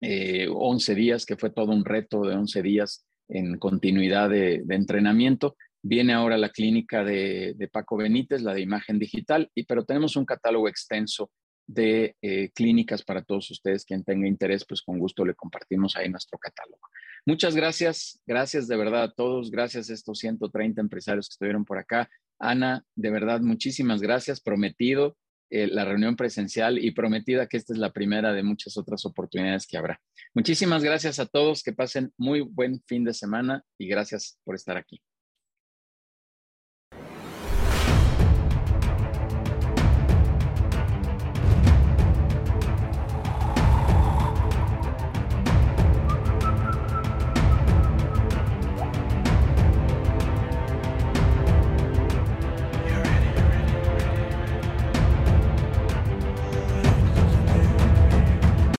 11 0.00 0.92
eh, 0.92 0.94
días, 0.96 1.24
que 1.24 1.36
fue 1.36 1.50
todo 1.50 1.72
un 1.72 1.84
reto 1.84 2.22
de 2.22 2.34
11 2.34 2.62
días 2.62 3.06
en 3.28 3.58
continuidad 3.58 4.30
de, 4.30 4.64
entrenamiento. 4.68 5.56
Viene 5.82 6.12
ahora 6.12 6.36
la 6.36 6.50
clínica 6.50 7.04
de, 7.04 7.68
Paco 7.72 7.96
Benítez, 7.96 8.42
la 8.42 8.54
de 8.54 8.60
imagen 8.60 8.98
digital, 8.98 9.50
y, 9.54 9.64
pero 9.64 9.84
tenemos 9.84 10.16
un 10.16 10.24
catálogo 10.24 10.68
extenso 10.68 11.30
de 11.72 12.16
eh, 12.22 12.50
clínicas 12.54 13.02
para 13.02 13.22
todos 13.22 13.50
ustedes. 13.50 13.84
Quien 13.84 14.04
tenga 14.04 14.26
interés, 14.26 14.64
pues 14.64 14.82
con 14.82 14.98
gusto 14.98 15.24
le 15.24 15.34
compartimos 15.34 15.96
ahí 15.96 16.08
nuestro 16.08 16.38
catálogo. 16.38 16.80
Muchas 17.24 17.54
gracias, 17.54 18.20
gracias 18.26 18.66
de 18.66 18.76
verdad 18.76 19.04
a 19.04 19.12
todos, 19.12 19.50
gracias 19.50 19.90
a 19.90 19.94
estos 19.94 20.18
130 20.18 20.80
empresarios 20.80 21.28
que 21.28 21.34
estuvieron 21.34 21.64
por 21.64 21.78
acá. 21.78 22.10
Ana, 22.38 22.84
de 22.96 23.10
verdad, 23.10 23.40
muchísimas 23.40 24.00
gracias. 24.00 24.40
Prometido 24.40 25.16
eh, 25.54 25.66
la 25.66 25.84
reunión 25.84 26.16
presencial 26.16 26.78
y 26.82 26.92
prometida 26.92 27.46
que 27.46 27.58
esta 27.58 27.74
es 27.74 27.78
la 27.78 27.92
primera 27.92 28.32
de 28.32 28.42
muchas 28.42 28.78
otras 28.78 29.04
oportunidades 29.04 29.66
que 29.66 29.76
habrá. 29.76 30.00
Muchísimas 30.34 30.82
gracias 30.82 31.18
a 31.18 31.26
todos, 31.26 31.62
que 31.62 31.74
pasen 31.74 32.10
muy 32.16 32.40
buen 32.40 32.82
fin 32.86 33.04
de 33.04 33.12
semana 33.12 33.62
y 33.78 33.86
gracias 33.86 34.38
por 34.44 34.54
estar 34.54 34.78
aquí. 34.78 35.02